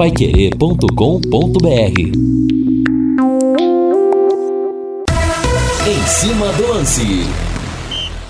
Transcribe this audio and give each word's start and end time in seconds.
paiquerê.com.br 0.00 2.00
Em 5.86 6.06
cima 6.06 6.50
do 6.54 6.68
lance. 6.68 7.02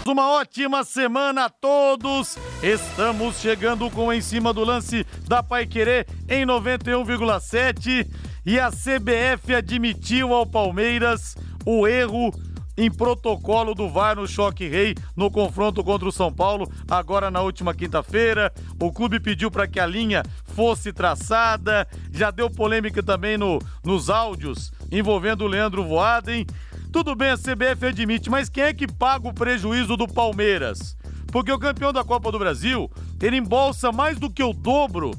Uma 0.05 0.33
ótima 0.33 0.83
semana 0.83 1.45
a 1.45 1.49
todos. 1.49 2.37
Estamos 2.61 3.37
chegando 3.37 3.89
com 3.89 4.13
em 4.13 4.21
cima 4.21 4.53
do 4.53 4.65
lance 4.65 5.07
da 5.29 5.45
Pai 5.45 5.65
Querer 5.65 6.09
em 6.29 6.45
91,7 6.45 8.05
e 8.45 8.59
a 8.59 8.69
CBF 8.69 9.55
admitiu 9.55 10.35
ao 10.35 10.45
Palmeiras 10.45 11.37
o 11.65 11.87
erro 11.87 12.33
em 12.81 12.91
protocolo 12.91 13.75
do 13.75 13.91
VAR 13.91 14.17
no 14.17 14.27
choque 14.27 14.67
rei 14.67 14.95
no 15.15 15.31
confronto 15.31 15.85
contra 15.85 16.09
o 16.09 16.13
São 16.13 16.33
Paulo, 16.33 16.67
agora 16.91 17.31
na 17.31 17.43
última 17.43 17.75
quinta-feira. 17.75 18.51
O 18.81 18.91
clube 18.91 19.21
pediu 19.21 19.51
para 19.51 19.69
que 19.69 19.79
a 19.79 19.85
linha 19.85 20.23
fosse 20.55 20.91
traçada, 20.91 21.87
já 22.11 22.31
deu 22.31 22.49
polêmica 22.49 23.03
também 23.03 23.37
no, 23.37 23.59
nos 23.85 24.09
áudios 24.09 24.73
envolvendo 24.91 25.45
o 25.45 25.47
Leandro 25.47 25.85
Voaden. 25.85 26.47
Tudo 26.91 27.15
bem, 27.15 27.31
a 27.31 27.37
CBF 27.37 27.87
admite, 27.87 28.31
mas 28.31 28.49
quem 28.49 28.65
é 28.65 28.73
que 28.73 28.91
paga 28.91 29.29
o 29.29 29.35
prejuízo 29.35 29.95
do 29.95 30.09
Palmeiras? 30.09 30.97
Porque 31.27 31.53
o 31.53 31.59
campeão 31.59 31.93
da 31.93 32.03
Copa 32.03 32.33
do 32.33 32.39
Brasil, 32.39 32.91
ele 33.23 33.37
embolsa 33.37 33.93
mais 33.93 34.19
do 34.19 34.31
que 34.31 34.43
o 34.43 34.55
dobro 34.55 35.13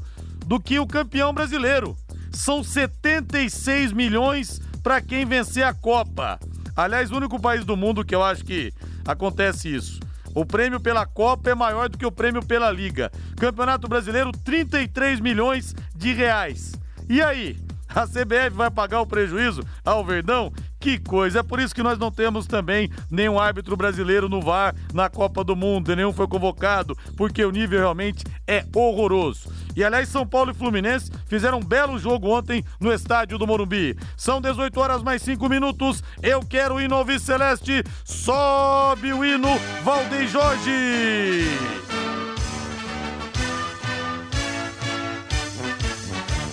do 0.47 0.59
que 0.59 0.79
o 0.79 0.87
campeão 0.87 1.31
brasileiro. 1.31 1.95
São 2.31 2.63
76 2.63 3.93
milhões 3.93 4.59
para 4.81 4.99
quem 4.99 5.25
vencer 5.25 5.63
a 5.63 5.75
Copa. 5.75 6.39
Aliás, 6.75 7.11
o 7.11 7.17
único 7.17 7.39
país 7.39 7.65
do 7.65 7.75
mundo 7.77 8.05
que 8.05 8.15
eu 8.15 8.23
acho 8.23 8.43
que 8.43 8.71
acontece 9.05 9.73
isso. 9.73 9.99
O 10.33 10.45
prêmio 10.45 10.79
pela 10.79 11.05
Copa 11.05 11.49
é 11.49 11.55
maior 11.55 11.89
do 11.89 11.97
que 11.97 12.05
o 12.05 12.11
prêmio 12.11 12.45
pela 12.45 12.71
Liga. 12.71 13.11
Campeonato 13.37 13.87
Brasileiro, 13.87 14.31
33 14.31 15.19
milhões 15.19 15.75
de 15.95 16.13
reais. 16.13 16.73
E 17.09 17.21
aí? 17.21 17.57
A 17.93 18.07
CBF 18.07 18.51
vai 18.51 18.71
pagar 18.71 19.01
o 19.01 19.05
prejuízo 19.05 19.61
ao 19.83 20.05
Verdão? 20.05 20.51
Que 20.79 20.97
coisa! 20.97 21.39
É 21.39 21.43
por 21.43 21.59
isso 21.59 21.75
que 21.75 21.83
nós 21.83 21.99
não 21.99 22.09
temos 22.09 22.47
também 22.47 22.89
nenhum 23.09 23.37
árbitro 23.37 23.75
brasileiro 23.75 24.29
no 24.29 24.41
VAR 24.41 24.73
na 24.93 25.09
Copa 25.09 25.43
do 25.43 25.57
Mundo, 25.57 25.93
nenhum 25.93 26.13
foi 26.13 26.25
convocado, 26.25 26.97
porque 27.17 27.43
o 27.43 27.51
nível 27.51 27.79
realmente 27.79 28.23
é 28.47 28.65
horroroso. 28.73 29.51
E 29.75 29.83
aliás, 29.83 30.09
São 30.09 30.25
Paulo 30.25 30.51
e 30.51 30.53
Fluminense 30.53 31.11
fizeram 31.25 31.59
um 31.59 31.63
belo 31.63 31.97
jogo 31.97 32.29
ontem 32.29 32.63
no 32.79 32.91
estádio 32.91 33.37
do 33.37 33.47
Morumbi. 33.47 33.97
São 34.17 34.41
18 34.41 34.79
horas 34.79 35.03
mais 35.03 35.21
5 35.21 35.47
minutos. 35.47 36.03
Eu 36.21 36.41
quero 36.41 36.75
o 36.75 36.81
hino 36.81 36.95
ao 36.95 37.05
Celeste. 37.19 37.83
Sobe 38.03 39.13
o 39.13 39.23
hino, 39.23 39.49
Valdeir 39.83 40.27
Jorge! 40.27 41.45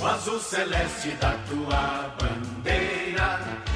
O 0.00 0.06
azul 0.06 0.39
celeste 0.39 1.11
da 1.20 1.33
tua 1.48 2.14
bandeira 2.20 3.67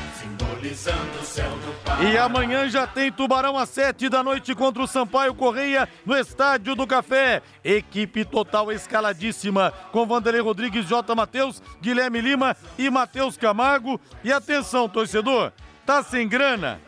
E 2.00 2.16
amanhã 2.16 2.68
já 2.68 2.86
tem 2.86 3.10
Tubarão 3.10 3.58
às 3.58 3.68
sete 3.68 4.08
da 4.08 4.22
noite 4.22 4.54
contra 4.54 4.82
o 4.82 4.86
Sampaio 4.86 5.34
Correia 5.34 5.88
no 6.06 6.16
Estádio 6.16 6.76
do 6.76 6.86
Café. 6.86 7.42
Equipe 7.64 8.24
total 8.24 8.70
escaladíssima 8.70 9.72
com 9.90 10.06
Vanderlei 10.06 10.40
Rodrigues, 10.40 10.86
J. 10.86 11.14
Matheus, 11.14 11.62
Guilherme 11.80 12.20
Lima 12.20 12.56
e 12.78 12.88
Matheus 12.90 13.36
Camargo. 13.36 14.00
E 14.22 14.32
atenção, 14.32 14.88
torcedor, 14.88 15.52
tá 15.84 16.02
sem 16.02 16.28
grana? 16.28 16.80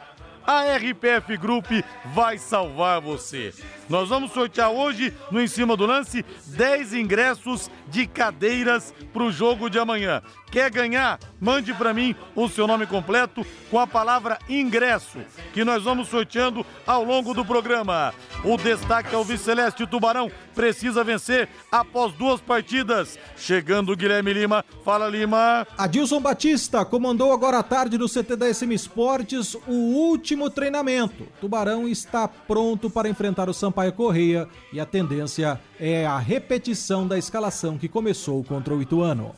A 0.47 0.77
RPF 0.77 1.37
Group 1.39 1.67
vai 2.15 2.37
salvar 2.37 3.01
você. 3.01 3.53
Nós 3.89 4.09
vamos 4.09 4.33
sortear 4.33 4.71
hoje, 4.71 5.13
no 5.31 5.41
Em 5.41 5.47
Cima 5.47 5.77
do 5.77 5.87
Lance, 5.87 6.25
10 6.47 6.95
ingressos 6.95 7.71
de 7.89 8.07
cadeiras 8.07 8.95
para 9.13 9.23
o 9.23 9.33
jogo 9.33 9.69
de 9.69 9.79
amanhã. 9.79 10.23
Quer 10.51 10.71
ganhar? 10.71 11.19
Mande 11.41 11.75
para 11.75 11.93
mim 11.93 12.15
o 12.35 12.49
seu 12.49 12.67
nome 12.67 12.87
completo 12.87 13.45
com 13.71 13.79
a 13.79 13.87
palavra 13.87 14.39
ingresso, 14.49 15.19
que 15.53 15.65
nós 15.65 15.83
vamos 15.83 16.09
sorteando 16.09 16.65
ao 16.87 17.05
longo 17.05 17.35
do 17.35 17.45
programa. 17.45 18.15
O 18.45 18.57
destaque 18.57 19.15
ao 19.15 19.25
Viceleste 19.25 19.87
Tubarão 19.87 20.31
precisa 20.55 21.03
vencer 21.03 21.49
após 21.71 22.13
duas 22.13 22.41
partidas. 22.41 23.19
Chegando 23.37 23.93
o 23.93 23.97
Guilherme 23.97 24.33
Lima. 24.33 24.65
Fala, 24.85 25.09
Lima. 25.09 25.67
Adilson 25.77 26.21
Batista 26.21 26.85
comandou 26.85 27.33
agora 27.33 27.59
à 27.59 27.63
tarde 27.63 27.99
no 27.99 28.09
CT 28.09 28.37
da 28.37 28.53
SM 28.53 28.73
Esportes 28.73 29.55
o 29.67 29.73
último 29.73 30.49
treinamento. 30.49 31.27
Tubarão 31.41 31.89
está 31.89 32.29
pronto 32.29 32.89
para 32.89 33.09
enfrentar 33.09 33.49
o 33.49 33.55
Sampaio 33.75 33.93
Correia 33.93 34.49
e 34.73 34.79
a 34.79 34.87
tendência 34.87 35.61
é 35.81 36.07
a 36.07 36.17
repetição 36.17 37.09
da 37.09 37.19
escalação 37.19 37.77
que 37.77 37.89
começou 37.89 38.45
contra 38.45 38.73
o 38.73 38.81
Ituano. 38.81 39.35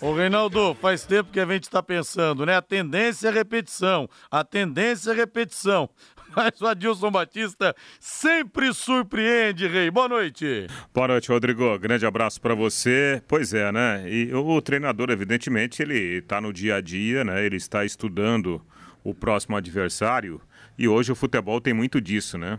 Ô 0.00 0.14
Reinaldo, 0.14 0.74
faz 0.80 1.04
tempo 1.04 1.30
que 1.30 1.38
a 1.38 1.44
gente 1.44 1.64
está 1.64 1.82
pensando, 1.82 2.46
né? 2.46 2.56
A 2.56 2.62
tendência 2.62 3.28
é 3.28 3.30
repetição, 3.30 4.08
a 4.30 4.42
tendência 4.42 5.10
é 5.10 5.14
repetição. 5.14 5.90
Mas 6.34 6.58
o 6.62 6.66
Adilson 6.66 7.10
Batista 7.10 7.76
sempre 8.00 8.72
surpreende, 8.72 9.68
Rei. 9.68 9.90
Boa 9.90 10.08
noite. 10.08 10.66
Boa 10.94 11.08
noite, 11.08 11.28
Rodrigo. 11.28 11.78
Grande 11.78 12.06
abraço 12.06 12.40
para 12.40 12.54
você. 12.54 13.22
Pois 13.28 13.52
é, 13.52 13.70
né? 13.70 14.10
E 14.10 14.32
o 14.32 14.62
treinador, 14.62 15.10
evidentemente, 15.10 15.82
ele 15.82 16.18
está 16.18 16.40
no 16.40 16.54
dia 16.54 16.76
a 16.76 16.80
dia, 16.80 17.22
né? 17.22 17.44
Ele 17.44 17.56
está 17.56 17.84
estudando 17.84 18.62
o 19.04 19.14
próximo 19.14 19.56
adversário. 19.56 20.40
E 20.78 20.88
hoje 20.88 21.12
o 21.12 21.14
futebol 21.14 21.60
tem 21.60 21.74
muito 21.74 22.00
disso, 22.00 22.38
né? 22.38 22.58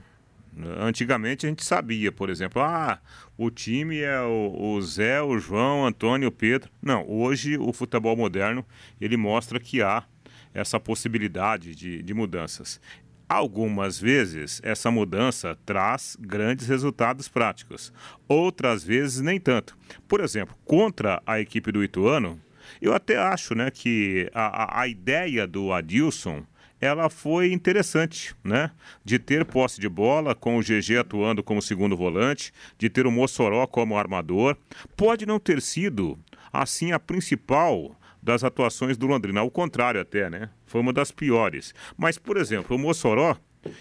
Antigamente 0.80 1.46
a 1.46 1.50
gente 1.50 1.66
sabia, 1.66 2.12
por 2.12 2.30
exemplo, 2.30 2.62
ah, 2.62 3.00
o 3.38 3.52
time 3.52 4.00
é 4.00 4.22
o, 4.22 4.56
o 4.58 4.82
Zé, 4.82 5.22
o 5.22 5.38
João, 5.38 5.86
Antônio, 5.86 6.30
o 6.30 6.32
Pedro. 6.32 6.70
Não, 6.82 7.06
hoje 7.10 7.58
o 7.58 7.74
futebol 7.74 8.16
moderno 8.16 8.66
ele 9.00 9.18
mostra 9.18 9.60
que 9.60 9.82
há 9.82 10.06
essa 10.54 10.80
possibilidade 10.80 11.76
de, 11.76 12.02
de 12.02 12.14
mudanças. 12.14 12.80
Algumas 13.28 14.00
vezes 14.00 14.62
essa 14.64 14.90
mudança 14.90 15.58
traz 15.66 16.16
grandes 16.20 16.68
resultados 16.68 17.28
práticos, 17.28 17.92
outras 18.28 18.84
vezes 18.84 19.20
nem 19.20 19.40
tanto. 19.40 19.78
Por 20.08 20.22
exemplo, 20.22 20.56
contra 20.64 21.22
a 21.26 21.40
equipe 21.40 21.72
do 21.72 21.84
Ituano, 21.84 22.40
eu 22.82 22.94
até 22.94 23.18
acho 23.18 23.56
né, 23.56 23.70
que 23.72 24.30
a, 24.34 24.82
a 24.82 24.88
ideia 24.88 25.46
do 25.46 25.74
Adilson 25.74 26.46
ela 26.86 27.10
foi 27.10 27.52
interessante, 27.52 28.36
né? 28.44 28.72
De 29.04 29.18
ter 29.20 29.44
posse 29.44 29.82
de 29.82 29.90
bola, 29.90 30.36
com 30.36 30.58
o 30.58 30.62
GG 30.62 30.98
atuando 31.00 31.44
como 31.44 31.62
segundo 31.62 31.98
volante, 31.98 32.54
de 32.78 32.90
ter 32.90 33.06
o 33.08 33.12
Mossoró 33.12 33.66
como 33.68 33.98
armador. 33.98 34.56
Pode 34.96 35.26
não 35.26 35.40
ter 35.40 35.62
sido, 35.62 36.18
assim, 36.54 36.92
a 36.92 37.00
principal 37.00 37.96
das 38.22 38.44
atuações 38.44 38.98
do 38.98 39.08
Londrina, 39.08 39.42
ao 39.42 39.52
contrário 39.52 40.00
até, 40.00 40.30
né? 40.30 40.50
Foi 40.66 40.82
uma 40.82 40.94
das 40.94 41.12
piores. 41.12 41.74
Mas, 41.98 42.18
por 42.18 42.38
exemplo, 42.38 42.76
o 42.76 42.80
Mossoró, 42.80 43.36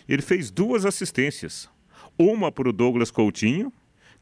ele 0.08 0.22
fez 0.22 0.50
duas 0.50 0.84
assistências. 0.84 1.68
Uma 2.18 2.50
para 2.50 2.68
o 2.68 2.72
Douglas 2.72 3.10
Coutinho, 3.10 3.72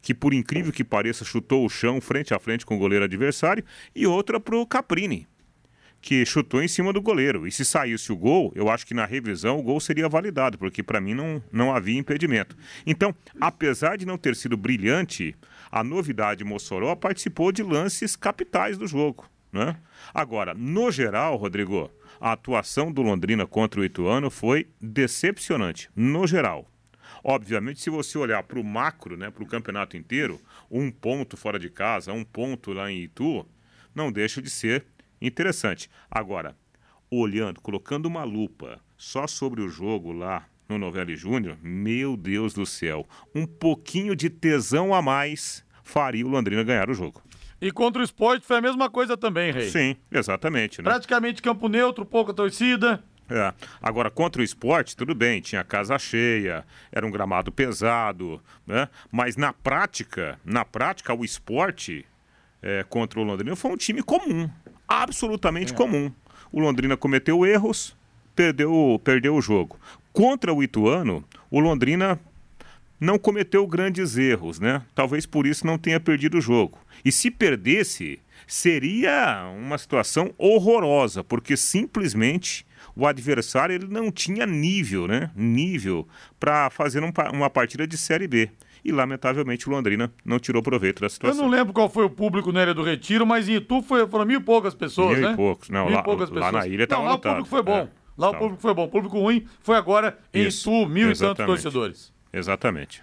que 0.01 0.13
por 0.13 0.33
incrível 0.33 0.71
que 0.71 0.83
pareça 0.83 1.23
chutou 1.23 1.65
o 1.65 1.69
chão 1.69 2.01
frente 2.01 2.33
a 2.33 2.39
frente 2.39 2.65
com 2.65 2.75
o 2.75 2.79
goleiro 2.79 3.05
adversário, 3.05 3.63
e 3.95 4.05
outra 4.05 4.39
para 4.39 4.57
o 4.57 4.67
Caprini 4.67 5.27
que 6.03 6.25
chutou 6.25 6.61
em 6.61 6.67
cima 6.67 6.91
do 6.91 7.01
goleiro. 7.01 7.47
E 7.47 7.51
se 7.51 7.63
saísse 7.63 8.11
o 8.11 8.17
gol, 8.17 8.51
eu 8.53 8.69
acho 8.69 8.85
que 8.85 8.93
na 8.93 9.05
revisão 9.05 9.57
o 9.57 9.63
gol 9.63 9.79
seria 9.79 10.09
validado, 10.09 10.57
porque 10.57 10.83
para 10.83 10.99
mim 10.99 11.13
não, 11.13 11.41
não 11.49 11.73
havia 11.73 11.97
impedimento. 11.97 12.57
Então, 12.85 13.15
apesar 13.39 13.97
de 13.97 14.05
não 14.05 14.17
ter 14.17 14.35
sido 14.35 14.57
brilhante, 14.57 15.33
a 15.71 15.81
novidade 15.81 16.43
Mossoró 16.43 16.93
participou 16.93 17.53
de 17.53 17.63
lances 17.63 18.17
capitais 18.17 18.77
do 18.77 18.85
jogo. 18.85 19.25
Né? 19.49 19.77
Agora, 20.13 20.53
no 20.53 20.91
geral, 20.91 21.37
Rodrigo, 21.37 21.89
a 22.19 22.33
atuação 22.33 22.91
do 22.91 23.01
Londrina 23.01 23.47
contra 23.47 23.79
o 23.79 23.85
Ituano 23.85 24.29
foi 24.29 24.67
decepcionante, 24.81 25.89
no 25.95 26.27
geral. 26.27 26.69
Obviamente, 27.23 27.79
se 27.79 27.89
você 27.89 28.17
olhar 28.17 28.43
para 28.43 28.59
o 28.59 28.63
macro, 28.63 29.15
né, 29.15 29.31
para 29.31 29.43
o 29.43 29.47
campeonato 29.47 29.95
inteiro, 29.95 30.41
um 30.69 30.91
ponto 30.91 31.37
fora 31.37 31.57
de 31.57 31.69
casa, 31.69 32.11
um 32.11 32.25
ponto 32.25 32.73
lá 32.73 32.91
em 32.91 33.03
Itu, 33.03 33.47
não 33.95 34.11
deixa 34.11 34.41
de 34.41 34.49
ser 34.49 34.85
Interessante. 35.23 35.89
Agora, 36.11 36.53
olhando, 37.09 37.61
colocando 37.61 38.07
uma 38.07 38.25
lupa 38.25 38.81
só 38.97 39.25
sobre 39.25 39.61
o 39.61 39.69
jogo 39.69 40.11
lá 40.11 40.45
no 40.67 40.77
Novelli 40.77 41.15
Júnior, 41.15 41.57
meu 41.61 42.17
Deus 42.17 42.53
do 42.53 42.65
céu, 42.65 43.07
um 43.33 43.45
pouquinho 43.45 44.15
de 44.17 44.29
tesão 44.29 44.93
a 44.93 45.01
mais 45.01 45.63
faria 45.81 46.25
o 46.25 46.29
Londrina 46.29 46.63
ganhar 46.63 46.89
o 46.89 46.93
jogo. 46.93 47.21
E 47.61 47.71
contra 47.71 48.01
o 48.01 48.05
esporte 48.05 48.45
foi 48.45 48.57
a 48.57 48.61
mesma 48.61 48.89
coisa 48.89 49.15
também, 49.15 49.51
Rei. 49.51 49.69
Sim, 49.69 49.95
exatamente. 50.11 50.81
Né? 50.81 50.83
Praticamente 50.83 51.41
campo 51.41 51.69
neutro, 51.69 52.05
pouca 52.05 52.33
torcida. 52.33 53.01
É. 53.29 53.53
Agora, 53.81 54.11
contra 54.11 54.41
o 54.41 54.45
esporte, 54.45 54.97
tudo 54.97 55.15
bem, 55.15 55.39
tinha 55.39 55.63
casa 55.63 55.97
cheia, 55.97 56.65
era 56.91 57.07
um 57.07 57.11
gramado 57.11 57.51
pesado, 57.53 58.41
né? 58.67 58.89
Mas 59.09 59.37
na 59.37 59.53
prática, 59.53 60.37
na 60.43 60.65
prática, 60.65 61.13
o 61.13 61.23
esporte 61.23 62.05
é, 62.61 62.83
contra 62.83 63.21
o 63.21 63.23
Londrina 63.23 63.55
foi 63.55 63.71
um 63.71 63.77
time 63.77 64.03
comum 64.03 64.49
absolutamente 64.87 65.73
é. 65.73 65.75
comum. 65.75 66.11
O 66.51 66.59
Londrina 66.59 66.95
cometeu 66.95 67.45
erros, 67.45 67.95
perdeu, 68.35 69.01
perdeu 69.03 69.35
o 69.35 69.41
jogo. 69.41 69.79
Contra 70.11 70.53
o 70.53 70.61
Ituano, 70.61 71.23
o 71.49 71.59
Londrina 71.59 72.19
não 72.99 73.19
cometeu 73.19 73.65
grandes 73.67 74.17
erros, 74.17 74.59
né? 74.59 74.81
Talvez 74.95 75.25
por 75.25 75.45
isso 75.45 75.65
não 75.65 75.77
tenha 75.77 75.99
perdido 75.99 76.37
o 76.37 76.41
jogo. 76.41 76.77
E 77.03 77.11
se 77.11 77.29
perdesse, 77.29 78.19
seria 78.47 79.51
uma 79.57 79.77
situação 79.77 80.33
horrorosa, 80.37 81.23
porque 81.23 81.57
simplesmente 81.57 82.65
o 82.95 83.07
adversário 83.07 83.73
ele 83.73 83.87
não 83.87 84.11
tinha 84.11 84.45
nível, 84.45 85.07
né? 85.07 85.31
Nível 85.35 86.07
para 86.39 86.69
fazer 86.69 87.03
um, 87.03 87.11
uma 87.33 87.49
partida 87.49 87.85
de 87.87 87.97
Série 87.97 88.27
B. 88.27 88.49
E, 88.83 88.91
lamentavelmente, 88.91 89.69
o 89.69 89.71
Londrina 89.71 90.11
não 90.25 90.37
tirou 90.39 90.61
proveito 90.61 91.01
da 91.01 91.09
situação. 91.09 91.39
Eu 91.39 91.43
não 91.43 91.49
lembro 91.49 91.71
qual 91.71 91.87
foi 91.89 92.03
o 92.03 92.09
público 92.09 92.51
na 92.51 92.63
Ilha 92.63 92.73
do 92.73 92.83
Retiro, 92.83 93.25
mas 93.25 93.47
em 93.47 93.53
Itu 93.55 93.81
foi, 93.81 94.05
foram 94.07 94.25
mil 94.25 94.39
e 94.39 94.43
poucas 94.43 94.75
pessoas, 94.75 95.17
mil 95.17 95.27
né? 95.27 95.33
e 95.33 95.35
poucos. 95.37 95.69
Não, 95.69 95.85
mil 95.85 95.95
lá, 95.95 96.03
poucas 96.03 96.29
pessoas. 96.29 96.51
lá 96.51 96.59
na 96.59 96.67
ilha 96.67 96.83
estava 96.83 97.01
Não, 97.03 97.09
lá 97.09 97.15
o 97.15 97.19
público 97.19 97.47
foi 97.47 97.61
bom. 97.63 97.77
É, 97.77 97.87
lá 98.17 98.29
o 98.29 98.35
público 98.35 98.61
foi 98.61 98.73
bom. 98.73 98.83
O 98.83 98.89
público 98.89 99.19
ruim 99.19 99.45
foi 99.61 99.77
agora 99.77 100.17
em 100.33 100.47
Isso, 100.47 100.69
Itu, 100.69 100.89
mil 100.89 101.11
exatamente. 101.11 101.33
e 101.33 101.45
tantos 101.45 101.63
torcedores. 101.63 102.13
Exatamente. 102.33 103.01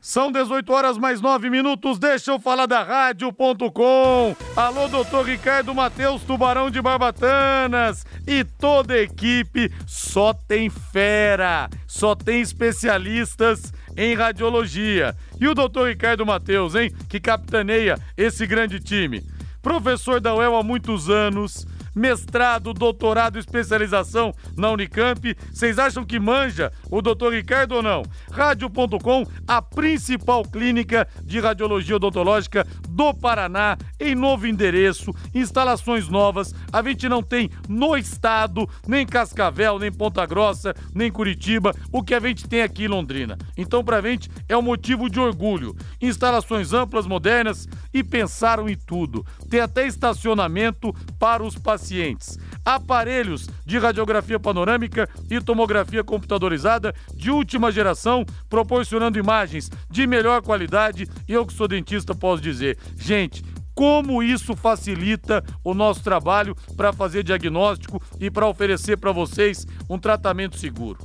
São 0.00 0.32
18 0.32 0.72
horas 0.72 0.96
mais 0.96 1.20
9 1.20 1.50
minutos. 1.50 1.98
Deixa 1.98 2.32
eu 2.32 2.40
falar 2.40 2.64
da 2.64 2.82
rádio.com. 2.82 4.34
Alô, 4.56 4.88
doutor 4.88 5.26
Ricardo 5.26 5.74
Matheus, 5.74 6.22
Tubarão 6.22 6.70
de 6.70 6.80
Barbatanas. 6.80 8.06
E 8.26 8.42
toda 8.42 8.94
a 8.94 9.02
equipe 9.02 9.70
só 9.86 10.32
tem 10.32 10.70
fera, 10.70 11.68
só 11.86 12.14
tem 12.14 12.40
especialistas 12.40 13.74
em 13.96 14.14
radiologia. 14.14 15.14
E 15.40 15.48
o 15.48 15.54
doutor 15.54 15.88
Ricardo 15.88 16.26
Matheus, 16.26 16.74
hein, 16.74 16.92
que 17.08 17.20
capitaneia 17.20 17.98
esse 18.16 18.46
grande 18.46 18.80
time. 18.80 19.22
Professor 19.62 20.20
da 20.20 20.34
UEL 20.34 20.56
há 20.56 20.62
muitos 20.62 21.10
anos 21.10 21.66
mestrado, 21.94 22.72
doutorado, 22.72 23.38
especialização 23.38 24.32
na 24.56 24.70
Unicamp. 24.70 25.36
Vocês 25.52 25.78
acham 25.78 26.04
que 26.04 26.18
manja 26.18 26.72
o 26.90 27.02
doutor 27.02 27.32
Ricardo 27.32 27.76
ou 27.76 27.82
não? 27.82 28.02
Rádio.com, 28.30 29.26
a 29.46 29.60
principal 29.60 30.44
clínica 30.44 31.06
de 31.22 31.40
radiologia 31.40 31.96
odontológica 31.96 32.66
do 32.88 33.12
Paraná, 33.14 33.76
em 33.98 34.14
novo 34.14 34.46
endereço, 34.46 35.14
instalações 35.34 36.08
novas. 36.08 36.54
A 36.72 36.82
gente 36.82 37.08
não 37.08 37.22
tem 37.22 37.50
no 37.68 37.96
estado, 37.96 38.68
nem 38.86 39.06
Cascavel, 39.06 39.78
nem 39.78 39.92
Ponta 39.92 40.24
Grossa, 40.26 40.74
nem 40.94 41.10
Curitiba, 41.10 41.74
o 41.92 42.02
que 42.02 42.14
a 42.14 42.20
gente 42.20 42.48
tem 42.48 42.62
aqui 42.62 42.84
em 42.84 42.88
Londrina. 42.88 43.36
Então, 43.56 43.84
pra 43.84 44.00
gente, 44.00 44.30
é 44.48 44.56
um 44.56 44.62
motivo 44.62 45.08
de 45.10 45.18
orgulho. 45.18 45.76
Instalações 46.00 46.72
amplas, 46.72 47.06
modernas 47.06 47.68
e 47.92 48.02
pensaram 48.02 48.68
em 48.68 48.76
tudo. 48.76 49.24
Tem 49.48 49.60
até 49.60 49.86
estacionamento 49.86 50.94
para 51.18 51.42
os 51.42 51.56
pacientes 51.56 51.80
pacientes. 51.90 52.38
Aparelhos 52.64 53.48
de 53.66 53.78
radiografia 53.78 54.38
panorâmica 54.38 55.08
e 55.28 55.40
tomografia 55.40 56.04
computadorizada 56.04 56.94
de 57.14 57.30
última 57.30 57.72
geração, 57.72 58.24
proporcionando 58.48 59.18
imagens 59.18 59.68
de 59.90 60.06
melhor 60.06 60.40
qualidade. 60.42 61.08
E 61.28 61.32
eu 61.32 61.44
que 61.44 61.52
sou 61.52 61.66
dentista 61.66 62.14
posso 62.14 62.40
dizer, 62.40 62.78
gente, 62.96 63.42
como 63.74 64.22
isso 64.22 64.54
facilita 64.54 65.42
o 65.64 65.74
nosso 65.74 66.02
trabalho 66.02 66.54
para 66.76 66.92
fazer 66.92 67.24
diagnóstico 67.24 68.00
e 68.20 68.30
para 68.30 68.46
oferecer 68.46 68.96
para 68.96 69.10
vocês 69.10 69.66
um 69.88 69.98
tratamento 69.98 70.56
seguro. 70.56 70.98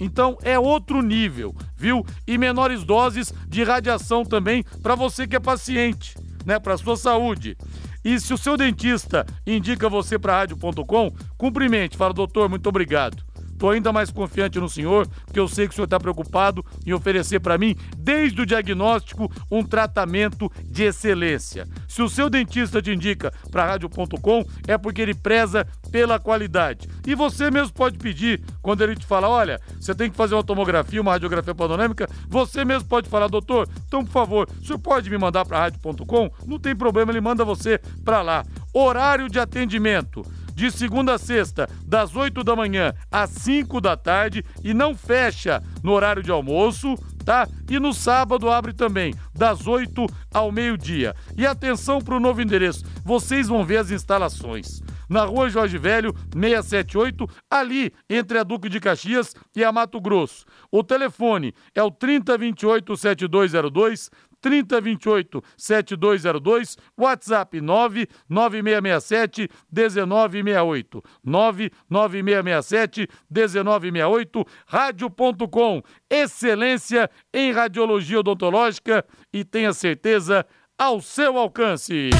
Então 0.00 0.36
é 0.42 0.58
outro 0.58 1.00
nível, 1.02 1.54
viu? 1.76 2.04
E 2.26 2.36
menores 2.36 2.82
doses 2.82 3.32
de 3.46 3.62
radiação 3.62 4.24
também 4.24 4.64
para 4.82 4.96
você 4.96 5.26
que 5.26 5.36
é 5.36 5.40
paciente, 5.40 6.16
né? 6.44 6.58
Para 6.58 6.76
sua 6.76 6.96
saúde. 6.96 7.56
E 8.04 8.20
se 8.20 8.34
o 8.34 8.38
seu 8.38 8.56
dentista 8.56 9.24
indica 9.46 9.88
você 9.88 10.18
para 10.18 10.36
rádio.com, 10.38 11.10
cumprimente, 11.38 11.96
fala, 11.96 12.12
doutor, 12.12 12.48
muito 12.48 12.68
obrigado. 12.68 13.24
Estou 13.54 13.70
ainda 13.70 13.92
mais 13.92 14.10
confiante 14.10 14.58
no 14.58 14.68
senhor, 14.68 15.06
porque 15.24 15.38
eu 15.38 15.48
sei 15.48 15.66
que 15.66 15.72
o 15.72 15.74
senhor 15.76 15.84
está 15.84 15.98
preocupado 15.98 16.64
em 16.84 16.92
oferecer 16.92 17.38
para 17.38 17.56
mim, 17.56 17.76
desde 17.96 18.42
o 18.42 18.46
diagnóstico, 18.46 19.30
um 19.50 19.62
tratamento 19.62 20.50
de 20.64 20.82
excelência. 20.82 21.66
Se 21.88 22.02
o 22.02 22.08
seu 22.08 22.28
dentista 22.28 22.82
te 22.82 22.90
indica 22.90 23.32
para 23.50 23.64
rádio.com, 23.64 24.44
é 24.66 24.76
porque 24.76 25.00
ele 25.00 25.14
preza 25.14 25.66
pela 25.90 26.18
qualidade. 26.18 26.88
E 27.06 27.14
você 27.14 27.48
mesmo 27.50 27.72
pode 27.72 27.96
pedir, 27.96 28.42
quando 28.60 28.82
ele 28.82 28.96
te 28.96 29.06
fala, 29.06 29.28
olha, 29.28 29.60
você 29.80 29.94
tem 29.94 30.10
que 30.10 30.16
fazer 30.16 30.34
uma 30.34 30.42
tomografia, 30.42 31.00
uma 31.00 31.12
radiografia 31.12 31.54
panorâmica, 31.54 32.08
você 32.28 32.64
mesmo 32.64 32.88
pode 32.88 33.08
falar, 33.08 33.28
doutor, 33.28 33.68
então 33.86 34.04
por 34.04 34.12
favor, 34.12 34.48
o 34.60 34.66
senhor 34.66 34.80
pode 34.80 35.08
me 35.08 35.16
mandar 35.16 35.44
para 35.44 35.60
rádio.com? 35.60 36.28
Não 36.44 36.58
tem 36.58 36.74
problema, 36.74 37.12
ele 37.12 37.20
manda 37.20 37.44
você 37.44 37.78
para 38.04 38.20
lá. 38.20 38.44
Horário 38.72 39.28
de 39.28 39.38
atendimento 39.38 40.24
de 40.54 40.70
segunda 40.70 41.14
a 41.14 41.18
sexta, 41.18 41.68
das 41.84 42.14
8 42.14 42.44
da 42.44 42.54
manhã 42.54 42.94
às 43.10 43.30
5 43.30 43.80
da 43.80 43.96
tarde 43.96 44.44
e 44.62 44.72
não 44.72 44.96
fecha 44.96 45.62
no 45.82 45.92
horário 45.92 46.22
de 46.22 46.30
almoço, 46.30 46.96
tá? 47.24 47.48
E 47.68 47.78
no 47.78 47.92
sábado 47.92 48.50
abre 48.50 48.72
também, 48.72 49.14
das 49.34 49.66
8 49.66 50.06
ao 50.32 50.52
meio-dia. 50.52 51.14
E 51.36 51.46
atenção 51.46 52.00
para 52.00 52.16
o 52.16 52.20
novo 52.20 52.40
endereço, 52.40 52.84
vocês 53.04 53.48
vão 53.48 53.64
ver 53.64 53.78
as 53.78 53.90
instalações. 53.90 54.82
Na 55.08 55.24
rua 55.24 55.50
Jorge 55.50 55.76
Velho, 55.76 56.14
678, 56.32 57.28
ali 57.50 57.92
entre 58.08 58.38
a 58.38 58.42
Duque 58.42 58.68
de 58.68 58.80
Caxias 58.80 59.34
e 59.54 59.62
a 59.62 59.70
Mato 59.70 60.00
Grosso. 60.00 60.44
O 60.70 60.82
telefone 60.82 61.54
é 61.74 61.82
o 61.82 61.90
3028 61.90 62.96
7202, 62.96 64.10
3028 64.44 65.42
7202, 65.56 66.76
WhatsApp 66.98 67.60
99667 67.62 69.48
1968. 69.72 71.02
99667 71.24 73.08
1968, 73.30 74.46
rádio.com. 74.66 75.82
Excelência 76.10 77.10
em 77.32 77.52
radiologia 77.52 78.20
odontológica 78.20 79.02
e 79.32 79.42
tenha 79.44 79.72
certeza 79.72 80.44
ao 80.78 81.00
seu 81.00 81.38
alcance. 81.38 82.10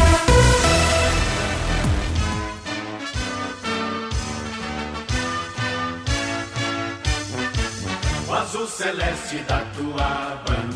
O 8.26 8.32
azul 8.32 8.66
celeste 8.66 9.38
da 9.46 9.60
tua 9.76 10.42
bandeira, 10.46 10.73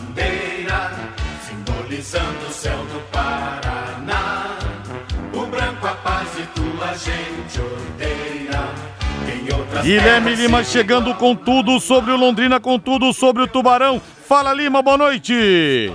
simbolizando 2.03 2.47
o 2.47 2.51
céu 2.51 2.79
do 2.85 3.01
Paraná. 3.11 4.59
O 5.35 5.47
branco 5.47 5.87
a 5.87 5.95
paz 5.95 6.39
e 6.39 6.47
tua 6.55 6.95
gente 6.95 7.61
odeia. 7.61 8.89
Guilherme 9.83 10.35
Lima 10.35 10.65
chegando 10.65 11.15
com 11.15 11.35
tudo 11.35 11.79
sobre 11.81 12.13
o 12.13 12.17
Londrina, 12.17 12.61
com 12.61 12.79
tudo 12.79 13.13
sobre 13.13 13.43
o 13.43 13.49
Tubarão. 13.49 14.01
Fala 14.01 14.53
Lima, 14.53 14.83
boa 14.83 14.97
noite. 14.97 15.93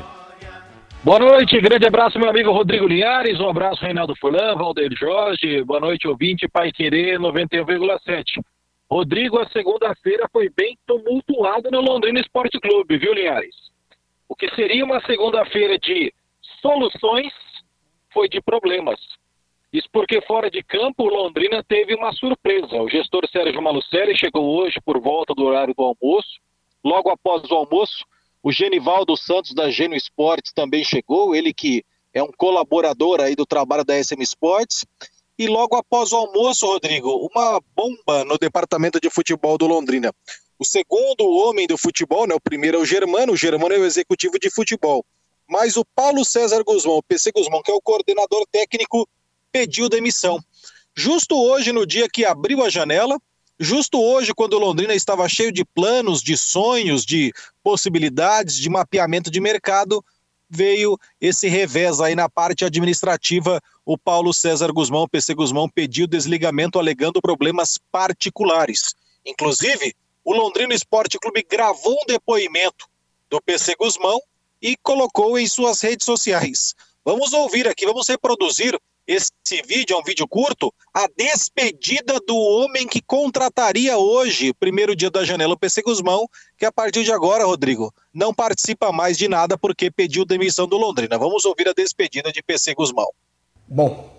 Boa 1.03 1.19
noite, 1.19 1.59
grande 1.59 1.85
abraço, 1.85 2.17
meu 2.17 2.29
amigo 2.29 2.51
Rodrigo 2.51 2.87
Linhares, 2.87 3.37
um 3.37 3.49
abraço, 3.49 3.83
Reinaldo 3.83 4.15
Furlan, 4.15 4.55
Valdeir 4.55 4.93
Jorge, 4.97 5.61
boa 5.65 5.81
noite, 5.81 6.07
ouvinte, 6.07 6.47
Pai 6.47 6.71
Querer 6.71 7.19
91,7. 7.19 8.23
Rodrigo, 8.89 9.37
a 9.37 9.49
segunda-feira 9.49 10.29
foi 10.31 10.49
bem 10.55 10.77
tumultuada 10.87 11.69
no 11.69 11.81
Londrina 11.81 12.21
Esporte 12.21 12.57
Clube, 12.57 12.97
viu, 12.97 13.13
Linhares? 13.13 13.72
O 14.27 14.35
que 14.35 14.49
seria 14.55 14.83
uma 14.83 15.01
segunda-feira 15.05 15.77
de 15.77 16.13
soluções 16.61 17.31
foi 18.13 18.29
de 18.29 18.41
problemas. 18.41 18.99
Isso 19.71 19.87
porque 19.91 20.21
fora 20.21 20.51
de 20.51 20.61
campo, 20.63 21.05
Londrina 21.05 21.63
teve 21.63 21.95
uma 21.95 22.13
surpresa. 22.13 22.75
O 22.81 22.87
gestor 22.87 23.27
Sérgio 23.27 23.61
Malucelli 23.61 24.15
chegou 24.15 24.55
hoje 24.55 24.79
por 24.85 25.01
volta 25.01 25.33
do 25.33 25.43
horário 25.43 25.73
do 25.73 25.83
almoço. 25.83 26.39
Logo 26.83 27.09
após 27.09 27.49
o 27.49 27.55
almoço, 27.55 28.05
o 28.43 28.51
Genivaldo 28.51 29.17
Santos 29.17 29.53
da 29.55 29.71
Gênio 29.71 29.97
Esportes 29.97 30.53
também 30.53 30.83
chegou, 30.83 31.35
ele 31.35 31.53
que 31.53 31.83
é 32.13 32.21
um 32.21 32.31
colaborador 32.37 33.19
aí 33.19 33.35
do 33.35 33.45
trabalho 33.45 33.83
da 33.83 34.01
SM 34.01 34.21
Sports. 34.21 34.85
E 35.39 35.47
logo 35.47 35.75
após 35.75 36.11
o 36.11 36.17
almoço, 36.17 36.67
Rodrigo, 36.67 37.27
uma 37.33 37.59
bomba 37.75 38.23
no 38.23 38.37
departamento 38.37 38.99
de 38.99 39.09
futebol 39.09 39.57
do 39.57 39.65
Londrina. 39.65 40.13
O 40.63 40.65
segundo 40.65 41.29
homem 41.29 41.67
do 41.67 41.77
futebol, 41.77 42.25
né, 42.25 42.33
o 42.33 42.39
primeiro 42.39 42.77
é 42.77 42.79
o 42.79 42.85
Germano, 42.85 43.33
o 43.33 43.35
Germano 43.35 43.75
é 43.75 43.79
o 43.79 43.85
executivo 43.85 44.39
de 44.39 44.49
futebol. 44.49 45.05
Mas 45.45 45.75
o 45.75 45.83
Paulo 45.83 46.23
César 46.23 46.63
Guzmão, 46.63 46.95
o 46.95 47.03
PC 47.03 47.33
Guzmão, 47.33 47.61
que 47.61 47.69
é 47.69 47.73
o 47.73 47.81
coordenador 47.81 48.45
técnico, 48.49 49.05
pediu 49.51 49.89
demissão. 49.89 50.39
Justo 50.95 51.35
hoje, 51.35 51.73
no 51.73 51.85
dia 51.85 52.07
que 52.07 52.23
abriu 52.23 52.63
a 52.63 52.69
janela, 52.69 53.19
justo 53.59 53.99
hoje, 53.99 54.33
quando 54.33 54.53
o 54.53 54.59
Londrina 54.59 54.95
estava 54.95 55.27
cheio 55.27 55.51
de 55.51 55.65
planos, 55.65 56.23
de 56.23 56.37
sonhos, 56.37 57.05
de 57.05 57.33
possibilidades, 57.61 58.55
de 58.55 58.69
mapeamento 58.69 59.29
de 59.29 59.41
mercado, 59.41 60.01
veio 60.49 60.97
esse 61.19 61.49
revés 61.49 61.99
aí 61.99 62.15
na 62.15 62.29
parte 62.29 62.63
administrativa. 62.63 63.59
O 63.85 63.97
Paulo 63.97 64.33
César 64.33 64.71
Guzmão, 64.71 65.09
PC 65.09 65.33
Guzmão, 65.33 65.67
pediu 65.67 66.07
desligamento 66.07 66.79
alegando 66.79 67.21
problemas 67.21 67.77
particulares. 67.91 68.95
Inclusive, 69.25 69.93
o 70.23 70.33
Londrina 70.33 70.73
Esporte 70.73 71.19
Clube 71.19 71.45
gravou 71.49 71.93
um 71.93 72.05
depoimento 72.07 72.87
do 73.29 73.41
PC 73.41 73.75
Guzmão 73.75 74.21
e 74.61 74.77
colocou 74.77 75.37
em 75.37 75.45
suas 75.47 75.81
redes 75.81 76.05
sociais. 76.05 76.73
Vamos 77.03 77.33
ouvir 77.33 77.67
aqui, 77.67 77.85
vamos 77.85 78.07
reproduzir 78.07 78.79
esse 79.05 79.31
vídeo, 79.67 79.95
é 79.95 79.99
um 79.99 80.03
vídeo 80.03 80.25
curto, 80.25 80.73
a 80.93 81.07
despedida 81.17 82.21
do 82.25 82.37
homem 82.37 82.87
que 82.87 83.01
contrataria 83.01 83.97
hoje, 83.97 84.53
primeiro 84.53 84.95
dia 84.95 85.11
da 85.11 85.25
janela, 85.25 85.55
o 85.55 85.59
PC 85.59 85.81
Guzmão, 85.81 86.25
que 86.57 86.65
a 86.65 86.71
partir 86.71 87.03
de 87.03 87.11
agora, 87.11 87.43
Rodrigo, 87.43 87.93
não 88.13 88.33
participa 88.33 88.93
mais 88.93 89.17
de 89.17 89.27
nada 89.27 89.57
porque 89.57 89.91
pediu 89.91 90.23
demissão 90.23 90.65
do 90.65 90.77
Londrina. 90.77 91.17
Vamos 91.17 91.43
ouvir 91.43 91.67
a 91.67 91.73
despedida 91.73 92.31
de 92.31 92.41
PC 92.41 92.73
Guzmão. 92.73 93.09
Bom, 93.67 94.09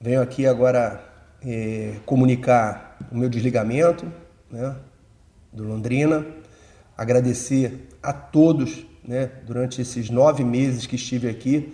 venho 0.00 0.22
aqui 0.22 0.46
agora 0.46 1.04
eh, 1.44 1.96
comunicar 2.06 2.96
o 3.10 3.16
meu 3.16 3.28
desligamento 3.28 4.06
né, 4.56 4.74
do 5.52 5.64
Londrina, 5.64 6.24
agradecer 6.96 7.88
a 8.02 8.12
todos 8.12 8.86
né, 9.06 9.30
durante 9.46 9.82
esses 9.82 10.08
nove 10.08 10.42
meses 10.42 10.86
que 10.86 10.96
estive 10.96 11.28
aqui 11.28 11.72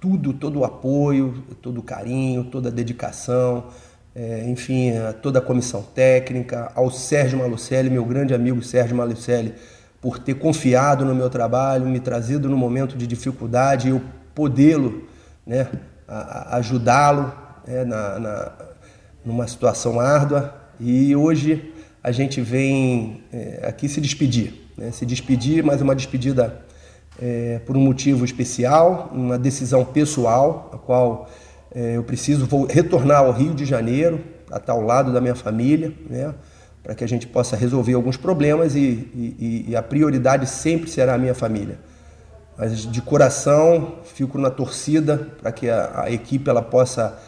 tudo, 0.00 0.32
todo 0.32 0.60
o 0.60 0.64
apoio, 0.64 1.42
todo 1.60 1.80
o 1.80 1.82
carinho, 1.82 2.44
toda 2.44 2.68
a 2.68 2.72
dedicação, 2.72 3.66
é, 4.14 4.48
enfim, 4.48 4.92
toda 5.20 5.40
a 5.40 5.42
comissão 5.42 5.82
técnica, 5.82 6.70
ao 6.76 6.88
Sérgio 6.88 7.40
Malucelli, 7.40 7.90
meu 7.90 8.04
grande 8.04 8.32
amigo 8.32 8.62
Sérgio 8.62 8.96
Malucelli, 8.96 9.54
por 10.00 10.20
ter 10.20 10.34
confiado 10.34 11.04
no 11.04 11.16
meu 11.16 11.28
trabalho, 11.28 11.84
me 11.86 11.98
trazido 11.98 12.48
no 12.48 12.56
momento 12.56 12.96
de 12.96 13.08
dificuldade, 13.08 13.88
eu 13.88 14.00
podê-lo, 14.36 15.08
né, 15.44 15.66
ajudá-lo 16.06 17.32
né, 17.66 17.84
na, 17.84 18.18
na, 18.20 18.52
numa 19.24 19.48
situação 19.48 19.98
árdua. 19.98 20.54
E 20.78 21.16
hoje 21.16 21.74
a 22.08 22.12
gente 22.12 22.40
vem 22.40 23.22
é, 23.30 23.60
aqui 23.64 23.86
se 23.86 24.00
despedir, 24.00 24.54
né, 24.78 24.90
se 24.90 25.04
despedir, 25.04 25.62
mas 25.62 25.82
uma 25.82 25.94
despedida 25.94 26.62
é, 27.20 27.60
por 27.66 27.76
um 27.76 27.80
motivo 27.80 28.24
especial, 28.24 29.10
uma 29.12 29.38
decisão 29.38 29.84
pessoal, 29.84 30.70
a 30.72 30.78
qual 30.78 31.28
é, 31.74 31.96
eu 31.96 32.02
preciso 32.02 32.46
vou 32.46 32.64
retornar 32.64 33.18
ao 33.18 33.30
Rio 33.30 33.52
de 33.52 33.66
Janeiro, 33.66 34.20
para 34.46 34.56
estar 34.56 34.72
ao 34.72 34.80
lado 34.80 35.12
da 35.12 35.20
minha 35.20 35.34
família, 35.34 35.92
né, 36.08 36.34
para 36.82 36.94
que 36.94 37.04
a 37.04 37.06
gente 37.06 37.26
possa 37.26 37.54
resolver 37.54 37.92
alguns 37.92 38.16
problemas 38.16 38.74
e, 38.74 38.78
e, 38.78 39.66
e 39.68 39.76
a 39.76 39.82
prioridade 39.82 40.48
sempre 40.48 40.88
será 40.88 41.12
a 41.12 41.18
minha 41.18 41.34
família. 41.34 41.78
Mas 42.56 42.90
de 42.90 43.02
coração 43.02 43.96
fico 44.02 44.38
na 44.38 44.48
torcida 44.48 45.28
para 45.42 45.52
que 45.52 45.68
a, 45.68 46.04
a 46.04 46.10
equipe 46.10 46.48
ela 46.48 46.62
possa 46.62 47.18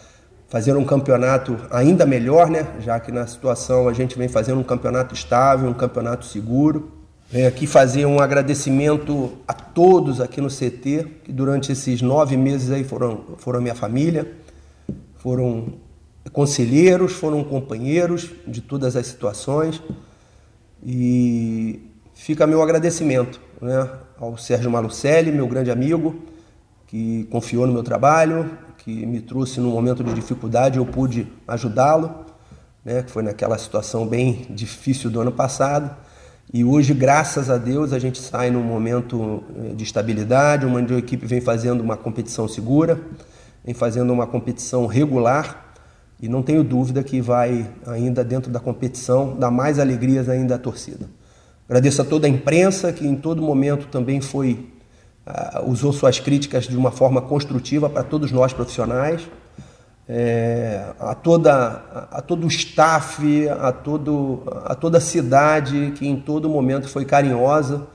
fazer 0.50 0.76
um 0.76 0.85
campeonato 0.85 1.57
ainda 1.71 2.04
melhor, 2.04 2.50
né? 2.50 2.66
Já 2.80 2.99
que 2.99 3.12
na 3.12 3.25
situação 3.25 3.88
a 3.88 3.92
gente 3.92 4.19
vem 4.19 4.28
fazendo 4.28 4.59
um 4.59 4.64
campeonato 4.64 5.14
estável, 5.14 5.71
um 5.71 5.75
campeonato 5.75 6.26
seguro. 6.26 6.90
Venho 7.30 7.47
aqui 7.47 7.69
fazer 7.69 8.04
um 8.04 8.19
agradecimento 8.19 9.38
a 9.47 9.54
todos 9.54 10.21
aqui 10.21 10.40
no 10.40 10.49
CT, 10.49 11.07
que 11.23 11.33
durante 11.33 11.71
esses 11.71 12.02
nove 12.02 12.37
meses 12.37 12.73
aí 12.73 12.83
foram, 12.83 13.21
foram 13.38 13.61
minha 13.61 13.76
família, 13.76 14.33
foram 15.19 15.75
conselheiros, 16.33 17.12
foram 17.12 17.45
companheiros 17.45 18.30
de 18.45 18.61
todas 18.61 18.97
as 18.97 19.07
situações. 19.07 19.80
E 20.85 21.80
fica 22.12 22.45
meu 22.45 22.61
agradecimento 22.61 23.40
né, 23.62 23.88
ao 24.19 24.37
Sérgio 24.37 24.69
Malucelli, 24.69 25.30
meu 25.30 25.47
grande 25.47 25.71
amigo, 25.71 26.25
que 26.88 27.28
confiou 27.30 27.69
no 27.69 27.73
meu 27.73 27.85
trabalho, 27.85 28.50
que 28.84 29.06
me 29.06 29.20
trouxe 29.20 29.60
num 29.60 29.70
momento 29.70 30.02
de 30.02 30.12
dificuldade, 30.14 30.78
eu 30.78 30.87
pude 30.87 31.26
ajudá-lo, 31.46 32.25
né, 32.84 33.02
que 33.02 33.10
foi 33.10 33.22
naquela 33.22 33.58
situação 33.58 34.06
bem 34.06 34.46
difícil 34.50 35.10
do 35.10 35.20
ano 35.20 35.32
passado. 35.32 35.94
E 36.52 36.64
hoje, 36.64 36.94
graças 36.94 37.49
a 37.49 37.58
Deus, 37.58 37.92
a 37.92 37.99
gente 37.99 38.18
sai 38.18 38.50
num 38.50 38.62
momento 38.62 39.44
eh, 39.56 39.75
de 39.75 39.84
estabilidade, 39.84 40.66
onde 40.66 40.94
a 40.94 40.99
equipe 40.99 41.25
vem 41.26 41.40
fazendo 41.40 41.80
uma 41.80 41.96
competição 41.96 42.49
segura, 42.49 43.00
vem 43.64 43.75
fazendo 43.75 44.12
uma 44.12 44.26
competição 44.26 44.87
regular 44.87 45.75
e 46.20 46.28
não 46.28 46.42
tenho 46.42 46.64
dúvida 46.64 47.02
que 47.02 47.20
vai 47.20 47.70
ainda 47.87 48.25
dentro 48.25 48.50
da 48.50 48.58
competição 48.58 49.37
dar 49.38 49.50
mais 49.50 49.78
alegrias 49.78 50.28
ainda 50.28 50.56
à 50.56 50.58
torcida. 50.58 51.06
Agradeço 51.68 52.02
a 52.02 52.04
toda 52.04 52.26
a 52.26 52.30
imprensa 52.30 52.92
que 52.92 53.06
em 53.06 53.14
todo 53.14 53.40
momento 53.40 53.87
também 53.87 54.20
foi 54.20 54.68
uh, 55.26 55.70
usou 55.70 55.92
suas 55.92 56.18
críticas 56.18 56.64
de 56.64 56.76
uma 56.76 56.90
forma 56.90 57.20
construtiva 57.20 57.88
para 57.88 58.02
todos 58.02 58.32
nós 58.32 58.52
profissionais 58.52 59.26
é, 60.12 60.86
a, 60.98 61.14
toda, 61.14 61.84
a, 62.10 62.20
todo 62.20 62.44
o 62.44 62.48
staff, 62.48 63.48
a, 63.48 63.70
todo, 63.70 64.42
a 64.64 64.74
toda 64.74 64.98
a 64.98 65.00
cidade 65.00 65.92
que 65.96 66.04
em 66.04 66.16
todo 66.16 66.48
momento 66.48 66.88
foi 66.88 67.04
carinhosa. 67.04 67.86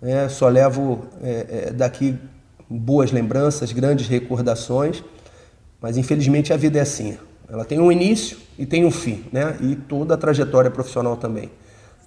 É, 0.00 0.30
só 0.30 0.48
levo 0.48 1.04
é, 1.22 1.66
é, 1.68 1.72
daqui 1.72 2.16
boas 2.70 3.12
lembranças, 3.12 3.70
grandes 3.70 4.08
recordações, 4.08 5.04
mas 5.78 5.98
infelizmente 5.98 6.54
a 6.54 6.56
vida 6.56 6.78
é 6.78 6.82
assim. 6.82 7.18
Ela 7.50 7.66
tem 7.66 7.78
um 7.78 7.92
início 7.92 8.38
e 8.58 8.64
tem 8.64 8.86
um 8.86 8.90
fim, 8.90 9.26
né? 9.30 9.54
e 9.60 9.76
toda 9.76 10.14
a 10.14 10.16
trajetória 10.16 10.70
profissional 10.70 11.18
também. 11.18 11.50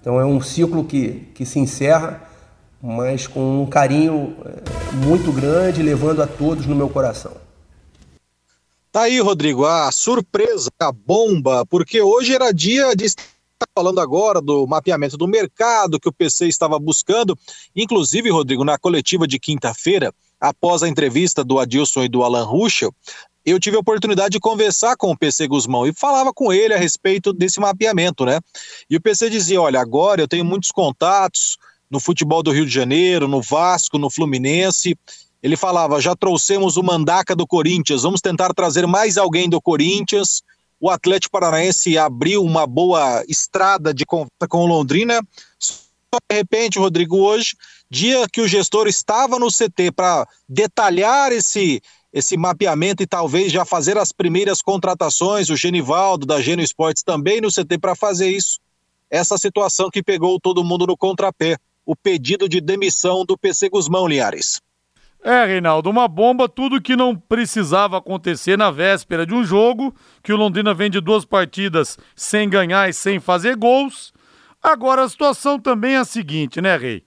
Então 0.00 0.20
é 0.20 0.24
um 0.24 0.40
ciclo 0.40 0.82
que, 0.82 1.28
que 1.36 1.46
se 1.46 1.60
encerra, 1.60 2.20
mas 2.82 3.28
com 3.28 3.62
um 3.62 3.66
carinho 3.66 4.36
é, 4.44 5.06
muito 5.06 5.30
grande, 5.30 5.82
levando 5.82 6.20
a 6.20 6.26
todos 6.26 6.66
no 6.66 6.74
meu 6.74 6.88
coração. 6.88 7.36
Tá 8.90 9.02
aí, 9.02 9.20
Rodrigo, 9.20 9.64
a 9.64 9.90
surpresa, 9.92 10.68
a 10.80 10.90
bomba, 10.90 11.64
porque 11.64 12.02
hoje 12.02 12.34
era 12.34 12.52
dia 12.52 12.94
de 12.94 13.04
estar 13.04 13.24
falando 13.74 14.00
agora 14.00 14.40
do 14.40 14.66
mapeamento 14.66 15.16
do 15.16 15.28
mercado 15.28 16.00
que 16.00 16.08
o 16.08 16.12
PC 16.12 16.46
estava 16.48 16.78
buscando. 16.78 17.38
Inclusive, 17.74 18.28
Rodrigo, 18.30 18.64
na 18.64 18.76
coletiva 18.76 19.26
de 19.26 19.38
quinta-feira, 19.38 20.12
após 20.40 20.82
a 20.82 20.88
entrevista 20.88 21.44
do 21.44 21.60
Adilson 21.60 22.02
e 22.02 22.08
do 22.08 22.22
Alan 22.22 22.44
Ruschel, 22.44 22.92
eu 23.46 23.58
tive 23.58 23.76
a 23.76 23.80
oportunidade 23.80 24.32
de 24.32 24.40
conversar 24.40 24.96
com 24.96 25.10
o 25.10 25.16
PC 25.16 25.46
Guzmão 25.46 25.86
e 25.86 25.92
falava 25.92 26.32
com 26.32 26.52
ele 26.52 26.74
a 26.74 26.78
respeito 26.78 27.32
desse 27.32 27.60
mapeamento, 27.60 28.24
né? 28.24 28.40
E 28.90 28.96
o 28.96 29.00
PC 29.00 29.30
dizia: 29.30 29.60
olha, 29.60 29.80
agora 29.80 30.20
eu 30.20 30.28
tenho 30.28 30.44
muitos 30.44 30.70
contatos 30.70 31.56
no 31.92 32.00
futebol 32.00 32.42
do 32.42 32.50
Rio 32.50 32.64
de 32.64 32.72
Janeiro, 32.72 33.28
no 33.28 33.42
Vasco, 33.42 33.98
no 33.98 34.08
Fluminense, 34.08 34.96
ele 35.42 35.58
falava: 35.58 36.00
já 36.00 36.16
trouxemos 36.16 36.78
o 36.78 36.82
Mandaca 36.82 37.36
do 37.36 37.46
Corinthians, 37.46 38.02
vamos 38.02 38.22
tentar 38.22 38.54
trazer 38.54 38.86
mais 38.86 39.18
alguém 39.18 39.48
do 39.48 39.60
Corinthians. 39.60 40.42
O 40.80 40.88
Atlético 40.88 41.32
Paranaense 41.32 41.96
abriu 41.98 42.42
uma 42.42 42.66
boa 42.66 43.22
estrada 43.28 43.92
de 43.92 44.06
conversa 44.06 44.48
com 44.48 44.66
Londrina. 44.66 45.20
Só 45.58 46.18
de 46.28 46.36
repente, 46.36 46.78
Rodrigo, 46.78 47.18
hoje, 47.18 47.54
dia 47.90 48.26
que 48.32 48.40
o 48.40 48.48
gestor 48.48 48.88
estava 48.88 49.38
no 49.38 49.48
CT 49.48 49.92
para 49.94 50.26
detalhar 50.48 51.30
esse, 51.30 51.80
esse 52.12 52.36
mapeamento 52.36 53.02
e 53.02 53.06
talvez 53.06 53.52
já 53.52 53.64
fazer 53.64 53.96
as 53.98 54.12
primeiras 54.12 54.60
contratações, 54.60 55.50
o 55.50 55.56
Genivaldo 55.56 56.26
da 56.26 56.40
Geno 56.40 56.62
Esportes 56.62 57.02
também 57.02 57.40
no 57.40 57.48
CT 57.48 57.78
para 57.78 57.94
fazer 57.94 58.30
isso. 58.30 58.58
Essa 59.08 59.38
situação 59.38 59.90
que 59.90 60.02
pegou 60.02 60.40
todo 60.40 60.64
mundo 60.64 60.86
no 60.86 60.96
contrapé, 60.96 61.58
o 61.84 61.96
pedido 61.96 62.48
de 62.48 62.60
demissão 62.60 63.24
do 63.24 63.36
PC 63.36 63.68
Guzmão 63.68 64.06
Linhares. 64.06 64.60
É, 65.24 65.44
Reinaldo, 65.44 65.88
uma 65.88 66.08
bomba, 66.08 66.48
tudo 66.48 66.80
que 66.80 66.96
não 66.96 67.14
precisava 67.14 67.96
acontecer 67.96 68.58
na 68.58 68.72
véspera 68.72 69.24
de 69.24 69.32
um 69.32 69.44
jogo, 69.44 69.94
que 70.20 70.32
o 70.32 70.36
Londrina 70.36 70.74
vem 70.74 70.90
de 70.90 71.00
duas 71.00 71.24
partidas 71.24 71.96
sem 72.16 72.48
ganhar 72.48 72.88
e 72.88 72.92
sem 72.92 73.20
fazer 73.20 73.56
gols. 73.56 74.12
Agora 74.60 75.04
a 75.04 75.08
situação 75.08 75.60
também 75.60 75.94
é 75.94 75.98
a 75.98 76.04
seguinte, 76.04 76.60
né, 76.60 76.76
Rei? 76.76 77.04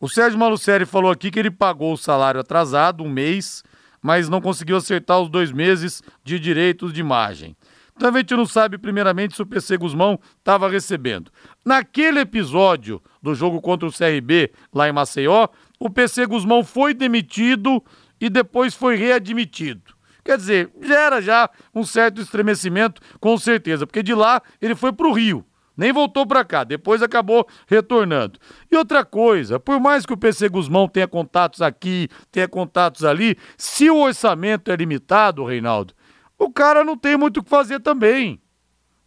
O 0.00 0.08
Sérgio 0.08 0.38
Malucelli 0.38 0.84
falou 0.84 1.12
aqui 1.12 1.30
que 1.30 1.38
ele 1.38 1.52
pagou 1.52 1.92
o 1.92 1.96
salário 1.96 2.40
atrasado, 2.40 3.04
um 3.04 3.08
mês, 3.08 3.62
mas 4.02 4.28
não 4.28 4.40
conseguiu 4.40 4.76
acertar 4.76 5.20
os 5.20 5.28
dois 5.28 5.52
meses 5.52 6.02
de 6.24 6.40
direitos 6.40 6.92
de 6.92 6.98
imagem. 6.98 7.56
Então 8.02 8.12
a 8.12 8.18
gente 8.18 8.34
não 8.34 8.44
sabe, 8.44 8.78
primeiramente, 8.78 9.36
se 9.36 9.42
o 9.42 9.46
PC 9.46 9.76
Guzmão 9.76 10.18
estava 10.36 10.68
recebendo. 10.68 11.30
Naquele 11.64 12.18
episódio 12.18 13.00
do 13.22 13.32
jogo 13.32 13.60
contra 13.60 13.86
o 13.86 13.92
CRB, 13.92 14.50
lá 14.74 14.88
em 14.88 14.92
Maceió, 14.92 15.46
o 15.78 15.88
PC 15.88 16.26
Guzmão 16.26 16.64
foi 16.64 16.94
demitido 16.94 17.80
e 18.20 18.28
depois 18.28 18.74
foi 18.74 18.96
readmitido. 18.96 19.94
Quer 20.24 20.36
dizer, 20.36 20.68
já 20.82 20.98
era 20.98 21.22
já 21.22 21.48
um 21.72 21.84
certo 21.84 22.20
estremecimento, 22.20 23.00
com 23.20 23.38
certeza, 23.38 23.86
porque 23.86 24.02
de 24.02 24.16
lá 24.16 24.42
ele 24.60 24.74
foi 24.74 24.92
para 24.92 25.06
o 25.06 25.12
Rio. 25.12 25.46
Nem 25.76 25.92
voltou 25.92 26.26
para 26.26 26.44
cá, 26.44 26.64
depois 26.64 27.02
acabou 27.02 27.46
retornando. 27.68 28.36
E 28.68 28.76
outra 28.76 29.04
coisa, 29.04 29.60
por 29.60 29.78
mais 29.78 30.04
que 30.04 30.12
o 30.12 30.16
PC 30.16 30.48
Guzmão 30.48 30.88
tenha 30.88 31.06
contatos 31.06 31.62
aqui, 31.62 32.08
tenha 32.32 32.48
contatos 32.48 33.04
ali, 33.04 33.38
se 33.56 33.88
o 33.88 33.98
orçamento 33.98 34.72
é 34.72 34.74
limitado, 34.76 35.44
Reinaldo, 35.44 35.94
o 36.42 36.50
cara 36.50 36.84
não 36.84 36.96
tem 36.96 37.16
muito 37.16 37.40
o 37.40 37.42
que 37.42 37.50
fazer 37.50 37.80
também. 37.80 38.40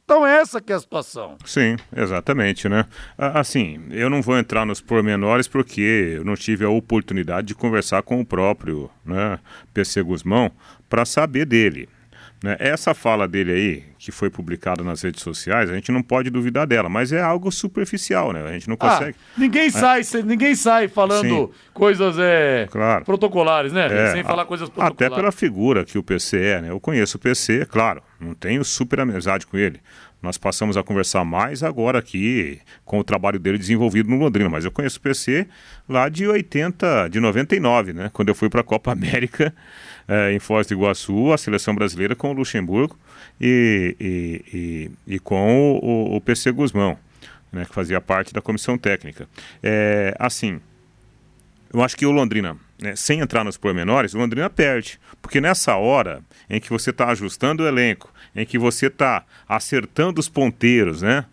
Então 0.04 0.26
essa 0.26 0.62
que 0.62 0.72
é 0.72 0.76
a 0.76 0.80
situação. 0.80 1.36
Sim, 1.44 1.78
exatamente, 1.96 2.70
né? 2.70 2.86
Assim, 3.18 3.82
eu 3.90 4.08
não 4.08 4.22
vou 4.22 4.38
entrar 4.38 4.64
nos 4.64 4.80
pormenores 4.80 5.48
porque 5.48 6.14
eu 6.18 6.24
não 6.24 6.36
tive 6.36 6.64
a 6.64 6.70
oportunidade 6.70 7.48
de 7.48 7.56
conversar 7.56 8.04
com 8.04 8.22
o 8.22 8.26
próprio 8.26 8.90
né, 9.04 9.40
PC 9.74 10.04
Guzmão 10.04 10.52
para 10.88 11.06
saber 11.06 11.46
dele. 11.46 11.90
Né? 12.44 12.56
Essa 12.60 12.94
fala 12.94 13.28
dele 13.28 13.52
aí, 13.52 13.84
que 13.98 14.12
foi 14.12 14.30
publicada 14.30 14.84
nas 14.84 15.02
redes 15.02 15.24
sociais, 15.24 15.70
a 15.70 15.74
gente 15.74 15.92
não 15.92 16.04
pode 16.04 16.30
duvidar 16.30 16.68
dela, 16.68 16.88
mas 16.88 17.12
é 17.12 17.20
algo 17.22 17.52
superficial, 17.52 18.32
né? 18.34 18.44
A 18.44 18.52
gente 18.52 18.68
não 18.68 18.78
Ah, 18.80 18.90
consegue. 18.90 19.18
ninguém, 19.38 19.70
sai, 19.72 20.02
ninguém 20.24 20.54
sai 20.54 20.88
falando 20.88 21.28
Sim. 21.28 21.50
coisas 21.74 22.18
é, 22.20 22.68
Claro. 22.70 23.04
protocolares, 23.06 23.74
né? 23.74 23.88
É, 23.90 24.12
Sem 24.12 24.24
falar 24.24 24.44
a- 24.44 24.46
coisas 24.46 24.68
Até 24.70 24.76
protocolares. 24.80 25.16
pela 25.16 25.32
figura 25.32 25.86
que 25.86 25.98
o 25.98 26.04
PC 26.04 26.38
é, 26.40 26.62
né? 26.62 26.70
Eu 26.70 26.80
conheço 26.80 27.18
o 27.18 27.20
PC, 27.20 27.66
claro, 27.66 28.04
não 28.20 28.36
tenho 28.36 28.64
super 28.64 29.00
amizade 29.00 29.48
com 29.48 29.58
ele. 29.58 29.80
Nós 30.22 30.38
passamos 30.38 30.76
a 30.76 30.82
conversar 30.84 31.24
mais 31.24 31.62
agora 31.64 32.00
aqui 32.00 32.60
com 32.84 33.00
o 33.00 33.04
trabalho 33.04 33.38
dele 33.40 33.58
desenvolvido 33.60 34.10
no 34.10 34.18
Londrina, 34.18 34.50
mas 34.50 34.66
eu 34.66 34.72
conheço 34.72 34.98
o 34.98 35.02
PC 35.02 35.48
lá 35.88 36.10
de 36.10 36.28
80, 36.28 37.08
de 37.10 37.20
99, 37.20 37.94
né? 37.94 38.10
Quando 38.12 38.30
eu 38.30 38.36
fui 38.36 38.50
para 38.50 38.62
a 38.62 38.64
Copa 38.64 38.92
América 38.92 39.54
eh, 40.08 40.34
em 40.34 40.40
Foz 40.40 40.68
do 40.68 40.74
Iguaçu, 40.74 41.32
a 41.34 41.38
seleção 41.38 41.74
brasileira 41.76 42.16
com 42.16 42.30
o 42.30 42.34
Luxemburgo 42.34 42.98
e, 43.40 43.96
e, 44.00 44.92
e, 45.08 45.16
e 45.16 45.20
com 45.20 45.72
o, 45.74 45.86
o- 46.14 46.16
o 46.18 46.22
PC 46.22 46.52
Guzmão, 46.52 46.98
né? 47.52 47.66
Que 47.66 47.74
fazia 47.74 48.00
parte 48.02 48.34
da 48.34 48.42
comissão 48.42 48.78
técnica. 48.78 49.28
É, 49.64 50.16
assim, 50.20 50.60
eu 51.74 51.82
acho 51.84 51.98
que 51.98 52.06
o 52.06 52.12
Londrina, 52.12 52.56
né, 52.82 52.96
sem 52.96 53.20
entrar 53.20 53.44
nos 53.44 53.58
pormenores, 53.58 54.14
o 54.14 54.18
Londrina 54.18 54.50
perde. 54.50 55.00
Porque 55.22 55.42
nessa 55.42 55.76
hora 55.76 56.22
em 56.50 56.60
que 56.60 56.70
você 56.70 56.92
está 56.92 57.10
ajustando 57.10 57.64
o 57.64 57.68
elenco, 57.68 58.14
em 58.36 58.46
que 58.46 58.58
você 58.58 58.88
está 58.88 59.26
acertando 59.48 60.20
os 60.20 60.30
ponteiros, 60.30 61.02
né? 61.02 61.26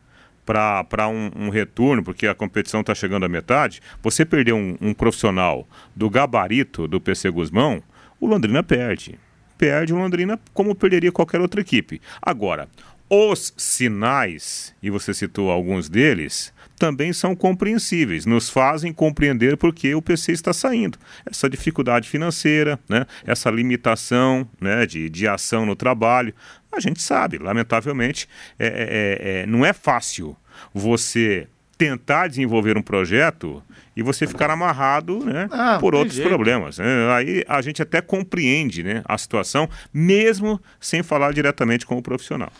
Para 0.44 1.06
um, 1.08 1.30
um 1.36 1.48
retorno, 1.50 2.02
porque 2.02 2.26
a 2.26 2.34
competição 2.34 2.80
está 2.80 2.92
chegando 2.96 3.24
à 3.24 3.28
metade, 3.28 3.80
você 4.02 4.24
perder 4.24 4.52
um, 4.52 4.76
um 4.80 4.92
profissional 4.92 5.68
do 5.94 6.10
gabarito 6.10 6.88
do 6.88 7.00
PC 7.00 7.30
Guzmão, 7.30 7.80
o 8.22 8.26
Londrina 8.28 8.62
perde. 8.62 9.18
Perde 9.58 9.92
o 9.92 9.96
Londrina 9.96 10.38
como 10.54 10.76
perderia 10.76 11.10
qualquer 11.10 11.40
outra 11.40 11.60
equipe. 11.60 12.00
Agora, 12.22 12.68
os 13.10 13.52
sinais, 13.56 14.72
e 14.80 14.90
você 14.90 15.12
citou 15.12 15.50
alguns 15.50 15.88
deles, 15.88 16.54
também 16.78 17.12
são 17.12 17.34
compreensíveis, 17.34 18.24
nos 18.24 18.48
fazem 18.48 18.92
compreender 18.92 19.56
por 19.56 19.74
que 19.74 19.92
o 19.92 20.00
PC 20.00 20.30
está 20.30 20.52
saindo. 20.52 20.96
Essa 21.26 21.50
dificuldade 21.50 22.08
financeira, 22.08 22.78
né? 22.88 23.06
essa 23.26 23.50
limitação 23.50 24.48
né? 24.60 24.86
de, 24.86 25.10
de 25.10 25.26
ação 25.26 25.66
no 25.66 25.74
trabalho, 25.74 26.32
a 26.72 26.78
gente 26.78 27.02
sabe, 27.02 27.38
lamentavelmente, 27.38 28.28
é, 28.56 28.66
é- 28.66 29.40
é- 29.42 29.46
não 29.46 29.64
é 29.66 29.72
fácil 29.72 30.36
você 30.72 31.48
tentar 31.82 32.28
desenvolver 32.28 32.76
um 32.78 32.82
projeto 32.82 33.60
e 33.96 34.02
você 34.02 34.24
ficar 34.26 34.50
amarrado 34.50 35.24
né, 35.24 35.48
Ah, 35.50 35.78
por 35.80 35.94
outros 35.94 36.14
jeito. 36.14 36.28
problemas. 36.28 36.78
né? 36.78 36.86
Aí 37.12 37.44
a 37.48 37.60
gente 37.60 37.82
até 37.82 38.00
compreende 38.00 38.82
né, 38.84 39.02
a 39.04 39.18
situação, 39.18 39.68
mesmo 39.92 40.60
sem 40.80 41.02
falar 41.02 41.32
diretamente 41.32 41.84
com 41.84 41.98
o 41.98 42.02
profissional. 42.02 42.52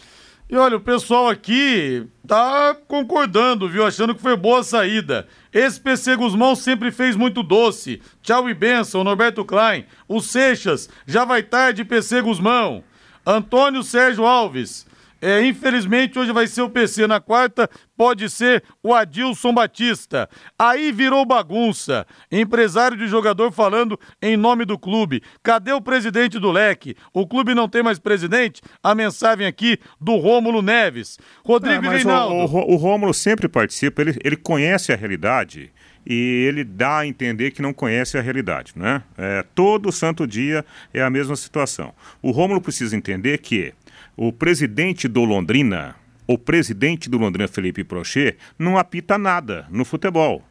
E 0.51 0.57
olha, 0.57 0.77
o 0.77 0.81
pessoal 0.81 1.29
aqui 1.31 2.05
tá 2.27 2.77
concordando, 2.89 3.69
viu? 3.69 3.87
Achando 3.87 4.15
que 4.15 4.21
foi 4.21 4.37
boa 4.37 4.61
a 4.61 4.65
saída. 4.65 5.27
Esse 5.53 5.81
PC 5.81 6.17
Guzmão 6.17 6.55
sempre 6.57 6.91
fez 6.91 7.17
muito 7.17 7.43
doce. 7.43 8.03
Tchau 8.23 8.51
e 8.51 8.55
benção, 8.55 9.03
Norberto 9.05 9.45
Klein. 9.45 9.87
O 10.09 10.21
Seixas, 10.21 10.91
já 11.07 11.25
vai 11.25 11.43
tarde, 11.43 11.85
PC 11.85 12.21
Guzmão. 12.21 12.83
Antônio 13.25 13.83
Sérgio 13.83 14.25
Alves. 14.27 14.85
É, 15.23 15.41
infelizmente, 15.47 16.19
hoje 16.19 16.33
vai 16.33 16.49
ser 16.49 16.63
o 16.63 16.69
PC. 16.69 17.07
Na 17.07 17.21
quarta, 17.21 17.71
pode 17.97 18.29
ser 18.29 18.65
o 18.83 18.93
Adilson 18.93 19.55
Batista. 19.55 20.29
Aí 20.59 20.91
virou 20.91 21.25
bagunça. 21.25 22.05
Empresário 22.31 22.97
de 22.97 23.07
jogador 23.07 23.53
falando 23.53 23.99
em 24.21 24.37
nome 24.37 24.65
do 24.65 24.77
clube. 24.77 25.23
Cadê 25.41 25.73
o 25.73 25.81
presidente 25.81 26.41
do 26.41 26.51
leque? 26.51 26.97
O 27.15 27.25
clube 27.27 27.55
não 27.55 27.69
tem 27.69 27.85
mais 27.85 28.01
presidente? 28.01 28.61
A 28.83 28.95
mensagem 28.97 29.47
aqui 29.47 29.79
do 30.01 30.17
Rômulo 30.17 30.61
Neves. 30.61 31.19
Rodrigo 31.45 31.87
É, 31.87 31.89
o, 31.89 31.93
Reinaldo. 31.93 32.35
o, 32.35 32.47
Rô- 32.47 32.67
o 32.73 32.77
Rômulo 32.77 33.15
sempre 33.15 33.49
participa, 33.49 34.03
ele, 34.03 34.19
ele 34.25 34.37
conhece 34.37 34.93
a 34.93 34.97
realidade 34.97 35.71
e 36.05 36.45
ele 36.49 36.65
dá 36.65 36.99
a 36.99 37.07
entender 37.07 37.53
que 37.53 37.63
não 37.63 37.73
conhece 37.73 38.19
a 38.19 38.21
realidade, 38.21 38.73
né? 38.75 39.05
É, 39.17 39.45
todo 39.55 39.93
santo 39.93 40.27
dia 40.27 40.65
é 40.93 41.01
a 41.01 41.09
mesma 41.09 41.37
situação. 41.37 41.95
O 42.21 42.33
Rômulo 42.33 42.61
precisa 42.61 42.97
entender 42.97 43.39
que 43.39 43.73
o 44.17 44.33
presidente 44.33 45.09
do 45.09 45.25
Londrina, 45.25 45.97
o 46.27 46.39
presidente 46.39 47.11
do 47.11 47.19
Londrina, 47.19 47.49
Felipe 47.49 47.85
Prochet, 47.85 48.37
não 48.59 48.79
apita 48.79 49.19
nada 49.19 49.67
no 49.71 49.85
futebol. 49.85 50.43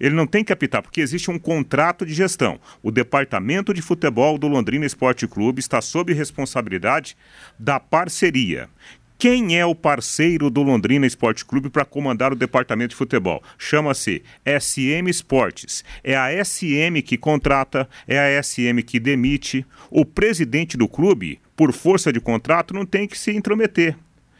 Ele 0.00 0.14
não 0.14 0.26
tem 0.26 0.42
que 0.42 0.52
apitar, 0.52 0.82
porque 0.82 1.02
existe 1.02 1.30
um 1.30 1.38
contrato 1.38 2.06
de 2.06 2.14
gestão. 2.14 2.58
O 2.82 2.90
departamento 2.90 3.74
de 3.74 3.82
futebol 3.82 4.38
do 4.38 4.48
Londrina 4.48 4.86
Esporte 4.86 5.28
Clube 5.28 5.60
está 5.60 5.82
sob 5.82 6.12
responsabilidade 6.14 7.16
da 7.58 7.78
parceria. 7.78 8.68
Quem 9.20 9.58
é 9.58 9.66
o 9.66 9.74
parceiro 9.74 10.48
do 10.48 10.62
Londrina 10.62 11.06
Esporte 11.06 11.44
Clube 11.44 11.68
para 11.68 11.84
comandar 11.84 12.32
o 12.32 12.34
departamento 12.34 12.92
de 12.92 12.96
futebol? 12.96 13.42
Chama-se 13.58 14.22
SM 14.46 15.10
Esportes. 15.10 15.84
É 16.02 16.16
a 16.16 16.42
SM 16.42 17.02
que 17.04 17.18
contrata, 17.18 17.86
é 18.08 18.18
a 18.18 18.42
SM 18.42 18.82
que 18.82 18.98
demite. 18.98 19.66
O 19.90 20.06
presidente 20.06 20.78
do 20.78 20.88
clube, 20.88 21.38
por 21.60 21.74
força 21.74 22.10
de 22.10 22.18
contrato, 22.22 22.72
não 22.72 22.86
tem 22.86 23.06
que 23.06 23.18
se 23.18 23.36
intrometer. 23.36 23.94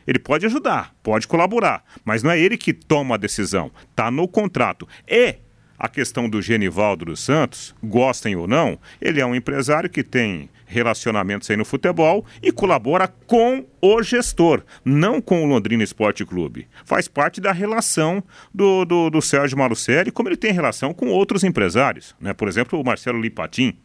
Ele 0.06 0.18
pode 0.18 0.46
ajudar, 0.46 0.94
pode 1.02 1.28
colaborar, 1.28 1.85
mas 2.02 2.22
não 2.22 2.30
é 2.30 2.40
ele 2.40 2.56
que 2.56 2.72
toma 2.72 3.16
a 3.16 3.18
decisão. 3.18 3.70
Está 3.90 4.11
no 4.11 4.26
contrato. 4.26 4.88
E 5.06 5.35
a 5.78 5.87
questão 5.87 6.30
do 6.30 6.40
Genivaldo 6.40 7.04
dos 7.04 7.20
Santos, 7.20 7.74
gostem 7.85 8.37
ou 8.37 8.48
não, 8.48 8.78
ele 9.02 9.20
é 9.20 9.26
um 9.26 9.35
empresário 9.35 9.90
que 9.90 10.02
tem 10.02 10.48
relacionamentos 10.64 11.50
aí 11.50 11.59
no 11.59 11.64
futebol 11.66 12.24
e 12.42 12.50
colabora 12.50 13.06
com 13.26 13.66
o 13.83 14.02
gestor, 14.02 14.62
não 14.83 15.20
com 15.20 15.44
o 15.44 15.46
Londrina 15.46 15.85
Esporte 15.85 16.24
Clube. 16.24 16.68
Faz 16.87 17.06
parte 17.06 17.38
da 17.38 17.52
relação 17.52 18.24
do, 18.54 18.87
do, 18.87 19.11
do 19.11 19.20
Sérgio 19.20 19.59
Malucelli, 19.59 20.11
como 20.11 20.30
ele 20.30 20.38
tem 20.38 20.52
relação 20.52 20.94
com 20.94 21.09
outros 21.09 21.44
empresários. 21.44 22.16
Né? 22.18 22.33
Por 22.33 22.48
exemplo, 22.48 22.80
o 22.80 22.85
Marcelo 22.85 23.20
Lipatim, 23.20 23.76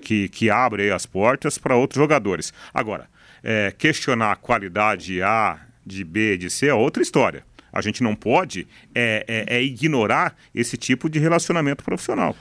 que, 0.00 0.28
que 0.28 0.50
abre 0.50 0.90
as 0.90 1.06
portas 1.06 1.58
para 1.58 1.76
outros 1.76 2.00
jogadores. 2.00 2.52
Agora, 2.72 3.08
é, 3.42 3.72
questionar 3.76 4.32
a 4.32 4.36
qualidade 4.36 5.22
A, 5.22 5.60
de 5.84 6.04
B, 6.04 6.36
de 6.36 6.50
C 6.50 6.68
é 6.68 6.74
outra 6.74 7.02
história. 7.02 7.44
A 7.72 7.80
gente 7.80 8.02
não 8.02 8.14
pode 8.14 8.66
é, 8.94 9.24
é, 9.28 9.56
é 9.56 9.62
ignorar 9.62 10.36
esse 10.54 10.76
tipo 10.76 11.08
de 11.08 11.18
relacionamento 11.18 11.84
profissional. 11.84 12.36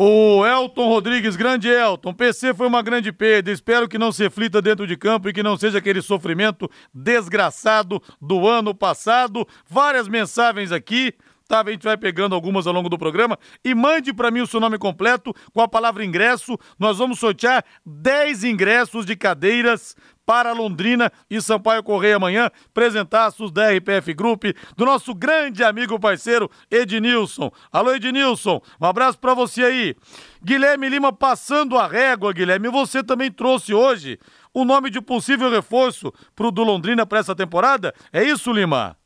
O 0.00 0.46
Elton 0.46 0.86
Rodrigues, 0.86 1.34
grande 1.34 1.66
Elton. 1.68 2.14
PC 2.14 2.54
foi 2.54 2.68
uma 2.68 2.82
grande 2.82 3.10
perda. 3.10 3.50
Espero 3.50 3.88
que 3.88 3.98
não 3.98 4.12
se 4.12 4.22
reflita 4.22 4.62
dentro 4.62 4.86
de 4.86 4.96
campo 4.96 5.28
e 5.28 5.32
que 5.32 5.42
não 5.42 5.56
seja 5.56 5.78
aquele 5.78 6.00
sofrimento 6.00 6.70
desgraçado 6.94 8.00
do 8.22 8.46
ano 8.46 8.72
passado. 8.72 9.44
Várias 9.68 10.06
mensagens 10.06 10.70
aqui. 10.70 11.12
Tá, 11.48 11.62
a 11.62 11.70
gente 11.70 11.82
vai 11.82 11.96
pegando 11.96 12.34
algumas 12.34 12.66
ao 12.66 12.74
longo 12.74 12.90
do 12.90 12.98
programa. 12.98 13.38
E 13.64 13.74
mande 13.74 14.12
para 14.12 14.30
mim 14.30 14.42
o 14.42 14.46
seu 14.46 14.60
nome 14.60 14.76
completo 14.76 15.32
com 15.54 15.62
a 15.62 15.66
palavra 15.66 16.04
ingresso. 16.04 16.58
Nós 16.78 16.98
vamos 16.98 17.18
sortear 17.18 17.64
10 17.86 18.44
ingressos 18.44 19.06
de 19.06 19.16
cadeiras 19.16 19.96
para 20.26 20.52
Londrina 20.52 21.10
e 21.30 21.40
Sampaio 21.40 21.82
Correia 21.82 22.16
amanhã, 22.16 22.50
apresentaços 22.66 23.50
da 23.50 23.72
RPF 23.72 24.12
Group, 24.12 24.44
do 24.76 24.84
nosso 24.84 25.14
grande 25.14 25.64
amigo 25.64 25.98
parceiro 25.98 26.50
Ednilson. 26.70 27.50
Alô, 27.72 27.94
Ednilson, 27.94 28.60
um 28.78 28.84
abraço 28.84 29.18
para 29.18 29.32
você 29.32 29.64
aí. 29.64 29.96
Guilherme 30.44 30.86
Lima 30.90 31.14
passando 31.14 31.78
a 31.78 31.86
régua, 31.86 32.30
Guilherme. 32.34 32.68
Você 32.68 33.02
também 33.02 33.32
trouxe 33.32 33.72
hoje 33.72 34.18
o 34.52 34.66
nome 34.66 34.90
de 34.90 35.00
possível 35.00 35.48
reforço 35.48 36.12
pro 36.36 36.50
do 36.50 36.62
Londrina 36.62 37.06
para 37.06 37.20
essa 37.20 37.34
temporada? 37.34 37.94
É 38.12 38.22
isso, 38.22 38.52
Lima? 38.52 38.97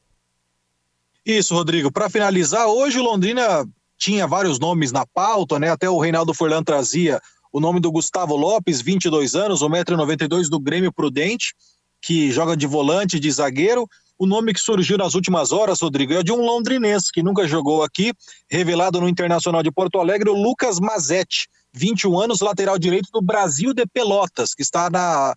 Isso, 1.25 1.55
Rodrigo. 1.55 1.93
Para 1.93 2.11
finalizar, 2.11 2.67
hoje 2.67 2.99
Londrina 2.99 3.65
tinha 3.97 4.27
vários 4.27 4.59
nomes 4.59 4.91
na 4.91 5.07
pauta, 5.07 5.59
né? 5.59 5.71
Até 5.71 5.89
o 5.89 5.99
Reinaldo 5.99 6.35
Furlan 6.35 6.65
trazia 6.65 7.21
o 7.53 7.61
nome 7.61 7.79
do 7.79 7.93
Gustavo 7.93 8.35
Lopes, 8.35 8.81
22 8.81 9.37
anos, 9.37 9.61
1,92m 9.61 10.49
do 10.49 10.59
Grêmio 10.59 10.93
Prudente, 10.93 11.55
que 12.01 12.33
joga 12.33 12.57
de 12.57 12.67
volante, 12.67 13.21
de 13.21 13.31
zagueiro. 13.31 13.87
O 14.19 14.27
nome 14.27 14.53
que 14.53 14.61
surgiu 14.61 14.99
nas 14.99 15.15
últimas 15.15 15.53
horas, 15.53 15.81
Rodrigo, 15.81 16.15
é 16.15 16.23
de 16.23 16.33
um 16.33 16.45
londrinense 16.45 17.13
que 17.13 17.23
nunca 17.23 17.47
jogou 17.47 17.85
aqui, 17.85 18.13
revelado 18.51 19.01
no 19.01 19.09
Internacional 19.09 19.63
de 19.63 19.71
Porto 19.71 20.01
Alegre, 20.01 20.31
o 20.31 20.35
Lucas 20.35 20.81
Mazetti, 20.81 21.47
21 21.73 22.19
anos, 22.19 22.41
lateral 22.41 22.79
direito 22.79 23.11
do 23.13 23.23
Brasil 23.23 23.73
de 23.73 23.87
Pelotas, 23.87 24.55
que 24.55 24.63
está 24.63 24.91
na 24.91 25.35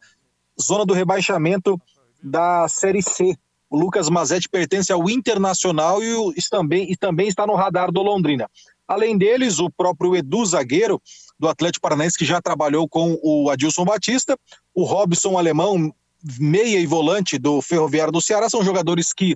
zona 0.59 0.85
do 0.85 0.93
rebaixamento 0.93 1.79
da 2.23 2.67
Série 2.67 3.03
C. 3.03 3.37
O 3.75 3.77
Lucas 3.77 4.07
Mazetti 4.09 4.47
pertence 4.47 4.89
ao 4.89 5.09
Internacional 5.09 6.01
e, 6.01 6.15
o, 6.15 6.31
e, 6.31 6.41
também, 6.49 6.89
e 6.89 6.95
também 6.95 7.27
está 7.27 7.45
no 7.45 7.55
radar 7.55 7.91
do 7.91 8.01
Londrina. 8.01 8.49
Além 8.87 9.17
deles, 9.17 9.59
o 9.59 9.69
próprio 9.69 10.15
Edu 10.15 10.45
Zagueiro, 10.45 11.01
do 11.37 11.49
Atlético 11.49 11.81
Paranaense, 11.81 12.17
que 12.17 12.23
já 12.23 12.41
trabalhou 12.41 12.87
com 12.87 13.19
o 13.21 13.49
Adilson 13.49 13.83
Batista, 13.83 14.39
o 14.73 14.85
Robson 14.85 15.37
Alemão, 15.37 15.93
meia 16.39 16.79
e 16.79 16.85
volante 16.85 17.37
do 17.37 17.61
Ferroviário 17.61 18.13
do 18.13 18.21
Ceará, 18.21 18.49
são 18.49 18.63
jogadores 18.63 19.11
que 19.11 19.35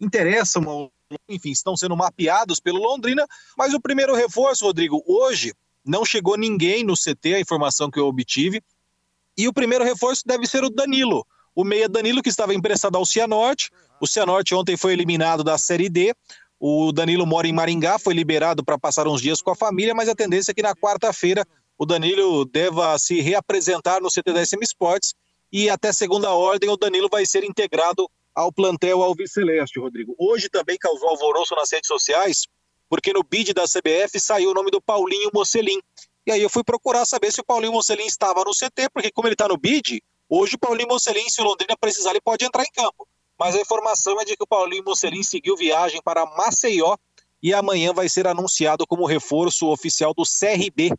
interessam, 0.00 0.90
enfim, 1.28 1.52
estão 1.52 1.76
sendo 1.76 1.96
mapeados 1.96 2.58
pelo 2.58 2.82
Londrina, 2.82 3.24
mas 3.56 3.72
o 3.72 3.80
primeiro 3.80 4.16
reforço, 4.16 4.64
Rodrigo, 4.64 5.00
hoje 5.06 5.54
não 5.84 6.04
chegou 6.04 6.36
ninguém 6.36 6.82
no 6.82 6.94
CT, 6.94 7.34
a 7.34 7.40
informação 7.40 7.88
que 7.88 8.00
eu 8.00 8.08
obtive, 8.08 8.60
e 9.38 9.46
o 9.46 9.52
primeiro 9.52 9.84
reforço 9.84 10.24
deve 10.26 10.44
ser 10.44 10.64
o 10.64 10.70
Danilo, 10.70 11.24
o 11.56 11.64
meia 11.64 11.88
Danilo, 11.88 12.22
que 12.22 12.28
estava 12.28 12.54
emprestado 12.54 12.96
ao 12.96 13.06
Cianorte. 13.06 13.70
O 13.98 14.06
Cianorte 14.06 14.54
ontem 14.54 14.76
foi 14.76 14.92
eliminado 14.92 15.42
da 15.42 15.56
Série 15.56 15.88
D. 15.88 16.14
O 16.60 16.92
Danilo 16.92 17.26
mora 17.26 17.48
em 17.48 17.52
Maringá, 17.52 17.98
foi 17.98 18.12
liberado 18.12 18.62
para 18.62 18.78
passar 18.78 19.08
uns 19.08 19.22
dias 19.22 19.40
com 19.40 19.50
a 19.50 19.56
família, 19.56 19.94
mas 19.94 20.08
a 20.08 20.14
tendência 20.14 20.52
é 20.52 20.54
que 20.54 20.62
na 20.62 20.74
quarta-feira 20.74 21.46
o 21.78 21.86
Danilo 21.86 22.44
deva 22.44 22.98
se 22.98 23.20
reapresentar 23.22 24.00
no 24.02 24.08
CT 24.08 24.32
da 24.32 24.44
SM 24.44 24.62
Sports 24.62 25.14
e 25.50 25.70
até 25.70 25.92
segunda 25.92 26.30
ordem 26.30 26.68
o 26.68 26.76
Danilo 26.76 27.08
vai 27.10 27.24
ser 27.24 27.42
integrado 27.42 28.08
ao 28.34 28.52
plantel 28.52 29.02
Alves 29.02 29.32
Celeste, 29.32 29.80
Rodrigo. 29.80 30.14
Hoje 30.18 30.50
também 30.50 30.76
causou 30.78 31.08
alvoroço 31.08 31.54
nas 31.54 31.72
redes 31.72 31.88
sociais, 31.88 32.46
porque 32.88 33.14
no 33.14 33.22
bid 33.22 33.54
da 33.54 33.64
CBF 33.64 34.20
saiu 34.20 34.50
o 34.50 34.54
nome 34.54 34.70
do 34.70 34.80
Paulinho 34.80 35.30
Mocelin. 35.32 35.80
E 36.26 36.32
aí 36.32 36.42
eu 36.42 36.50
fui 36.50 36.62
procurar 36.62 37.06
saber 37.06 37.32
se 37.32 37.40
o 37.40 37.44
Paulinho 37.44 37.72
Mocelin 37.72 38.04
estava 38.04 38.44
no 38.44 38.50
CT, 38.50 38.90
porque 38.92 39.10
como 39.10 39.28
ele 39.28 39.34
está 39.34 39.48
no 39.48 39.56
bid, 39.56 40.02
hoje 40.28 40.56
o 40.56 40.58
Paulinho 40.58 40.88
Mocelin, 40.88 41.28
se 41.28 41.40
o 41.40 41.44
Londrina 41.44 41.76
precisar, 41.78 42.10
ele 42.10 42.20
pode 42.20 42.44
entrar 42.44 42.62
em 42.62 42.70
campo. 42.72 43.06
Mas 43.38 43.54
a 43.54 43.60
informação 43.60 44.20
é 44.20 44.24
de 44.24 44.36
que 44.36 44.42
o 44.42 44.46
Paulinho 44.46 44.84
Mocelin 44.84 45.22
seguiu 45.22 45.56
viagem 45.56 46.00
para 46.02 46.24
Maceió 46.24 46.96
e 47.42 47.52
amanhã 47.52 47.92
vai 47.92 48.08
ser 48.08 48.26
anunciado 48.26 48.86
como 48.86 49.06
reforço 49.06 49.68
oficial 49.68 50.14
do 50.14 50.22
CRB, 50.24 50.90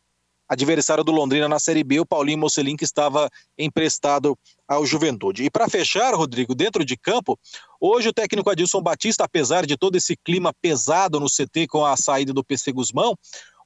adversário 0.47 1.03
do 1.03 1.11
Londrina 1.11 1.47
na 1.47 1.59
Série 1.59 1.83
B, 1.83 1.99
o 1.99 2.05
Paulinho 2.05 2.37
Mocelin, 2.37 2.77
que 2.77 2.85
estava 2.85 3.29
emprestado 3.57 4.37
ao 4.67 4.85
Juventude. 4.85 5.43
E 5.43 5.49
para 5.49 5.67
fechar, 5.67 6.13
Rodrigo, 6.13 6.55
dentro 6.55 6.85
de 6.85 6.95
campo, 6.95 7.37
hoje 7.81 8.09
o 8.09 8.13
técnico 8.13 8.49
Adilson 8.49 8.81
Batista, 8.81 9.25
apesar 9.25 9.65
de 9.65 9.75
todo 9.75 9.95
esse 9.97 10.15
clima 10.15 10.53
pesado 10.61 11.19
no 11.19 11.27
CT 11.27 11.67
com 11.67 11.85
a 11.85 11.97
saída 11.97 12.31
do 12.31 12.43
PC 12.43 12.71
Guzmão, 12.71 13.17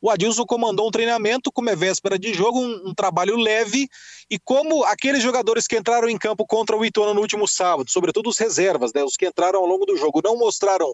o 0.02 0.10
Adilson 0.10 0.46
comandou 0.46 0.88
um 0.88 0.92
treinamento, 0.92 1.52
como 1.52 1.70
é 1.70 1.76
véspera 1.76 2.18
de 2.18 2.34
jogo, 2.34 2.60
um, 2.60 2.90
um, 2.90 2.94
trabalho 2.94 3.36
leve, 3.38 3.88
e 4.30 4.40
como 4.40 4.84
aqueles 4.84 5.22
jogadores 5.22 5.68
que 5.68 5.78
entraram 5.78 6.10
em 6.10 6.18
campo 6.18 6.46
contra 6.46 6.76
o 6.76 6.84
Ituano 6.84 7.14
no 7.14 7.22
último 7.22 7.48
sábado, 7.48 7.92
sobretudo 7.92 8.30
os 8.30 8.38
reservas, 8.38 8.92
né, 8.94 9.04
os 9.04 9.16
que 9.16 9.28
entraram 9.28 9.60
ao 9.60 9.66
longo 9.66 9.86
do 9.86 9.96
jogo, 9.96 10.22
não 10.24 10.38
mostraram 10.38 10.94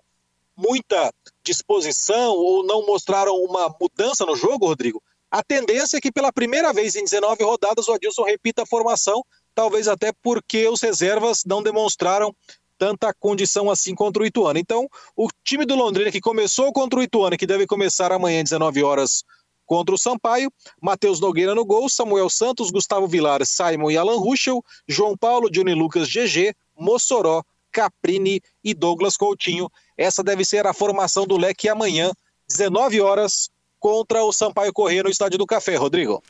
muita 0.55 1.13
disposição 1.43 2.33
ou 2.33 2.65
não 2.65 2.85
mostraram 2.85 3.35
uma 3.35 3.73
mudança 3.79 4.25
no 4.25 4.35
jogo, 4.35 4.67
Rodrigo, 4.67 5.01
a 5.29 5.43
tendência 5.43 5.97
é 5.97 6.01
que 6.01 6.11
pela 6.11 6.31
primeira 6.31 6.73
vez 6.73 6.95
em 6.95 7.03
19 7.03 7.43
rodadas 7.43 7.87
o 7.87 7.93
Adilson 7.93 8.23
repita 8.23 8.63
a 8.63 8.65
formação, 8.65 9.23
talvez 9.53 9.87
até 9.87 10.11
porque 10.21 10.67
os 10.67 10.81
reservas 10.81 11.43
não 11.45 11.61
demonstraram 11.61 12.33
tanta 12.77 13.13
condição 13.13 13.69
assim 13.69 13.95
contra 13.95 14.23
o 14.23 14.25
Ituano. 14.25 14.59
Então, 14.59 14.87
o 15.15 15.27
time 15.43 15.65
do 15.65 15.75
Londrina 15.75 16.11
que 16.11 16.21
começou 16.21 16.71
contra 16.71 16.99
o 16.99 17.03
Ituano, 17.03 17.37
que 17.37 17.47
deve 17.47 17.65
começar 17.65 18.11
amanhã 18.11 18.39
às 18.39 18.49
19 18.49 18.83
horas 18.83 19.23
contra 19.65 19.93
o 19.93 19.97
Sampaio, 19.97 20.51
Matheus 20.81 21.19
Nogueira 21.19 21.53
no 21.53 21.65
gol, 21.65 21.89
Samuel 21.89 22.29
Santos, 22.29 22.71
Gustavo 22.71 23.07
Vilar, 23.07 23.45
Simon 23.45 23.91
e 23.91 23.97
Alan 23.97 24.17
Ruschel, 24.17 24.63
João 24.87 25.17
Paulo, 25.17 25.49
Johnny 25.49 25.73
Lucas, 25.73 26.07
GG, 26.07 26.55
Mossoró, 26.77 27.43
Caprini 27.71 28.41
e 28.63 28.73
Douglas 28.73 29.17
Coutinho. 29.17 29.69
Essa 29.97 30.23
deve 30.23 30.45
ser 30.45 30.65
a 30.65 30.73
formação 30.73 31.27
do 31.27 31.37
leque 31.37 31.67
amanhã, 31.67 32.11
19 32.49 33.01
horas, 33.01 33.49
contra 33.79 34.23
o 34.23 34.31
Sampaio 34.31 34.73
Corrêa 34.73 35.03
no 35.03 35.09
Estádio 35.09 35.37
do 35.37 35.45
Café, 35.45 35.75
Rodrigo. 35.75 36.23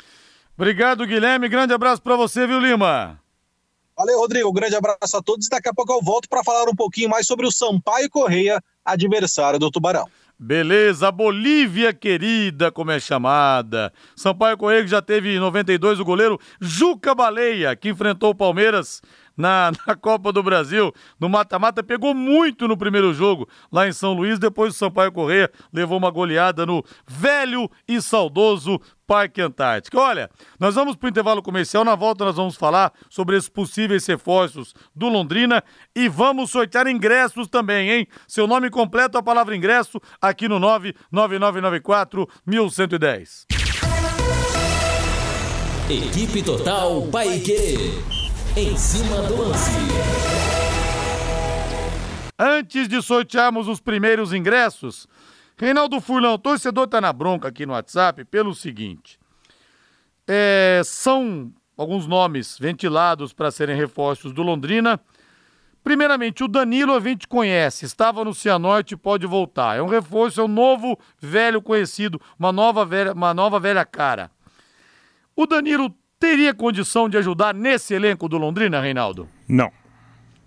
Obrigado, 0.57 1.05
Guilherme. 1.05 1.47
Grande 1.47 1.73
abraço 1.73 2.01
para 2.01 2.15
você, 2.15 2.47
viu, 2.47 2.60
Lima? 2.60 3.21
Valeu, 3.97 4.19
Rodrigo. 4.19 4.49
Um 4.49 4.53
grande 4.53 4.75
abraço 4.75 5.17
a 5.17 5.21
todos. 5.23 5.49
Daqui 5.49 5.69
a 5.69 5.73
pouco 5.73 5.91
eu 5.91 6.01
volto 6.01 6.29
para 6.29 6.43
falar 6.43 6.69
um 6.69 6.75
pouquinho 6.75 7.10
mais 7.10 7.25
sobre 7.25 7.47
o 7.47 7.51
Sampaio 7.51 8.07
Correia, 8.12 8.62
adversário 8.86 9.57
do 9.57 9.71
Tubarão. 9.71 10.05
Beleza, 10.39 11.12
Bolívia 11.12 11.91
querida, 11.91 12.71
como 12.71 12.91
é 12.91 12.99
chamada. 12.99 13.91
Sampaio 14.15 14.55
Correia 14.55 14.83
que 14.83 14.88
já 14.88 15.01
teve 15.01 15.36
em 15.36 15.39
92 15.39 15.99
o 15.99 16.05
goleiro 16.05 16.39
Juca 16.62 17.15
Baleia, 17.15 17.75
que 17.75 17.89
enfrentou 17.89 18.29
o 18.29 18.36
Palmeiras 18.36 19.01
na, 19.38 19.71
na 19.86 19.95
Copa 19.95 20.34
do 20.34 20.41
Brasil, 20.41 20.91
no 21.19 21.30
mata-mata, 21.30 21.84
pegou 21.84 22.13
muito 22.13 22.67
no 22.67 22.76
primeiro 22.76 23.13
jogo 23.13 23.47
lá 23.71 23.88
em 23.88 23.93
São 23.93 24.13
Luís, 24.13 24.39
depois 24.39 24.73
o 24.73 24.78
Sampaio 24.78 25.12
Correia 25.12 25.52
levou 25.71 25.97
uma 25.97 26.10
goleada 26.10 26.65
no 26.65 26.84
velho 27.06 27.69
e 27.88 28.02
saudoso 28.02 28.82
Parque 29.06 29.41
Antártico. 29.41 29.97
Olha, 29.97 30.30
nós 30.60 30.76
vamos 30.76 30.95
para 30.95 31.08
o 31.08 31.10
intervalo 31.10 31.41
comercial, 31.41 31.86
na 31.86 31.95
volta 31.95 32.26
nós 32.26 32.36
vamos 32.36 32.58
falar 32.58 32.91
sobre 33.10 33.38
esses 33.38 33.47
possíveis 33.47 34.06
reforços 34.06 34.73
do 34.93 35.08
Londrina 35.08 35.63
e 35.95 36.10
vamos 36.10 36.52
sortear 36.52 36.88
ingressos 36.88 37.47
também, 37.47 37.89
hein? 37.89 38.08
Seu 38.28 38.47
nome 38.47 38.69
completo, 38.69 39.17
a 39.17 39.23
palavra 39.23 39.56
ingresso, 39.56 40.02
aqui 40.21 40.50
no 40.50 40.60
99994 40.60 42.28
1110. 42.45 43.45
Equipe 45.89 46.43
Total 46.43 47.02
Paique. 47.04 48.16
Em 48.60 48.76
cima 48.76 49.22
do 49.22 49.39
lance. 49.39 49.70
Antes 52.39 52.88
de 52.88 53.00
sortearmos 53.04 53.67
os 53.67 53.80
primeiros 53.80 54.34
ingressos, 54.34 55.06
Reinaldo 55.56 56.02
Furlão, 56.02 56.39
torcedor 56.39 56.88
tá 56.88 57.00
na 57.00 57.13
bronca 57.13 57.50
aqui 57.50 57.67
no 57.67 57.74
WhatsApp 57.74 58.26
pelo 58.26 58.56
seguinte: 58.56 59.20
é, 60.28 60.82
são 60.84 61.54
alguns 61.78 62.08
nomes 62.08 62.58
ventilados 62.58 63.32
para 63.32 63.52
serem 63.52 63.78
reforços 63.78 64.34
do 64.34 64.41
Londrina. 64.41 65.00
Primeiramente, 65.84 66.43
o 66.43 66.48
Danilo 66.48 66.96
a 66.96 67.00
gente 67.00 67.28
conhece, 67.28 67.86
estava 67.86 68.26
no 68.26 68.34
Cianorte 68.34 68.98
pode 68.98 69.28
voltar. 69.28 69.78
É 69.78 69.84
um 69.84 69.88
reforço, 69.88 70.41
é 70.41 70.43
um 70.43 70.48
novo 70.48 70.98
velho 71.22 71.62
conhecido, 71.62 72.20
uma 72.39 72.52
nova 72.52 72.84
velha, 72.84 73.13
uma 73.13 73.36
nova 73.36 73.60
velha 73.60 73.86
cara. 73.86 74.32
O 75.36 75.46
Danilo 75.46 75.96
teria 76.19 76.53
condição 76.53 77.08
de 77.10 77.17
ajudar 77.17 77.53
nesse 77.53 77.93
elenco 77.93 78.27
do 78.27 78.38
Londrina, 78.38 78.82
Reinaldo? 78.82 79.27
Não. 79.47 79.71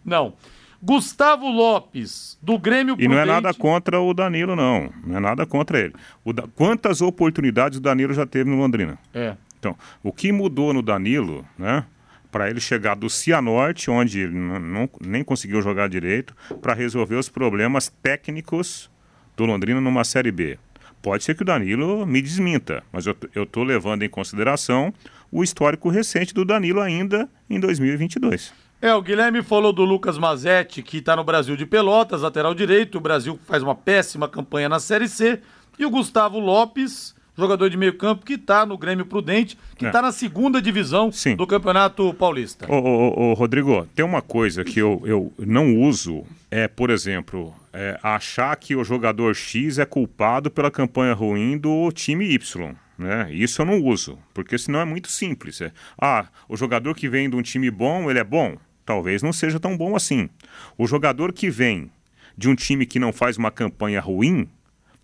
Não. 0.04 0.34
Gustavo 0.82 1.46
Lopes, 1.46 2.38
do 2.40 2.58
Grêmio 2.58 2.96
E 2.98 3.06
não 3.06 3.18
é 3.18 3.24
nada 3.26 3.52
contra 3.52 4.00
o 4.00 4.14
Danilo, 4.14 4.56
não. 4.56 4.90
Não 5.04 5.16
é 5.16 5.20
nada 5.20 5.44
contra 5.44 5.78
ele. 5.78 5.94
Da... 6.34 6.44
Quantas 6.54 7.02
oportunidades 7.02 7.78
o 7.78 7.82
Danilo 7.82 8.14
já 8.14 8.24
teve 8.24 8.48
no 8.48 8.56
Londrina? 8.56 8.98
É. 9.12 9.36
Então, 9.58 9.76
o 10.02 10.10
que 10.10 10.32
mudou 10.32 10.72
no 10.72 10.80
Danilo, 10.80 11.44
né? 11.58 11.84
Para 12.32 12.48
ele 12.48 12.60
chegar 12.60 12.94
do 12.94 13.10
Cianorte, 13.10 13.90
onde 13.90 14.20
ele 14.20 14.34
não, 14.34 14.58
não 14.58 14.90
nem 15.04 15.22
conseguiu 15.22 15.60
jogar 15.60 15.88
direito, 15.88 16.34
para 16.62 16.72
resolver 16.72 17.16
os 17.16 17.28
problemas 17.28 17.92
técnicos 18.02 18.90
do 19.36 19.44
Londrina 19.44 19.80
numa 19.80 20.04
Série 20.04 20.30
B. 20.30 20.58
Pode 21.02 21.24
ser 21.24 21.34
que 21.34 21.42
o 21.42 21.44
Danilo 21.46 22.06
me 22.06 22.20
desminta, 22.20 22.82
mas 22.92 23.06
eu 23.06 23.16
estou 23.42 23.64
levando 23.64 24.02
em 24.02 24.08
consideração 24.08 24.92
o 25.32 25.42
histórico 25.42 25.88
recente 25.88 26.34
do 26.34 26.44
Danilo 26.44 26.80
ainda 26.80 27.28
em 27.48 27.58
2022. 27.58 28.52
É, 28.82 28.94
o 28.94 29.02
Guilherme 29.02 29.42
falou 29.42 29.72
do 29.72 29.84
Lucas 29.84 30.16
Mazetti, 30.16 30.82
que 30.82 30.98
está 30.98 31.14
no 31.14 31.22
Brasil 31.22 31.54
de 31.56 31.66
Pelotas, 31.66 32.22
lateral 32.22 32.54
direito. 32.54 32.96
O 32.96 33.00
Brasil 33.00 33.38
faz 33.44 33.62
uma 33.62 33.74
péssima 33.74 34.26
campanha 34.26 34.68
na 34.68 34.80
Série 34.80 35.06
C. 35.06 35.40
E 35.78 35.84
o 35.84 35.90
Gustavo 35.90 36.38
Lopes, 36.38 37.14
jogador 37.40 37.68
de 37.68 37.76
meio 37.76 37.96
campo, 37.96 38.24
que 38.24 38.34
está 38.34 38.64
no 38.64 38.78
Grêmio 38.78 39.04
Prudente, 39.04 39.58
que 39.76 39.86
está 39.86 39.98
é. 39.98 40.02
na 40.02 40.12
segunda 40.12 40.60
divisão 40.60 41.10
Sim. 41.10 41.34
do 41.34 41.46
Campeonato 41.46 42.12
Paulista. 42.14 42.70
Ô, 42.70 42.76
ô, 42.76 43.30
ô, 43.30 43.34
Rodrigo, 43.34 43.86
tem 43.94 44.04
uma 44.04 44.22
coisa 44.22 44.62
que 44.62 44.78
eu, 44.78 45.02
eu 45.04 45.32
não 45.38 45.76
uso, 45.76 46.24
é, 46.50 46.68
por 46.68 46.90
exemplo, 46.90 47.54
é, 47.72 47.98
achar 48.02 48.54
que 48.56 48.76
o 48.76 48.84
jogador 48.84 49.34
X 49.34 49.78
é 49.78 49.84
culpado 49.84 50.50
pela 50.50 50.70
campanha 50.70 51.14
ruim 51.14 51.58
do 51.58 51.90
time 51.92 52.32
Y. 52.32 52.74
Né? 52.98 53.32
Isso 53.32 53.62
eu 53.62 53.66
não 53.66 53.82
uso, 53.82 54.18
porque 54.34 54.58
senão 54.58 54.80
é 54.80 54.84
muito 54.84 55.08
simples. 55.08 55.60
É, 55.62 55.72
ah, 56.00 56.26
o 56.48 56.56
jogador 56.56 56.94
que 56.94 57.08
vem 57.08 57.30
de 57.30 57.36
um 57.36 57.42
time 57.42 57.70
bom, 57.70 58.10
ele 58.10 58.18
é 58.18 58.24
bom? 58.24 58.56
Talvez 58.84 59.22
não 59.22 59.32
seja 59.32 59.58
tão 59.58 59.76
bom 59.76 59.96
assim. 59.96 60.28
O 60.76 60.86
jogador 60.86 61.32
que 61.32 61.48
vem 61.48 61.90
de 62.36 62.48
um 62.48 62.54
time 62.54 62.84
que 62.84 62.98
não 62.98 63.12
faz 63.12 63.36
uma 63.36 63.50
campanha 63.50 64.00
ruim, 64.00 64.48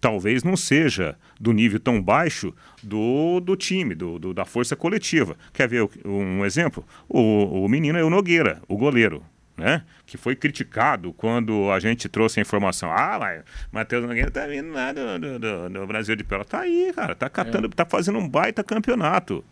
talvez 0.01 0.43
não 0.43 0.57
seja 0.57 1.17
do 1.41 1.53
nível 1.53 1.81
tão 1.81 2.01
baixo 2.01 2.55
do, 2.83 3.41
do 3.41 3.57
time, 3.57 3.95
do, 3.95 4.19
do 4.19 4.35
da 4.35 4.45
força 4.45 4.77
coletiva. 4.77 5.37
Quer 5.53 5.69
ver 5.69 5.89
um 6.05 6.45
exemplo? 6.45 6.85
O, 7.09 7.65
o 7.65 7.69
menino 7.69 7.99
é 7.99 8.05
o 8.05 8.11
Nogueira, 8.11 8.63
o 8.69 8.77
goleiro 8.77 9.23
né? 9.57 9.83
Que 10.05 10.17
foi 10.17 10.37
criticado 10.37 11.13
quando 11.15 11.71
a 11.71 11.81
gente 11.81 12.09
trouxe 12.09 12.39
a 12.39 12.43
informação. 12.43 12.91
Ah, 12.93 13.17
mas 13.19 13.43
Matheus 13.73 14.05
Nogueira 14.05 14.31
tá 14.31 14.47
vindo 14.47 14.71
lá 14.71 14.93
do, 14.93 15.19
do, 15.19 15.39
do, 15.39 15.71
do 15.71 15.87
Brasil 15.87 16.15
de 16.15 16.23
Pela. 16.23 16.45
Tá 16.45 16.61
aí, 16.61 16.93
cara. 16.95 17.15
Tá 17.15 17.29
catando, 17.29 17.67
é. 17.67 17.71
tá 17.71 17.87
fazendo 17.87 18.19
um 18.19 18.29
baita 18.29 18.63
campeonato. 18.63 19.43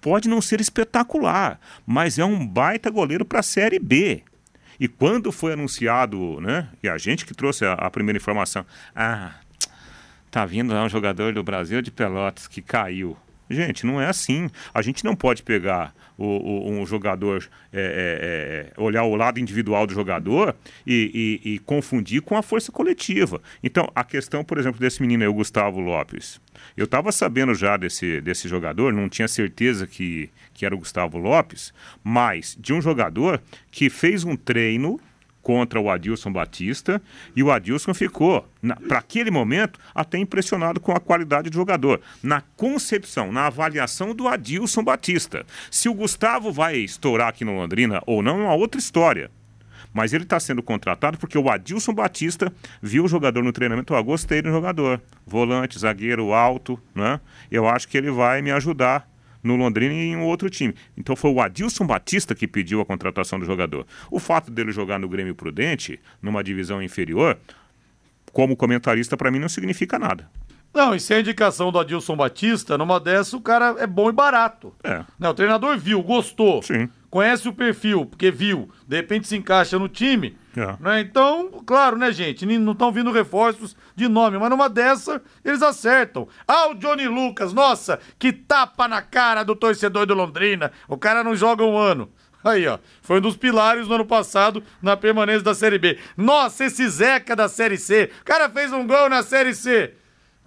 Pode 0.00 0.28
não 0.28 0.40
ser 0.40 0.60
espetacular, 0.60 1.60
mas 1.86 2.18
é 2.18 2.24
um 2.24 2.46
baita 2.46 2.90
goleiro 2.90 3.24
para 3.24 3.40
a 3.40 3.42
Série 3.42 3.78
B. 3.78 4.22
E 4.78 4.88
quando 4.88 5.30
foi 5.30 5.52
anunciado, 5.52 6.40
né? 6.40 6.68
E 6.82 6.88
a 6.88 6.96
gente 6.96 7.26
que 7.26 7.34
trouxe 7.34 7.64
a, 7.64 7.74
a 7.74 7.90
primeira 7.90 8.16
informação. 8.16 8.64
Ah, 8.94 9.34
tá 10.30 10.46
vindo 10.46 10.72
lá 10.72 10.84
um 10.84 10.88
jogador 10.88 11.32
do 11.32 11.42
Brasil 11.42 11.82
de 11.82 11.90
Pelotas 11.90 12.46
que 12.46 12.62
caiu. 12.62 13.16
Gente, 13.50 13.84
não 13.84 14.00
é 14.00 14.06
assim. 14.06 14.48
A 14.72 14.80
gente 14.80 15.04
não 15.04 15.16
pode 15.16 15.42
pegar 15.42 15.92
o, 16.16 16.24
o, 16.24 16.70
um 16.70 16.86
jogador, 16.86 17.48
é, 17.72 18.70
é, 18.76 18.80
é, 18.80 18.80
olhar 18.80 19.02
o 19.02 19.16
lado 19.16 19.40
individual 19.40 19.88
do 19.88 19.94
jogador 19.94 20.54
e, 20.86 21.40
e, 21.44 21.54
e, 21.54 21.58
confundir 21.58 22.22
com 22.22 22.36
a 22.36 22.42
força 22.42 22.70
coletiva. 22.70 23.42
Então, 23.60 23.90
a 23.92 24.04
questão, 24.04 24.44
por 24.44 24.56
exemplo, 24.56 24.78
desse 24.78 25.02
menino 25.02 25.24
aí, 25.24 25.28
o 25.28 25.34
Gustavo 25.34 25.80
Lopes. 25.80 26.40
Eu 26.76 26.84
estava 26.84 27.10
sabendo 27.10 27.52
já 27.54 27.76
desse, 27.76 28.20
desse 28.20 28.46
jogador, 28.46 28.92
não 28.92 29.08
tinha 29.08 29.26
certeza 29.26 29.84
que, 29.84 30.30
que 30.54 30.64
era 30.64 30.74
o 30.74 30.78
Gustavo 30.78 31.18
Lopes, 31.18 31.72
mas 32.04 32.56
de 32.60 32.72
um 32.72 32.80
jogador 32.80 33.40
que 33.70 33.90
fez 33.90 34.22
um 34.22 34.36
treino 34.36 35.00
contra 35.42 35.80
o 35.80 35.90
Adilson 35.90 36.32
Batista 36.32 37.00
e 37.34 37.42
o 37.42 37.50
Adilson 37.50 37.94
ficou, 37.94 38.46
para 38.86 38.98
aquele 38.98 39.30
momento, 39.30 39.78
até 39.94 40.18
impressionado 40.18 40.80
com 40.80 40.92
a 40.92 41.00
qualidade 41.00 41.50
do 41.50 41.54
jogador. 41.54 42.00
Na 42.22 42.42
concepção, 42.56 43.32
na 43.32 43.46
avaliação 43.46 44.14
do 44.14 44.28
Adilson 44.28 44.84
Batista. 44.84 45.44
Se 45.70 45.88
o 45.88 45.94
Gustavo 45.94 46.52
vai 46.52 46.76
estourar 46.76 47.28
aqui 47.28 47.44
no 47.44 47.54
Londrina 47.54 48.02
ou 48.06 48.22
não 48.22 48.40
é 48.40 48.44
uma 48.44 48.54
outra 48.54 48.78
história. 48.78 49.30
Mas 49.92 50.12
ele 50.12 50.22
está 50.22 50.38
sendo 50.38 50.62
contratado 50.62 51.18
porque 51.18 51.36
o 51.36 51.50
Adilson 51.50 51.92
Batista 51.92 52.52
viu 52.80 53.04
o 53.04 53.08
jogador 53.08 53.42
no 53.42 53.52
treinamento. 53.52 53.92
Oh, 53.92 54.04
gostei 54.04 54.40
do 54.40 54.48
jogador. 54.48 55.02
Volante, 55.26 55.78
zagueiro, 55.78 56.32
alto, 56.32 56.80
né? 56.94 57.20
Eu 57.50 57.66
acho 57.66 57.88
que 57.88 57.98
ele 57.98 58.10
vai 58.10 58.40
me 58.40 58.52
ajudar 58.52 59.09
no 59.42 59.56
Londrina 59.56 59.94
e 59.94 60.08
em 60.08 60.16
um 60.16 60.24
outro 60.24 60.50
time. 60.50 60.74
Então 60.96 61.16
foi 61.16 61.30
o 61.30 61.40
Adilson 61.40 61.86
Batista 61.86 62.34
que 62.34 62.46
pediu 62.46 62.80
a 62.80 62.86
contratação 62.86 63.38
do 63.38 63.46
jogador. 63.46 63.86
O 64.10 64.18
fato 64.18 64.50
dele 64.50 64.72
jogar 64.72 64.98
no 64.98 65.08
Grêmio 65.08 65.34
Prudente, 65.34 66.00
numa 66.22 66.42
divisão 66.44 66.82
inferior, 66.82 67.38
como 68.32 68.56
comentarista, 68.56 69.16
para 69.16 69.30
mim 69.30 69.38
não 69.38 69.48
significa 69.48 69.98
nada. 69.98 70.28
Não, 70.72 70.94
e 70.94 71.00
sem 71.00 71.16
a 71.16 71.20
indicação 71.20 71.72
do 71.72 71.78
Adilson 71.80 72.16
Batista, 72.16 72.78
numa 72.78 73.00
dessa 73.00 73.36
o 73.36 73.40
cara 73.40 73.74
é 73.78 73.86
bom 73.86 74.08
e 74.08 74.12
barato. 74.12 74.72
É. 74.84 75.04
Né, 75.18 75.28
o 75.28 75.34
treinador 75.34 75.76
viu, 75.76 76.00
gostou. 76.02 76.62
Sim. 76.62 76.88
Conhece 77.10 77.48
o 77.48 77.52
perfil, 77.52 78.06
porque 78.06 78.30
viu, 78.30 78.70
de 78.86 78.96
repente 78.96 79.26
se 79.26 79.36
encaixa 79.36 79.78
no 79.78 79.88
time. 79.88 80.36
É. 80.56 80.76
Né? 80.80 81.00
Então, 81.00 81.62
claro, 81.64 81.96
né, 81.96 82.10
gente? 82.12 82.44
Não 82.44 82.72
estão 82.72 82.90
vindo 82.90 83.12
reforços 83.12 83.76
de 83.94 84.08
nome, 84.08 84.38
mas 84.38 84.50
numa 84.50 84.68
dessa 84.68 85.22
eles 85.44 85.62
acertam. 85.62 86.26
Ah, 86.46 86.68
o 86.68 86.74
Johnny 86.74 87.06
Lucas, 87.06 87.52
nossa, 87.52 88.00
que 88.18 88.32
tapa 88.32 88.88
na 88.88 89.00
cara 89.00 89.44
do 89.44 89.54
torcedor 89.54 90.06
do 90.06 90.14
Londrina. 90.14 90.72
O 90.88 90.96
cara 90.96 91.22
não 91.22 91.36
joga 91.36 91.64
um 91.64 91.76
ano. 91.76 92.10
Aí, 92.42 92.66
ó. 92.66 92.78
Foi 93.02 93.18
um 93.18 93.20
dos 93.20 93.36
pilares 93.36 93.86
no 93.86 93.94
ano 93.94 94.06
passado 94.06 94.62
na 94.80 94.96
permanência 94.96 95.42
da 95.42 95.54
Série 95.54 95.78
B. 95.78 95.98
Nossa, 96.16 96.64
esse 96.64 96.88
Zeca 96.88 97.36
da 97.36 97.48
Série 97.48 97.76
C. 97.76 98.10
O 98.22 98.24
cara 98.24 98.48
fez 98.48 98.72
um 98.72 98.86
gol 98.86 99.08
na 99.08 99.22
Série 99.22 99.54
C 99.54 99.94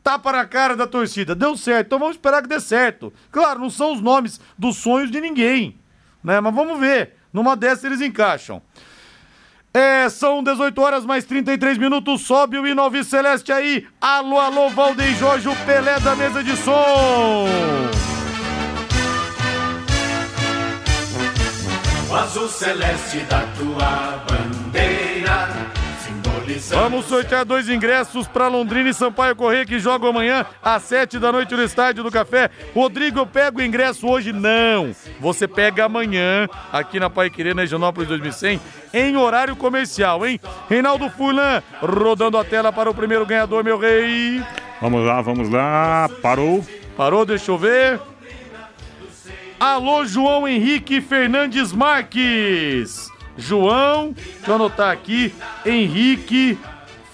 tapa 0.04 0.34
na 0.34 0.46
cara 0.46 0.76
da 0.76 0.86
torcida. 0.86 1.34
Deu 1.34 1.56
certo, 1.56 1.88
então 1.88 2.00
vamos 2.00 2.18
esperar 2.18 2.42
que 2.42 2.50
dê 2.50 2.60
certo. 2.60 3.14
Claro, 3.32 3.60
não 3.60 3.70
são 3.70 3.94
os 3.94 4.02
nomes 4.02 4.40
dos 4.58 4.76
sonhos 4.78 5.10
de 5.10 5.22
ninguém, 5.22 5.80
né? 6.22 6.42
Mas 6.42 6.54
vamos 6.54 6.78
ver. 6.78 7.14
Numa 7.32 7.56
dessas 7.56 7.86
eles 7.86 8.02
encaixam. 8.02 8.62
É, 9.76 10.08
são 10.08 10.44
18 10.44 10.80
horas 10.80 11.04
mais 11.04 11.26
33 11.26 11.80
minutos. 11.80 12.22
Sobe 12.22 12.60
o 12.60 12.68
hino 12.68 13.04
Celeste 13.04 13.52
aí. 13.52 13.88
Alô, 14.00 14.40
alô, 14.40 14.70
Valdeir 14.70 15.18
Jorge, 15.18 15.50
o 15.50 15.56
Pelé 15.66 16.00
da 16.00 16.16
mesa 16.16 16.44
de 16.44 16.56
som. 16.58 17.48
O 22.08 22.16
azul 22.16 22.48
celeste 22.48 23.22
da 23.22 23.42
tua 23.58 24.24
bandeira 24.30 24.93
Vamos 26.70 27.06
sortear 27.06 27.46
dois 27.46 27.70
ingressos 27.70 28.28
para 28.28 28.48
Londrina 28.48 28.90
e 28.90 28.94
Sampaio 28.94 29.36
Correia 29.36 29.66
que 29.66 29.80
jogam 29.80 30.10
amanhã 30.10 30.46
às 30.62 30.84
sete 30.84 31.18
da 31.18 31.32
noite 31.32 31.56
no 31.56 31.64
Estádio 31.64 32.04
do 32.04 32.12
Café. 32.12 32.50
Rodrigo, 32.74 33.20
eu 33.20 33.26
pego 33.26 33.60
o 33.60 33.64
ingresso 33.64 34.08
hoje? 34.08 34.32
Não. 34.32 34.96
Você 35.20 35.48
pega 35.48 35.86
amanhã 35.86 36.48
aqui 36.72 37.00
na 37.00 37.10
Pai 37.10 37.30
Querer, 37.30 37.56
na 37.56 37.64
Higienópolis 37.64 38.08
2100, 38.10 38.60
em 38.94 39.18
horário 39.18 39.56
comercial, 39.56 40.26
hein? 40.26 40.40
Reinaldo 40.70 41.10
Furlan 41.10 41.62
rodando 41.82 42.38
a 42.38 42.44
tela 42.44 42.72
para 42.72 42.90
o 42.90 42.94
primeiro 42.94 43.26
ganhador, 43.26 43.64
meu 43.64 43.78
rei. 43.78 44.42
Vamos 44.82 45.06
lá, 45.06 45.22
vamos 45.22 45.50
lá. 45.50 46.10
Parou. 46.22 46.66
Parou, 46.96 47.26
deixa 47.26 47.52
eu 47.52 47.58
ver. 47.58 48.00
Alô, 49.60 50.06
João 50.06 50.48
Henrique 50.48 51.00
Fernandes 51.00 51.72
Marques. 51.72 53.13
João, 53.38 54.14
deixa 54.14 54.52
eu 54.52 54.56
anotar 54.56 54.92
aqui, 54.92 55.34
Henrique 55.66 56.58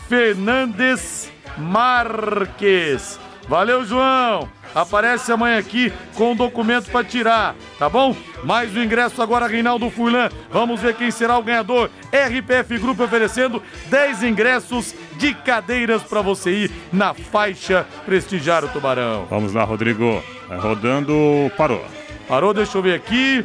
Fernandes 0.08 1.32
Marques. 1.58 3.19
Valeu, 3.47 3.84
João. 3.84 4.49
Aparece 4.75 5.32
amanhã 5.32 5.58
aqui 5.58 5.91
com 6.13 6.34
o 6.34 6.36
documento 6.36 6.91
para 6.91 7.03
tirar, 7.03 7.55
tá 7.79 7.89
bom? 7.89 8.15
Mais 8.43 8.75
o 8.75 8.79
ingresso 8.79 9.21
agora, 9.21 9.47
Reinaldo 9.47 9.89
Furlan. 9.89 10.29
Vamos 10.51 10.79
ver 10.79 10.95
quem 10.95 11.10
será 11.10 11.38
o 11.38 11.43
ganhador. 11.43 11.89
RPF 12.12 12.77
Grupo 12.77 13.03
oferecendo 13.03 13.63
10 13.88 14.23
ingressos 14.23 14.93
de 15.17 15.34
cadeiras 15.34 16.03
para 16.03 16.21
você 16.21 16.51
ir 16.51 16.71
na 16.93 17.15
faixa 17.15 17.88
prestigiar 18.05 18.63
o 18.63 18.69
Tubarão. 18.69 19.25
Vamos 19.29 19.53
lá, 19.53 19.63
Rodrigo. 19.63 20.23
Rodando, 20.60 21.51
parou. 21.58 21.84
Parou, 22.27 22.53
deixa 22.53 22.77
eu 22.77 22.82
ver 22.84 22.93
aqui. 22.93 23.43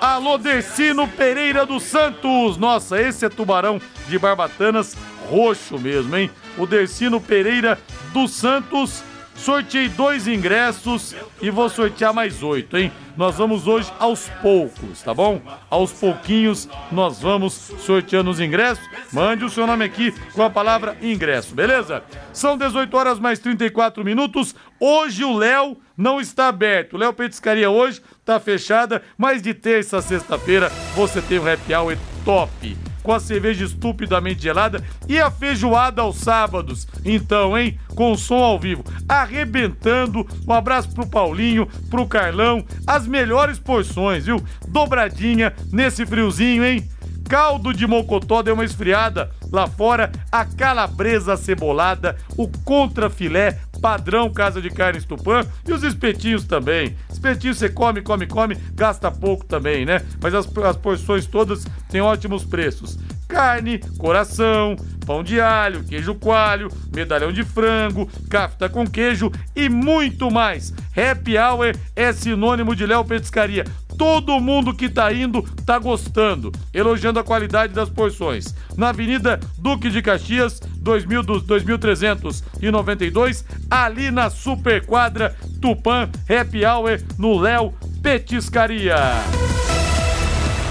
Alô, 0.00 0.38
Dercino 0.38 1.08
Pereira 1.08 1.66
dos 1.66 1.82
Santos. 1.82 2.56
Nossa, 2.56 3.00
esse 3.00 3.24
é 3.24 3.28
tubarão 3.28 3.80
de 4.08 4.16
barbatanas 4.16 4.96
roxo 5.28 5.76
mesmo, 5.76 6.16
hein? 6.16 6.30
O 6.56 6.66
Dercino 6.66 7.20
Pereira 7.20 7.78
dos 8.12 8.32
Santos. 8.32 9.02
Sorteei 9.34 9.88
dois 9.88 10.26
ingressos 10.26 11.14
e 11.40 11.48
vou 11.48 11.68
sortear 11.68 12.12
mais 12.12 12.42
oito, 12.42 12.76
hein? 12.76 12.92
Nós 13.16 13.36
vamos 13.36 13.68
hoje 13.68 13.92
aos 13.98 14.28
poucos, 14.42 15.00
tá 15.02 15.14
bom? 15.14 15.40
Aos 15.70 15.92
pouquinhos 15.92 16.68
nós 16.90 17.20
vamos 17.20 17.52
sorteando 17.78 18.30
os 18.30 18.40
ingressos. 18.40 18.84
Mande 19.12 19.44
o 19.44 19.50
seu 19.50 19.66
nome 19.66 19.84
aqui 19.84 20.12
com 20.32 20.42
a 20.42 20.50
palavra 20.50 20.96
ingresso, 21.00 21.54
beleza? 21.54 22.02
São 22.32 22.56
18 22.56 22.96
horas 22.96 23.18
mais 23.20 23.38
34 23.38 24.04
minutos. 24.04 24.54
Hoje 24.80 25.24
o 25.24 25.36
Léo 25.36 25.76
não 25.98 26.20
está 26.20 26.46
aberto. 26.46 26.96
Léo 26.96 27.12
Petiscaria 27.12 27.68
hoje 27.68 28.00
tá 28.24 28.38
fechada, 28.38 29.02
mas 29.18 29.42
de 29.42 29.52
terça 29.52 29.98
a 29.98 30.02
sexta-feira 30.02 30.70
você 30.94 31.20
tem 31.20 31.40
o 31.40 31.52
happy 31.52 31.74
hour 31.74 31.98
top 32.24 32.76
com 33.02 33.14
a 33.14 33.20
cerveja 33.20 33.64
estupidamente 33.64 34.42
gelada 34.42 34.84
e 35.08 35.18
a 35.18 35.30
feijoada 35.30 36.02
aos 36.02 36.18
sábados. 36.18 36.86
Então, 37.06 37.56
hein? 37.56 37.78
Com 37.94 38.14
som 38.18 38.36
ao 38.36 38.58
vivo, 38.58 38.84
arrebentando. 39.08 40.26
Um 40.46 40.52
abraço 40.52 40.90
pro 40.90 41.08
Paulinho, 41.08 41.66
pro 41.88 42.06
Carlão. 42.06 42.62
As 42.86 43.06
melhores 43.06 43.58
porções, 43.58 44.26
viu? 44.26 44.44
Dobradinha 44.68 45.54
nesse 45.72 46.04
friozinho, 46.04 46.62
hein? 46.66 46.86
caldo 47.28 47.74
de 47.74 47.86
mocotó 47.86 48.42
deu 48.42 48.54
uma 48.54 48.64
esfriada. 48.64 49.30
Lá 49.52 49.66
fora, 49.66 50.10
a 50.32 50.44
calabresa 50.44 51.36
cebolada, 51.36 52.16
o 52.36 52.48
contrafilé, 52.64 53.58
padrão 53.80 54.30
Casa 54.30 54.60
de 54.60 54.70
Carnes 54.70 55.04
Tupã 55.04 55.44
e 55.66 55.72
os 55.72 55.82
espetinhos 55.82 56.44
também. 56.44 56.96
Espetinhos 57.10 57.58
você 57.58 57.68
come, 57.68 58.02
come, 58.02 58.26
come, 58.26 58.56
gasta 58.74 59.10
pouco 59.10 59.44
também, 59.44 59.84
né? 59.84 60.02
Mas 60.20 60.34
as, 60.34 60.46
as 60.58 60.76
porções 60.76 61.26
todas 61.26 61.64
têm 61.90 62.00
ótimos 62.00 62.44
preços 62.44 62.98
carne, 63.28 63.78
coração, 63.98 64.74
pão 65.06 65.22
de 65.22 65.38
alho, 65.38 65.84
queijo 65.84 66.14
coalho, 66.14 66.68
medalhão 66.92 67.30
de 67.30 67.44
frango, 67.44 68.08
cafta 68.28 68.68
com 68.68 68.86
queijo 68.86 69.30
e 69.54 69.68
muito 69.68 70.30
mais. 70.30 70.72
Happy 70.96 71.36
Hour 71.36 71.76
é 71.94 72.12
sinônimo 72.12 72.74
de 72.74 72.86
Léo 72.86 73.04
Petiscaria. 73.04 73.64
Todo 73.98 74.38
mundo 74.38 74.72
que 74.72 74.88
tá 74.88 75.12
indo 75.12 75.42
tá 75.66 75.76
gostando, 75.76 76.52
elogiando 76.72 77.18
a 77.18 77.24
qualidade 77.24 77.74
das 77.74 77.90
porções. 77.90 78.54
Na 78.76 78.90
Avenida 78.90 79.40
Duque 79.58 79.90
de 79.90 80.00
Caxias, 80.00 80.60
2000, 80.60 81.24
2392, 81.24 83.44
ali 83.68 84.12
na 84.12 84.30
Superquadra 84.30 85.34
Tupã 85.60 86.08
Happy 86.28 86.64
Hour 86.64 87.00
no 87.18 87.40
Léo 87.40 87.74
Petiscaria. 88.00 88.96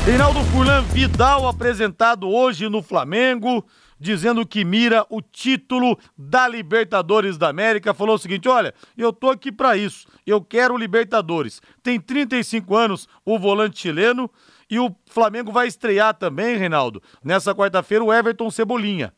Reinaldo 0.06 0.40
Furlan 0.46 0.84
Vidal 0.84 1.50
apresentado 1.50 2.30
hoje 2.30 2.70
no 2.70 2.82
Flamengo, 2.82 3.66
dizendo 4.00 4.46
que 4.46 4.64
mira 4.64 5.06
o 5.10 5.22
título 5.22 5.98
da 6.18 6.48
Libertadores 6.48 7.38
da 7.38 7.50
América. 7.50 7.94
Falou 7.94 8.16
o 8.16 8.20
seguinte: 8.20 8.48
olha, 8.48 8.74
eu 8.98 9.12
tô 9.12 9.30
aqui 9.30 9.52
para 9.52 9.78
isso. 9.78 10.08
Eu 10.26 10.42
quero 10.42 10.78
Libertadores. 10.78 11.62
Tem 11.82 12.00
35 12.00 12.76
anos 12.76 13.08
o 13.26 13.38
volante 13.40 13.80
chileno 13.80 14.30
e 14.70 14.80
o 14.80 14.94
Flamengo 15.06 15.52
vai 15.52 15.68
estrear 15.68 16.14
também, 16.14 16.58
Reinaldo, 16.58 17.02
nessa 17.24 17.56
quarta-feira, 17.56 18.04
o 18.04 18.14
Everton 18.14 18.50
Cebolinha. 18.52 19.14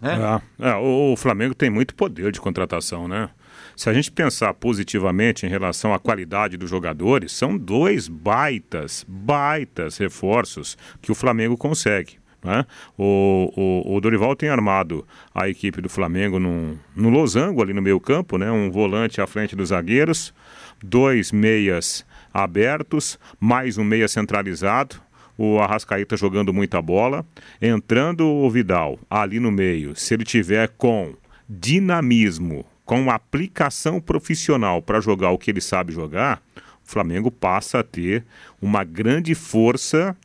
Né? 0.00 0.18
É, 0.60 0.68
é, 0.70 0.74
o, 0.74 1.12
o 1.12 1.16
Flamengo 1.16 1.54
tem 1.54 1.70
muito 1.70 1.94
poder 1.94 2.32
de 2.32 2.40
contratação, 2.40 3.08
né? 3.08 3.30
Se 3.76 3.88
a 3.88 3.92
gente 3.92 4.10
pensar 4.10 4.52
positivamente 4.54 5.46
em 5.46 5.48
relação 5.48 5.94
à 5.94 5.98
qualidade 5.98 6.56
dos 6.56 6.68
jogadores, 6.68 7.32
são 7.32 7.56
dois 7.56 8.08
baitas, 8.08 9.04
baitas 9.08 9.96
reforços 9.96 10.76
que 11.00 11.10
o 11.10 11.14
Flamengo 11.14 11.56
consegue. 11.56 12.21
Né? 12.42 12.66
O, 12.98 13.52
o, 13.56 13.96
o, 13.96 14.00
Dorival 14.00 14.34
tem 14.34 14.48
armado 14.48 15.06
a 15.32 15.48
equipe 15.48 15.80
do 15.80 15.88
Flamengo 15.88 16.40
no, 16.40 16.76
no 16.94 17.08
losango 17.08 17.62
ali 17.62 17.72
no 17.72 17.80
meio 17.80 18.00
campo, 18.00 18.36
né? 18.36 18.50
um 18.50 18.70
volante 18.70 19.20
à 19.20 19.26
frente 19.26 19.54
dos 19.54 19.68
zagueiros, 19.68 20.34
dois 20.82 21.30
meias 21.30 22.04
abertos, 22.34 23.18
mais 23.38 23.78
um 23.78 23.84
meia 23.84 24.08
centralizado, 24.08 24.96
o 25.38 25.58
Arrascaíta 25.60 26.16
jogando 26.16 26.52
muita 26.52 26.82
bola, 26.82 27.24
entrando 27.60 28.26
o 28.26 28.50
Vidal 28.50 28.98
ali 29.08 29.38
no 29.38 29.50
meio, 29.50 29.94
se 29.94 30.14
ele 30.14 30.24
tiver 30.24 30.68
com 30.76 31.14
dinamismo, 31.48 32.64
com 32.84 33.10
aplicação 33.10 34.00
profissional 34.00 34.82
para 34.82 35.00
jogar 35.00 35.30
o 35.30 35.38
que 35.38 35.50
ele 35.50 35.60
sabe 35.60 35.92
jogar, 35.92 36.42
o 36.56 36.90
Flamengo 36.90 37.30
passa 37.30 37.78
a 37.78 37.84
ter 37.84 38.24
uma 38.60 38.82
grande 38.82 39.34
força 39.34 40.16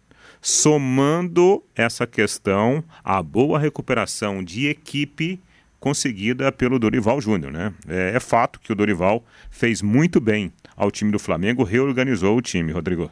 somando 0.41 1.63
essa 1.75 2.05
questão 2.07 2.83
à 3.03 3.21
boa 3.21 3.59
recuperação 3.59 4.43
de 4.43 4.67
equipe 4.67 5.41
conseguida 5.79 6.51
pelo 6.51 6.79
Dorival 6.79 7.21
Júnior. 7.21 7.51
Né? 7.51 7.73
É, 7.87 8.13
é, 8.15 8.19
fato 8.19 8.59
que 8.59 8.71
o 8.71 8.75
Dorival 8.75 9.23
fez 9.49 9.81
muito 9.81 10.19
bem 10.19 10.51
ao 10.75 10.91
time 10.91 11.11
do 11.11 11.19
Flamengo, 11.19 11.63
reorganizou 11.63 12.37
o 12.37 12.41
time, 12.41 12.71
Rodrigo. 12.71 13.11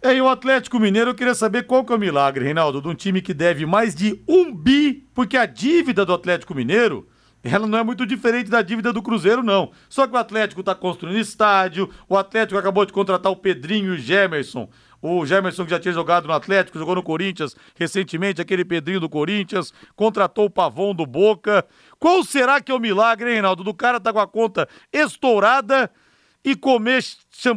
É, 0.00 0.14
e 0.14 0.20
o 0.20 0.28
Atlético 0.28 0.78
Mineiro, 0.78 1.10
eu 1.10 1.14
queria 1.14 1.34
saber 1.34 1.64
qual 1.64 1.84
que 1.84 1.92
é 1.92 1.96
o 1.96 1.98
milagre, 1.98 2.44
Reinaldo, 2.44 2.80
de 2.80 2.86
um 2.86 2.94
time 2.94 3.20
que 3.20 3.34
deve 3.34 3.66
mais 3.66 3.94
de 3.96 4.22
um 4.28 4.54
bi, 4.54 5.04
porque 5.12 5.36
a 5.36 5.44
dívida 5.44 6.06
do 6.06 6.14
Atlético 6.14 6.54
Mineiro, 6.54 7.08
ela 7.42 7.66
não 7.66 7.78
é 7.78 7.82
muito 7.82 8.06
diferente 8.06 8.48
da 8.48 8.62
dívida 8.62 8.92
do 8.92 9.02
Cruzeiro, 9.02 9.42
não. 9.42 9.72
Só 9.88 10.06
que 10.06 10.14
o 10.14 10.16
Atlético 10.16 10.60
está 10.60 10.72
construindo 10.72 11.18
estádio, 11.18 11.90
o 12.08 12.16
Atlético 12.16 12.58
acabou 12.58 12.86
de 12.86 12.92
contratar 12.92 13.32
o 13.32 13.36
Pedrinho 13.36 13.92
e 13.92 13.96
o 13.96 13.98
Gemerson, 13.98 14.68
o 15.00 15.24
Gemerson 15.24 15.64
que 15.64 15.70
já 15.70 15.78
tinha 15.78 15.94
jogado 15.94 16.26
no 16.26 16.32
Atlético, 16.32 16.78
jogou 16.78 16.94
no 16.94 17.02
Corinthians 17.02 17.56
recentemente, 17.76 18.40
aquele 18.40 18.64
Pedrinho 18.64 19.00
do 19.00 19.08
Corinthians, 19.08 19.72
contratou 19.94 20.46
o 20.46 20.50
Pavão 20.50 20.94
do 20.94 21.06
Boca. 21.06 21.64
Qual 21.98 22.24
será 22.24 22.60
que 22.60 22.72
é 22.72 22.74
o 22.74 22.80
milagre, 22.80 23.28
hein, 23.28 23.34
Reinaldo? 23.34 23.62
Do 23.62 23.74
cara 23.74 24.00
tá 24.00 24.12
com 24.12 24.20
a 24.20 24.26
conta 24.26 24.68
estourada 24.92 25.90
e 26.48 26.56
comer, 26.56 27.04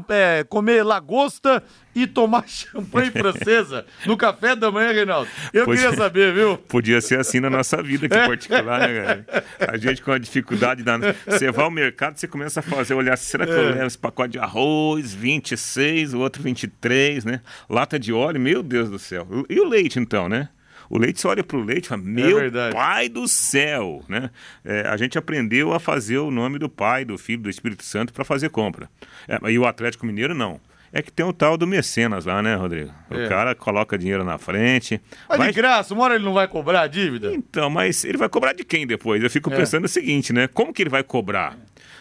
é, 0.09 0.43
comer 0.43 0.83
lagosta 0.83 1.63
e 1.95 2.05
tomar 2.05 2.43
champanhe 2.47 3.09
francesa 3.09 3.85
no 4.05 4.17
café 4.17 4.53
da 4.53 4.69
manhã, 4.69 4.91
Reinaldo? 4.91 5.29
Eu 5.53 5.63
podia, 5.63 5.83
queria 5.83 5.97
saber, 5.97 6.33
viu? 6.33 6.57
Podia 6.57 6.99
ser 6.99 7.17
assim 7.17 7.39
na 7.39 7.49
nossa 7.49 7.81
vida 7.81 8.07
aqui 8.07 8.17
particular, 8.27 8.79
né, 8.81 9.01
cara? 9.01 9.45
A 9.71 9.77
gente 9.77 10.01
com 10.01 10.11
a 10.11 10.17
dificuldade 10.17 10.83
da. 10.83 10.97
Você 11.25 11.49
vai 11.51 11.63
ao 11.63 11.71
mercado, 11.71 12.17
você 12.17 12.27
começa 12.27 12.59
a 12.59 12.63
fazer, 12.63 12.93
olhar, 12.93 13.17
será 13.17 13.45
que 13.45 13.53
é. 13.53 13.55
eu 13.55 13.69
levo 13.69 13.85
esse 13.85 13.97
pacote 13.97 14.33
de 14.33 14.39
arroz, 14.39 15.13
26, 15.13 16.13
o 16.15 16.19
outro 16.19 16.43
23, 16.43 17.23
né? 17.23 17.39
Lata 17.69 17.97
de 17.97 18.11
óleo, 18.11 18.41
meu 18.41 18.61
Deus 18.61 18.89
do 18.89 18.99
céu. 18.99 19.25
E 19.49 19.57
o 19.57 19.63
leite, 19.63 19.99
então, 19.99 20.27
né? 20.27 20.49
O 20.91 20.97
leite, 20.97 21.21
você 21.21 21.27
olha 21.29 21.41
para 21.41 21.57
o 21.57 21.63
leite 21.63 21.85
e 21.85 21.87
fala, 21.87 22.01
meu 22.01 22.37
é 22.37 22.69
pai 22.69 23.07
do 23.07 23.25
céu, 23.25 24.03
né? 24.09 24.29
É, 24.63 24.81
a 24.81 24.97
gente 24.97 25.17
aprendeu 25.17 25.73
a 25.73 25.79
fazer 25.79 26.17
o 26.17 26.29
nome 26.29 26.59
do 26.59 26.67
pai, 26.67 27.05
do 27.05 27.17
filho, 27.17 27.43
do 27.43 27.49
Espírito 27.49 27.81
Santo 27.81 28.11
para 28.11 28.25
fazer 28.25 28.49
compra. 28.49 28.89
É, 29.25 29.39
e 29.49 29.57
o 29.57 29.65
Atlético 29.65 30.05
Mineiro, 30.05 30.35
não. 30.35 30.59
É 30.91 31.01
que 31.01 31.09
tem 31.09 31.25
o 31.25 31.31
tal 31.31 31.55
do 31.55 31.65
mecenas 31.65 32.25
lá, 32.25 32.41
né, 32.41 32.55
Rodrigo? 32.55 32.91
O 33.09 33.15
é. 33.15 33.29
cara 33.29 33.55
coloca 33.55 33.97
dinheiro 33.97 34.25
na 34.25 34.37
frente. 34.37 34.99
Mas 35.29 35.37
vai... 35.37 35.47
de 35.47 35.53
graça, 35.53 35.93
uma 35.93 36.03
hora 36.03 36.15
ele 36.15 36.25
não 36.25 36.33
vai 36.33 36.45
cobrar 36.49 36.81
a 36.81 36.87
dívida? 36.87 37.33
Então, 37.33 37.69
mas 37.69 38.03
ele 38.03 38.17
vai 38.17 38.27
cobrar 38.27 38.51
de 38.51 38.65
quem 38.65 38.85
depois? 38.85 39.23
Eu 39.23 39.29
fico 39.29 39.49
é. 39.53 39.55
pensando 39.55 39.85
o 39.85 39.87
seguinte, 39.87 40.33
né? 40.33 40.49
Como 40.49 40.73
que 40.73 40.83
ele 40.83 40.89
vai 40.89 41.03
cobrar? 41.03 41.57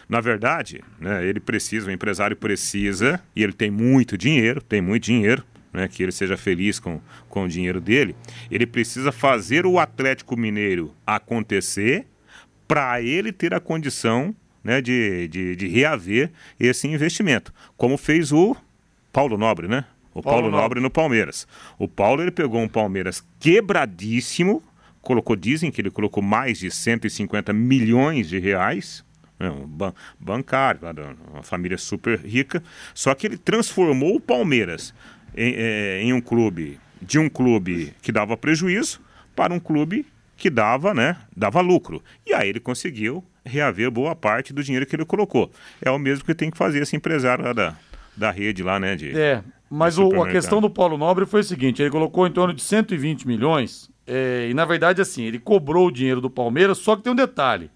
Na 0.09 0.19
verdade, 0.19 0.83
né, 0.99 1.25
ele 1.25 1.39
precisa, 1.39 1.87
o 1.87 1.91
empresário 1.91 2.35
precisa, 2.35 3.21
e 3.33 3.41
ele 3.41 3.53
tem 3.53 3.71
muito 3.71 4.17
dinheiro, 4.17 4.61
tem 4.61 4.81
muito 4.81 5.03
dinheiro, 5.03 5.45
né, 5.73 5.87
que 5.87 6.03
ele 6.03 6.11
seja 6.11 6.37
feliz 6.37 6.79
com, 6.79 6.99
com 7.29 7.43
o 7.43 7.47
dinheiro 7.47 7.79
dele, 7.79 8.15
ele 8.49 8.65
precisa 8.65 9.11
fazer 9.11 9.65
o 9.65 9.79
Atlético 9.79 10.37
Mineiro 10.37 10.93
acontecer 11.05 12.07
para 12.67 13.01
ele 13.01 13.31
ter 13.31 13.53
a 13.53 13.59
condição 13.59 14.35
né, 14.63 14.81
de, 14.81 15.27
de, 15.27 15.55
de, 15.55 15.67
reaver 15.67 16.31
esse 16.59 16.87
investimento, 16.87 17.53
como 17.75 17.97
fez 17.97 18.31
o 18.31 18.55
Paulo 19.11 19.37
Nobre, 19.37 19.67
né? 19.67 19.85
O 20.13 20.21
Paulo, 20.21 20.43
Paulo 20.43 20.57
Nobre. 20.57 20.79
No 20.79 20.89
Palmeiras. 20.89 21.47
O 21.79 21.87
Paulo 21.87 22.21
ele 22.21 22.31
pegou 22.31 22.61
um 22.61 22.67
Palmeiras 22.67 23.25
quebradíssimo, 23.39 24.61
colocou, 25.01 25.35
dizem 25.35 25.71
que 25.71 25.81
ele 25.81 25.89
colocou 25.89 26.21
mais 26.21 26.59
de 26.59 26.69
150 26.69 27.51
milhões 27.53 28.29
de 28.29 28.37
reais, 28.37 29.03
né, 29.39 29.49
um 29.49 29.65
ban 29.65 29.93
bancário, 30.19 30.81
uma 31.31 31.43
família 31.43 31.77
super 31.77 32.19
rica, 32.19 32.61
só 32.93 33.15
que 33.15 33.25
ele 33.25 33.37
transformou 33.37 34.15
o 34.15 34.19
Palmeiras 34.19 34.93
em, 35.35 35.53
é, 35.55 36.01
em 36.01 36.13
um 36.13 36.21
clube, 36.21 36.79
de 37.01 37.19
um 37.19 37.29
clube 37.29 37.93
que 38.01 38.11
dava 38.11 38.37
prejuízo 38.37 38.99
para 39.35 39.53
um 39.53 39.59
clube 39.59 40.05
que 40.37 40.49
dava, 40.49 40.93
né, 40.93 41.17
dava 41.35 41.61
lucro. 41.61 42.03
E 42.25 42.33
aí 42.33 42.49
ele 42.49 42.59
conseguiu 42.59 43.23
reaver 43.45 43.91
boa 43.91 44.15
parte 44.15 44.53
do 44.53 44.63
dinheiro 44.63 44.85
que 44.85 44.95
ele 44.95 45.05
colocou. 45.05 45.51
É 45.81 45.89
o 45.91 45.99
mesmo 45.99 46.25
que 46.25 46.33
tem 46.33 46.49
que 46.49 46.57
fazer 46.57 46.81
esse 46.81 46.95
empresário 46.95 47.43
lá 47.43 47.53
da, 47.53 47.75
da 48.15 48.31
rede 48.31 48.63
lá, 48.63 48.79
né, 48.79 48.95
de 48.95 49.17
É, 49.17 49.43
mas 49.69 49.97
o, 49.97 50.21
a 50.21 50.29
questão 50.29 50.59
do 50.59 50.69
Paulo 50.69 50.97
Nobre 50.97 51.25
foi 51.25 51.41
o 51.41 51.43
seguinte, 51.43 51.81
ele 51.81 51.89
colocou 51.89 52.27
em 52.27 52.31
torno 52.31 52.53
de 52.53 52.61
120 52.61 53.27
milhões, 53.27 53.89
é, 54.05 54.47
e 54.49 54.53
na 54.53 54.65
verdade 54.65 55.01
assim, 55.01 55.23
ele 55.23 55.39
cobrou 55.39 55.87
o 55.87 55.91
dinheiro 55.91 56.19
do 56.19 56.29
Palmeiras, 56.29 56.77
só 56.77 56.95
que 56.95 57.03
tem 57.03 57.13
um 57.13 57.15
detalhe. 57.15 57.69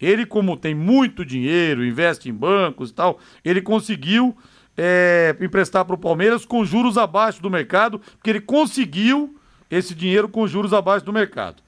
Ele, 0.00 0.26
como 0.26 0.56
tem 0.56 0.74
muito 0.74 1.24
dinheiro, 1.24 1.84
investe 1.84 2.28
em 2.28 2.32
bancos 2.32 2.90
e 2.90 2.94
tal, 2.94 3.20
ele 3.44 3.62
conseguiu 3.62 4.36
é, 4.76 5.36
emprestar 5.40 5.84
para 5.84 5.94
o 5.94 5.98
Palmeiras 5.98 6.44
com 6.44 6.64
juros 6.64 6.96
abaixo 6.96 7.42
do 7.42 7.50
mercado, 7.50 7.98
porque 7.98 8.30
ele 8.30 8.40
conseguiu 8.40 9.36
esse 9.70 9.94
dinheiro 9.94 10.28
com 10.28 10.46
juros 10.46 10.72
abaixo 10.72 11.04
do 11.04 11.12
mercado. 11.12 11.62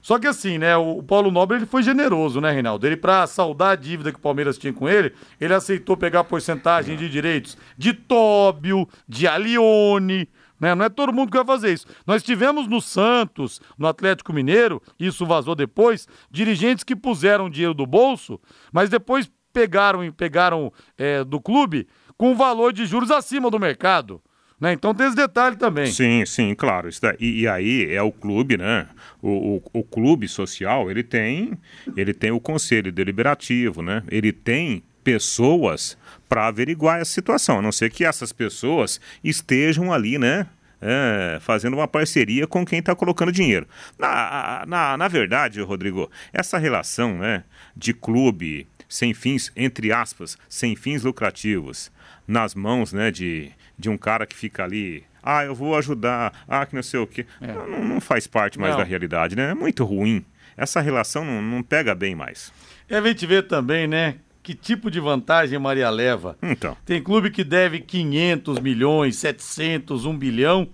Só 0.00 0.18
que 0.18 0.26
assim, 0.26 0.58
né, 0.58 0.76
o 0.76 1.02
Paulo 1.02 1.30
Nobre 1.30 1.56
ele 1.56 1.66
foi 1.66 1.82
generoso, 1.82 2.40
né, 2.40 2.50
Reinaldo? 2.50 2.86
Ele, 2.86 2.96
para 2.96 3.26
saldar 3.26 3.72
a 3.72 3.76
dívida 3.76 4.12
que 4.12 4.18
o 4.18 4.22
Palmeiras 4.22 4.56
tinha 4.56 4.72
com 4.72 4.88
ele, 4.88 5.12
ele 5.40 5.52
aceitou 5.52 5.96
pegar 5.96 6.24
porcentagem 6.24 6.96
de 6.96 7.08
direitos 7.08 7.58
de 7.76 7.92
Tóbio, 7.92 8.88
de 9.08 9.26
Alione, 9.26 10.28
né? 10.60 10.74
Não 10.74 10.84
é 10.84 10.88
todo 10.88 11.12
mundo 11.12 11.30
que 11.30 11.36
vai 11.36 11.46
fazer 11.46 11.72
isso. 11.72 11.86
Nós 12.06 12.22
tivemos 12.22 12.66
no 12.66 12.80
Santos, 12.80 13.60
no 13.76 13.86
Atlético 13.86 14.32
Mineiro, 14.32 14.82
isso 14.98 15.24
vazou 15.26 15.54
depois, 15.54 16.08
dirigentes 16.30 16.84
que 16.84 16.96
puseram 16.96 17.50
dinheiro 17.50 17.74
do 17.74 17.86
bolso, 17.86 18.40
mas 18.72 18.90
depois 18.90 19.30
pegaram, 19.52 20.10
pegaram 20.12 20.72
é, 20.96 21.24
do 21.24 21.40
clube 21.40 21.86
com 22.18 22.34
valor 22.34 22.72
de 22.72 22.84
juros 22.84 23.12
acima 23.12 23.48
do 23.48 23.60
mercado. 23.60 24.20
Né? 24.60 24.72
Então 24.72 24.92
tem 24.92 25.06
esse 25.06 25.14
detalhe 25.14 25.56
também. 25.56 25.86
Sim, 25.86 26.26
sim, 26.26 26.52
claro. 26.54 26.88
Isso 26.88 27.00
e, 27.20 27.42
e, 27.42 27.48
aí 27.48 27.94
é 27.94 28.02
o 28.02 28.10
clube, 28.10 28.56
né? 28.56 28.88
O, 29.22 29.56
o, 29.56 29.62
o, 29.80 29.84
clube 29.84 30.26
social, 30.26 30.90
ele 30.90 31.04
tem, 31.04 31.52
ele 31.96 32.12
tem 32.12 32.32
o 32.32 32.40
conselho 32.40 32.90
deliberativo, 32.90 33.82
né? 33.82 34.02
Ele 34.10 34.32
tem 34.32 34.82
pessoas 35.04 35.96
para 36.28 36.48
averiguar 36.48 37.00
essa 37.00 37.12
situação, 37.12 37.60
a 37.60 37.62
não 37.62 37.72
ser 37.72 37.90
que 37.90 38.04
essas 38.04 38.32
pessoas 38.32 39.00
estejam 39.22 39.92
ali, 39.92 40.18
né? 40.18 40.46
É, 40.80 41.38
fazendo 41.40 41.74
uma 41.74 41.88
parceria 41.88 42.46
com 42.46 42.64
quem 42.64 42.78
está 42.78 42.94
colocando 42.94 43.32
dinheiro. 43.32 43.66
Na, 43.98 44.64
na, 44.66 44.96
na 44.96 45.08
verdade, 45.08 45.60
Rodrigo, 45.60 46.08
essa 46.32 46.56
relação 46.56 47.18
né, 47.18 47.42
de 47.76 47.92
clube 47.92 48.64
sem 48.88 49.12
fins, 49.12 49.52
entre 49.56 49.92
aspas, 49.92 50.38
sem 50.48 50.76
fins 50.76 51.02
lucrativos, 51.02 51.90
nas 52.28 52.54
mãos 52.54 52.92
né, 52.92 53.10
de, 53.10 53.50
de 53.78 53.88
um 53.88 53.96
cara 53.96 54.26
que 54.26 54.36
fica 54.36 54.62
ali. 54.62 55.02
Ah, 55.22 55.44
eu 55.44 55.54
vou 55.54 55.74
ajudar. 55.76 56.44
Ah, 56.46 56.64
que 56.66 56.74
não 56.74 56.82
sei 56.82 57.00
o 57.00 57.06
quê. 57.06 57.26
É. 57.40 57.52
Não, 57.52 57.84
não, 57.84 58.00
faz 58.00 58.26
parte 58.26 58.58
mais 58.58 58.72
não. 58.72 58.78
da 58.78 58.84
realidade, 58.84 59.34
né? 59.34 59.50
É 59.50 59.54
muito 59.54 59.84
ruim. 59.84 60.24
Essa 60.56 60.80
relação 60.80 61.24
não, 61.24 61.40
não 61.40 61.62
pega 61.62 61.94
bem 61.94 62.14
mais. 62.14 62.52
E 62.88 62.94
a 62.94 63.00
gente 63.00 63.26
vê 63.26 63.42
também, 63.42 63.86
né? 63.86 64.16
Que 64.42 64.54
tipo 64.54 64.90
de 64.90 65.00
vantagem 65.00 65.58
Maria 65.58 65.90
leva? 65.90 66.36
Então. 66.42 66.76
Tem 66.84 67.02
clube 67.02 67.30
que 67.30 67.44
deve 67.44 67.80
500 67.80 68.60
milhões, 68.60 69.16
700, 69.16 70.04
1 70.04 70.16
bilhão. 70.16 70.68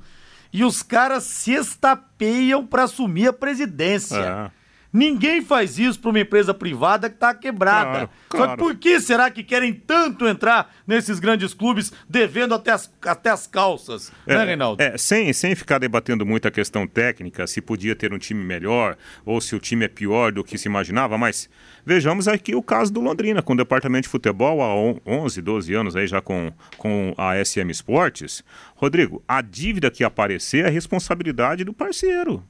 E 0.52 0.64
os 0.64 0.82
caras 0.82 1.24
se 1.24 1.52
estapeiam 1.52 2.64
para 2.64 2.84
assumir 2.84 3.28
a 3.28 3.32
presidência. 3.32 4.16
É. 4.16 4.63
Ninguém 4.94 5.42
faz 5.42 5.76
isso 5.76 5.98
para 5.98 6.10
uma 6.10 6.20
empresa 6.20 6.54
privada 6.54 7.10
que 7.10 7.16
está 7.16 7.34
quebrada. 7.34 7.90
Claro, 7.90 8.10
claro. 8.28 8.46
Só 8.46 8.50
que 8.52 8.62
por 8.62 8.76
que 8.76 9.00
será 9.00 9.28
que 9.28 9.42
querem 9.42 9.72
tanto 9.72 10.24
entrar 10.24 10.72
nesses 10.86 11.18
grandes 11.18 11.52
clubes 11.52 11.92
devendo 12.08 12.54
até 12.54 12.70
as, 12.70 12.94
até 13.02 13.30
as 13.30 13.44
calças, 13.44 14.12
é, 14.24 14.38
né, 14.38 14.44
Reinaldo? 14.44 14.80
É, 14.80 14.96
sem, 14.96 15.32
sem 15.32 15.56
ficar 15.56 15.78
debatendo 15.78 16.24
muito 16.24 16.46
a 16.46 16.50
questão 16.50 16.86
técnica, 16.86 17.44
se 17.48 17.60
podia 17.60 17.96
ter 17.96 18.14
um 18.14 18.18
time 18.18 18.44
melhor 18.44 18.96
ou 19.26 19.40
se 19.40 19.56
o 19.56 19.58
time 19.58 19.86
é 19.86 19.88
pior 19.88 20.30
do 20.30 20.44
que 20.44 20.56
se 20.56 20.68
imaginava, 20.68 21.18
mas 21.18 21.50
vejamos 21.84 22.28
aqui 22.28 22.54
o 22.54 22.62
caso 22.62 22.92
do 22.92 23.00
Londrina, 23.00 23.42
com 23.42 23.54
o 23.54 23.56
departamento 23.56 24.04
de 24.04 24.10
futebol 24.10 24.62
há 24.62 24.72
11, 25.04 25.42
12 25.42 25.74
anos 25.74 25.96
aí 25.96 26.06
já 26.06 26.20
com, 26.20 26.52
com 26.78 27.12
a 27.18 27.44
SM 27.44 27.68
Esportes. 27.68 28.44
Rodrigo, 28.76 29.24
a 29.26 29.42
dívida 29.42 29.90
que 29.90 30.04
aparecer 30.04 30.64
é 30.64 30.70
responsabilidade 30.70 31.64
do 31.64 31.72
parceiro. 31.72 32.44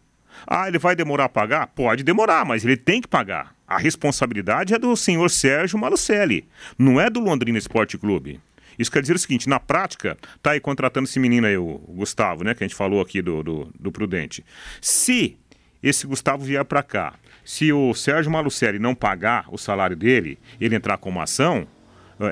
Ah, 0.47 0.68
ele 0.68 0.79
vai 0.79 0.97
demorar 0.97 1.25
a 1.25 1.29
pagar? 1.29 1.66
Pode 1.68 2.03
demorar, 2.03 2.44
mas 2.44 2.64
ele 2.64 2.77
tem 2.77 3.01
que 3.01 3.09
pagar. 3.09 3.55
A 3.66 3.79
responsabilidade 3.79 4.75
é 4.75 4.79
do 4.79 4.94
senhor 4.97 5.31
Sérgio 5.31 5.79
Malucelli, 5.79 6.49
não 6.79 7.01
é 7.01 7.09
do 7.09 7.20
Londrina 7.20 7.59
Esporte 7.59 7.97
Clube. 7.97 8.40
Isso 8.79 8.90
quer 8.90 9.01
dizer 9.01 9.14
o 9.14 9.18
seguinte, 9.18 9.49
na 9.49 9.61
prática, 9.61 10.16
tá 10.42 10.51
aí 10.51 10.61
contratando 10.61 11.09
esse 11.09 11.20
menino 11.20 11.47
aí, 11.47 11.57
o 11.57 11.79
Gustavo, 11.88 12.42
né, 12.44 12.55
que 12.55 12.64
a 12.64 12.66
gente 12.66 12.77
falou 12.77 13.01
aqui 13.01 13.23
do, 13.23 13.42
do, 13.42 13.73
do 13.79 13.92
Prudente. 13.92 14.44
Se 14.81 15.37
esse 15.83 16.07
Gustavo 16.07 16.44
vier 16.44 16.64
para 16.64 16.83
cá, 16.83 17.14
se 17.44 17.73
o 17.73 17.94
Sérgio 17.94 18.33
Malucelli 18.33 18.79
não 18.79 18.94
pagar 18.94 19.47
o 19.49 19.59
salário 19.59 19.97
dele, 19.97 20.39
ele 20.61 20.74
entrar 20.74 20.97
com 20.99 21.11
uma 21.11 21.22
ação, 21.24 21.66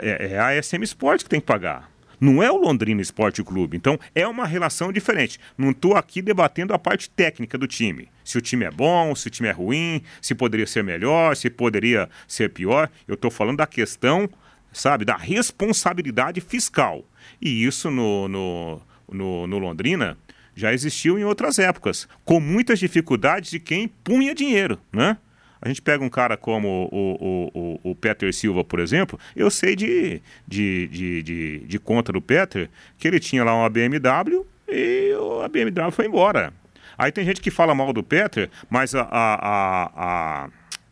É, 0.00 0.34
é 0.34 0.38
a 0.38 0.62
SM 0.62 0.82
Sport 0.84 1.24
que 1.24 1.28
tem 1.28 1.40
que 1.40 1.46
pagar. 1.46 1.90
Não 2.22 2.40
é 2.40 2.48
o 2.52 2.56
Londrina 2.56 3.02
Esporte 3.02 3.42
Clube. 3.42 3.76
Então 3.76 3.98
é 4.14 4.24
uma 4.28 4.46
relação 4.46 4.92
diferente. 4.92 5.40
Não 5.58 5.72
estou 5.72 5.96
aqui 5.96 6.22
debatendo 6.22 6.72
a 6.72 6.78
parte 6.78 7.10
técnica 7.10 7.58
do 7.58 7.66
time. 7.66 8.08
Se 8.24 8.38
o 8.38 8.40
time 8.40 8.64
é 8.64 8.70
bom, 8.70 9.12
se 9.16 9.26
o 9.26 9.30
time 9.30 9.48
é 9.48 9.50
ruim, 9.50 10.00
se 10.20 10.32
poderia 10.32 10.64
ser 10.64 10.84
melhor, 10.84 11.34
se 11.34 11.50
poderia 11.50 12.08
ser 12.28 12.50
pior. 12.50 12.88
Eu 13.08 13.14
estou 13.14 13.28
falando 13.28 13.56
da 13.56 13.66
questão, 13.66 14.30
sabe, 14.72 15.04
da 15.04 15.16
responsabilidade 15.16 16.40
fiscal. 16.40 17.04
E 17.40 17.64
isso 17.64 17.90
no, 17.90 18.28
no, 18.28 18.80
no, 19.10 19.46
no 19.48 19.58
Londrina 19.58 20.16
já 20.54 20.72
existiu 20.72 21.18
em 21.18 21.24
outras 21.24 21.58
épocas, 21.58 22.06
com 22.24 22.38
muitas 22.38 22.78
dificuldades 22.78 23.50
de 23.50 23.58
quem 23.58 23.88
punha 23.88 24.32
dinheiro, 24.32 24.78
né? 24.92 25.18
A 25.62 25.68
gente 25.68 25.80
pega 25.80 26.02
um 26.02 26.08
cara 26.08 26.36
como 26.36 26.88
o, 26.90 27.14
o, 27.14 27.78
o, 27.84 27.90
o 27.90 27.94
Peter 27.94 28.34
Silva, 28.34 28.64
por 28.64 28.80
exemplo, 28.80 29.16
eu 29.36 29.48
sei 29.48 29.76
de, 29.76 30.20
de, 30.46 30.88
de, 30.88 31.22
de, 31.22 31.58
de 31.60 31.78
conta 31.78 32.12
do 32.12 32.20
Peter 32.20 32.68
que 32.98 33.06
ele 33.06 33.20
tinha 33.20 33.44
lá 33.44 33.54
uma 33.54 33.70
BMW 33.70 34.44
e 34.68 35.12
a 35.44 35.46
BMW 35.46 35.92
foi 35.92 36.06
embora. 36.06 36.52
Aí 36.98 37.12
tem 37.12 37.24
gente 37.24 37.40
que 37.40 37.50
fala 37.50 37.76
mal 37.76 37.92
do 37.92 38.02
Peter, 38.02 38.50
mas 38.68 38.92
a, 38.92 39.02
a, 39.02 39.34
a, 39.34 39.90
a 39.94 40.50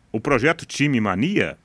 o 0.09 0.21
projeto 0.21 0.65
Time 0.65 1.01
Mania, 1.01 1.57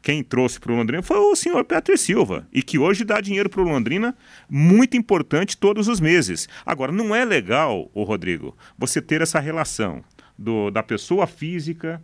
quem 0.00 0.22
trouxe 0.22 0.60
para 0.60 0.72
o 0.72 0.76
Londrina 0.76 1.02
foi 1.02 1.16
o 1.16 1.34
senhor 1.34 1.64
Peter 1.64 1.98
Silva, 1.98 2.46
e 2.52 2.62
que 2.62 2.78
hoje 2.78 3.04
dá 3.04 3.20
dinheiro 3.20 3.50
para 3.50 3.60
o 3.60 3.64
Londrina 3.64 4.16
muito 4.48 4.96
importante 4.96 5.56
todos 5.56 5.88
os 5.88 5.98
meses. 5.98 6.48
Agora, 6.64 6.92
não 6.92 7.12
é 7.12 7.24
legal, 7.24 7.90
o 7.92 8.04
Rodrigo, 8.04 8.56
você 8.78 9.02
ter 9.02 9.20
essa 9.20 9.40
relação 9.40 10.02
do, 10.38 10.70
da 10.70 10.82
pessoa 10.82 11.26
física 11.26 12.02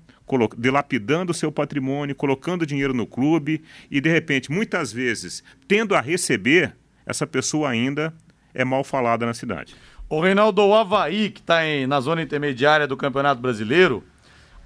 dilapidando 0.56 1.32
seu 1.32 1.50
patrimônio, 1.50 2.14
colocando 2.14 2.66
dinheiro 2.66 2.92
no 2.92 3.06
clube 3.06 3.62
e, 3.90 4.00
de 4.00 4.10
repente, 4.10 4.50
muitas 4.50 4.92
vezes, 4.92 5.42
tendo 5.66 5.94
a 5.94 6.00
receber, 6.00 6.74
essa 7.06 7.26
pessoa 7.26 7.70
ainda 7.70 8.12
é 8.54 8.64
mal 8.64 8.84
falada 8.84 9.24
na 9.24 9.34
cidade. 9.34 9.74
O 10.08 10.20
Reinaldo, 10.20 10.62
o 10.62 10.74
Havaí, 10.74 11.30
que 11.30 11.40
está 11.40 11.60
na 11.86 12.00
zona 12.00 12.22
intermediária 12.22 12.86
do 12.86 12.96
Campeonato 12.96 13.40
Brasileiro, 13.40 14.02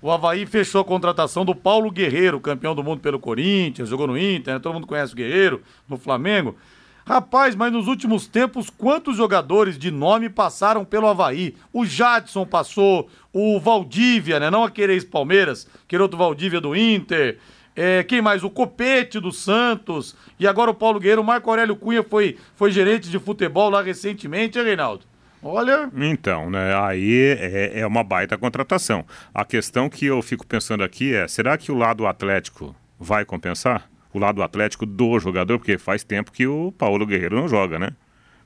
o 0.00 0.10
Havaí 0.10 0.46
fechou 0.46 0.80
a 0.80 0.84
contratação 0.84 1.44
do 1.44 1.54
Paulo 1.54 1.90
Guerreiro, 1.90 2.40
campeão 2.40 2.74
do 2.74 2.82
mundo 2.82 3.00
pelo 3.00 3.20
Corinthians, 3.20 3.88
jogou 3.88 4.06
no 4.06 4.18
Inter, 4.18 4.54
né? 4.54 4.60
todo 4.60 4.74
mundo 4.74 4.86
conhece 4.86 5.12
o 5.12 5.16
Guerreiro, 5.16 5.62
no 5.88 5.96
Flamengo. 5.96 6.56
Rapaz, 7.04 7.54
mas 7.56 7.72
nos 7.72 7.88
últimos 7.88 8.26
tempos, 8.26 8.70
quantos 8.70 9.16
jogadores 9.16 9.76
de 9.78 9.90
nome 9.90 10.28
passaram 10.28 10.84
pelo 10.84 11.08
Havaí? 11.08 11.54
O 11.72 11.84
Jadson 11.84 12.46
passou, 12.46 13.08
o 13.32 13.58
Valdívia, 13.58 14.38
né? 14.38 14.50
Não 14.50 14.62
aquele 14.62 14.92
ex-Palmeiras, 14.92 15.68
aquele 15.84 16.02
outro 16.02 16.18
Valdívia 16.18 16.60
do 16.60 16.76
Inter. 16.76 17.38
É, 17.74 18.02
quem 18.02 18.20
mais? 18.20 18.44
O 18.44 18.50
Copete 18.50 19.18
do 19.18 19.32
Santos. 19.32 20.14
E 20.38 20.46
agora 20.46 20.70
o 20.70 20.74
Paulo 20.74 21.00
Guerreiro. 21.00 21.22
O 21.22 21.24
Marco 21.24 21.50
Aurélio 21.50 21.74
Cunha 21.74 22.02
foi, 22.02 22.38
foi 22.54 22.70
gerente 22.70 23.08
de 23.08 23.18
futebol 23.18 23.70
lá 23.70 23.82
recentemente, 23.82 24.58
hein, 24.58 24.64
Reinaldo? 24.64 25.04
Olha. 25.42 25.90
Então, 25.96 26.48
né? 26.50 26.76
Aí 26.84 27.36
é, 27.38 27.80
é 27.80 27.86
uma 27.86 28.04
baita 28.04 28.38
contratação. 28.38 29.04
A 29.34 29.44
questão 29.44 29.88
que 29.88 30.06
eu 30.06 30.22
fico 30.22 30.46
pensando 30.46 30.84
aqui 30.84 31.14
é: 31.14 31.26
será 31.26 31.58
que 31.58 31.72
o 31.72 31.76
lado 31.76 32.06
atlético 32.06 32.76
vai 32.98 33.24
compensar? 33.24 33.90
O 34.12 34.18
lado 34.18 34.42
atlético 34.42 34.86
do 34.86 35.18
jogador, 35.18 35.58
porque 35.58 35.78
faz 35.78 36.04
tempo 36.04 36.32
que 36.32 36.46
o 36.46 36.72
Paulo 36.72 37.06
Guerreiro 37.06 37.36
não 37.36 37.48
joga, 37.48 37.78
né? 37.78 37.90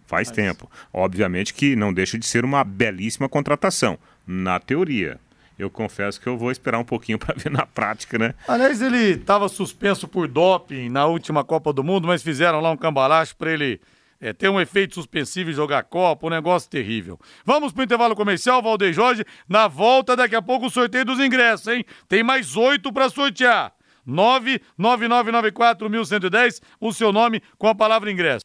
Faz 0.07 0.31
tempo. 0.31 0.71
Obviamente 0.93 1.53
que 1.53 1.75
não 1.75 1.93
deixa 1.93 2.19
de 2.19 2.27
ser 2.27 2.45
uma 2.45 2.63
belíssima 2.63 3.29
contratação, 3.29 3.99
na 4.27 4.61
teoria. 4.61 5.19
Eu 5.59 5.71
confesso 5.71 6.21
que 6.21 6.27
eu 6.27 6.37
vou 6.37 6.51
esperar 6.51 6.79
um 6.79 6.85
pouquinho 6.85 7.19
para 7.21 7.35
ver 7.35 7.51
na 7.51 7.67
prática, 7.67 8.19
né? 8.19 8.35
Aliás, 8.47 8.81
ele 8.81 9.13
estava 9.13 9.49
suspenso 9.49 10.07
por 10.07 10.29
doping 10.29 10.89
na 10.89 11.07
última 11.07 11.43
Copa 11.43 11.73
do 11.73 11.83
Mundo, 11.83 12.07
mas 12.07 12.23
fizeram 12.23 12.61
lá 12.61 12.71
um 12.71 12.77
cambalacho 12.77 13.37
para 13.37 13.53
ele 13.53 13.81
é, 14.21 14.33
ter 14.33 14.49
um 14.49 14.61
efeito 14.61 14.95
suspensivo 14.95 15.51
e 15.51 15.55
jogar 15.55 15.83
Copa, 15.85 16.27
um 16.27 16.31
negócio 16.31 16.71
terrível. 16.71 17.19
Vamos 17.45 17.73
para 17.73 17.81
o 17.81 17.85
intervalo 17.85 18.17
comercial, 18.17 18.63
Valdeir 18.63 18.93
Jorge. 18.93 19.25
Na 19.49 19.69
volta, 19.69 20.17
daqui 20.17 20.37
a 20.37 20.43
pouco, 20.43 20.67
o 20.67 20.71
sorteio 20.71 21.05
dos 21.05 21.21
ingressos, 21.21 21.67
hein? 21.69 21.85
Tem 22.09 22.23
mais 22.23 22.57
oito 22.57 22.93
para 22.93 23.09
sortear. 23.09 23.76
99994-1110, 24.07 26.61
o 26.81 26.93
seu 26.93 27.13
nome 27.13 27.43
com 27.59 27.67
a 27.69 27.75
palavra 27.75 28.11
ingresso. 28.11 28.45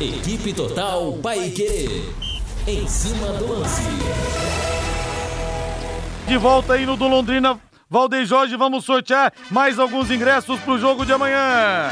Equipe 0.00 0.54
Total 0.54 1.12
Paique. 1.22 2.02
Em 2.66 2.86
cima 2.86 3.32
do 3.32 3.52
lance. 3.52 3.82
De 6.26 6.36
volta 6.36 6.74
aí 6.74 6.86
no 6.86 6.96
do 6.96 7.08
Londrina, 7.08 7.58
Valdeir 7.88 8.26
Jorge, 8.26 8.56
vamos 8.56 8.84
sortear 8.84 9.32
mais 9.50 9.78
alguns 9.78 10.10
ingressos 10.10 10.60
para 10.60 10.74
o 10.74 10.78
jogo 10.78 11.06
de 11.06 11.12
amanhã. 11.12 11.90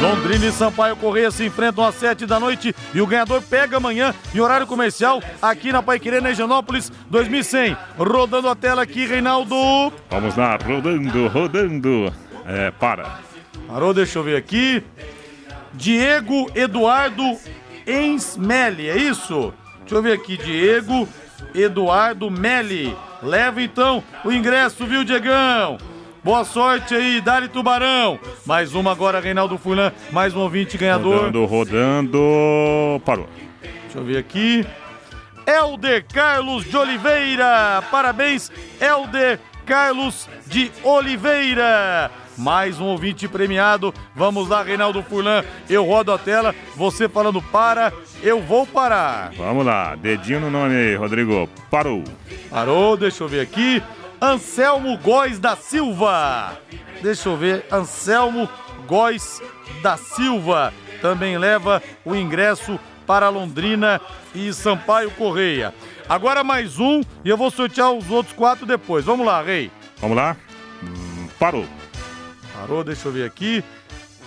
Londrina 0.00 0.46
e 0.46 0.52
Sampaio 0.52 0.94
Correia 0.96 1.30
se 1.30 1.44
enfrentam 1.44 1.84
às 1.84 1.94
7 1.94 2.26
da 2.26 2.38
noite 2.38 2.74
e 2.94 3.00
o 3.00 3.06
ganhador 3.06 3.40
pega 3.42 3.78
amanhã 3.78 4.14
em 4.34 4.40
horário 4.40 4.66
comercial 4.66 5.22
aqui 5.40 5.72
na 5.72 5.82
Paiquerê, 5.82 6.20
na 6.20 6.30
Higienópolis 6.30 6.92
2100. 7.10 7.76
Rodando 7.96 8.48
a 8.48 8.54
tela 8.54 8.82
aqui, 8.82 9.06
Reinaldo. 9.06 9.56
Vamos 10.10 10.36
lá, 10.36 10.58
rodando, 10.62 11.26
rodando. 11.28 12.12
É, 12.46 12.70
para. 12.72 13.20
Parou, 13.66 13.94
deixa 13.94 14.18
eu 14.18 14.22
ver 14.22 14.36
aqui. 14.36 14.82
Diego 15.72 16.50
Eduardo 16.54 17.24
Ensmeli, 17.86 18.88
é 18.88 18.96
isso? 18.96 19.52
Deixa 19.80 19.94
eu 19.94 20.02
ver 20.02 20.12
aqui, 20.12 20.36
Diego 20.36 21.08
Eduardo 21.54 22.30
Meli. 22.30 22.94
Leva 23.22 23.62
então 23.62 24.04
o 24.24 24.30
ingresso, 24.30 24.84
viu, 24.84 25.04
Diegão? 25.04 25.78
Boa 26.26 26.44
sorte 26.44 26.92
aí, 26.92 27.20
Dali 27.20 27.46
Tubarão. 27.46 28.18
Mais 28.44 28.74
uma 28.74 28.90
agora, 28.90 29.20
Reinaldo 29.20 29.56
Fulan. 29.56 29.92
Mais 30.10 30.34
um 30.34 30.40
ouvinte 30.40 30.76
ganhador. 30.76 31.26
Rodando, 31.26 31.44
rodando. 31.44 33.00
Parou. 33.04 33.28
Deixa 33.62 33.98
eu 33.98 34.04
ver 34.04 34.18
aqui. 34.18 34.66
Helder 35.46 36.04
Carlos 36.12 36.64
de 36.64 36.76
Oliveira. 36.76 37.80
Parabéns, 37.92 38.50
Helder 38.80 39.38
Carlos 39.64 40.28
de 40.48 40.72
Oliveira. 40.82 42.10
Mais 42.36 42.80
um 42.80 42.86
ouvinte 42.86 43.28
premiado. 43.28 43.94
Vamos 44.12 44.48
lá, 44.48 44.64
Reinaldo 44.64 45.04
Furlan. 45.04 45.44
Eu 45.70 45.84
rodo 45.84 46.10
a 46.10 46.18
tela. 46.18 46.52
Você 46.74 47.08
falando 47.08 47.40
para, 47.40 47.92
eu 48.20 48.42
vou 48.42 48.66
parar. 48.66 49.30
Vamos 49.36 49.64
lá. 49.64 49.94
Dedinho 49.94 50.40
no 50.40 50.50
nome 50.50 50.74
aí, 50.74 50.96
Rodrigo. 50.96 51.48
Parou. 51.70 52.02
Parou, 52.50 52.96
deixa 52.96 53.22
eu 53.22 53.28
ver 53.28 53.42
aqui. 53.42 53.80
Anselmo 54.20 54.96
Góes 54.98 55.38
da 55.38 55.56
Silva. 55.56 56.58
Deixa 57.02 57.28
eu 57.28 57.36
ver, 57.36 57.66
Anselmo 57.70 58.48
Góes 58.86 59.42
da 59.82 59.96
Silva 59.96 60.72
também 61.00 61.36
leva 61.36 61.82
o 62.04 62.14
ingresso 62.14 62.78
para 63.06 63.28
Londrina 63.28 64.00
e 64.34 64.52
Sampaio 64.52 65.10
Correia. 65.12 65.72
Agora 66.08 66.42
mais 66.42 66.78
um 66.78 67.02
e 67.24 67.28
eu 67.28 67.36
vou 67.36 67.50
sortear 67.50 67.92
os 67.92 68.10
outros 68.10 68.34
quatro 68.34 68.66
depois. 68.66 69.04
Vamos 69.04 69.26
lá, 69.26 69.42
Rei. 69.42 69.70
Vamos 69.98 70.16
lá. 70.16 70.36
Hum, 70.82 71.28
parou. 71.38 71.66
Parou, 72.54 72.82
deixa 72.82 73.08
eu 73.08 73.12
ver 73.12 73.26
aqui. 73.26 73.62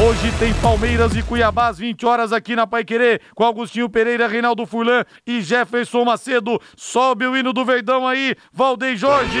Hoje 0.00 0.32
tem 0.38 0.54
Palmeiras 0.54 1.14
e 1.14 1.22
Cuiabá 1.22 1.68
às 1.68 1.78
20 1.78 2.06
horas 2.06 2.32
aqui 2.32 2.56
na 2.56 2.66
Paiquerê, 2.66 3.20
com 3.34 3.44
Augustinho 3.44 3.90
Pereira, 3.90 4.26
Reinaldo 4.26 4.64
Furlan 4.64 5.04
e 5.26 5.42
Jefferson 5.42 6.04
Macedo. 6.04 6.58
Sobe 6.74 7.26
o 7.26 7.36
hino 7.36 7.52
do 7.52 7.64
Verdão 7.64 8.08
aí, 8.08 8.34
Valdem 8.52 8.96
Jorge. 8.96 9.38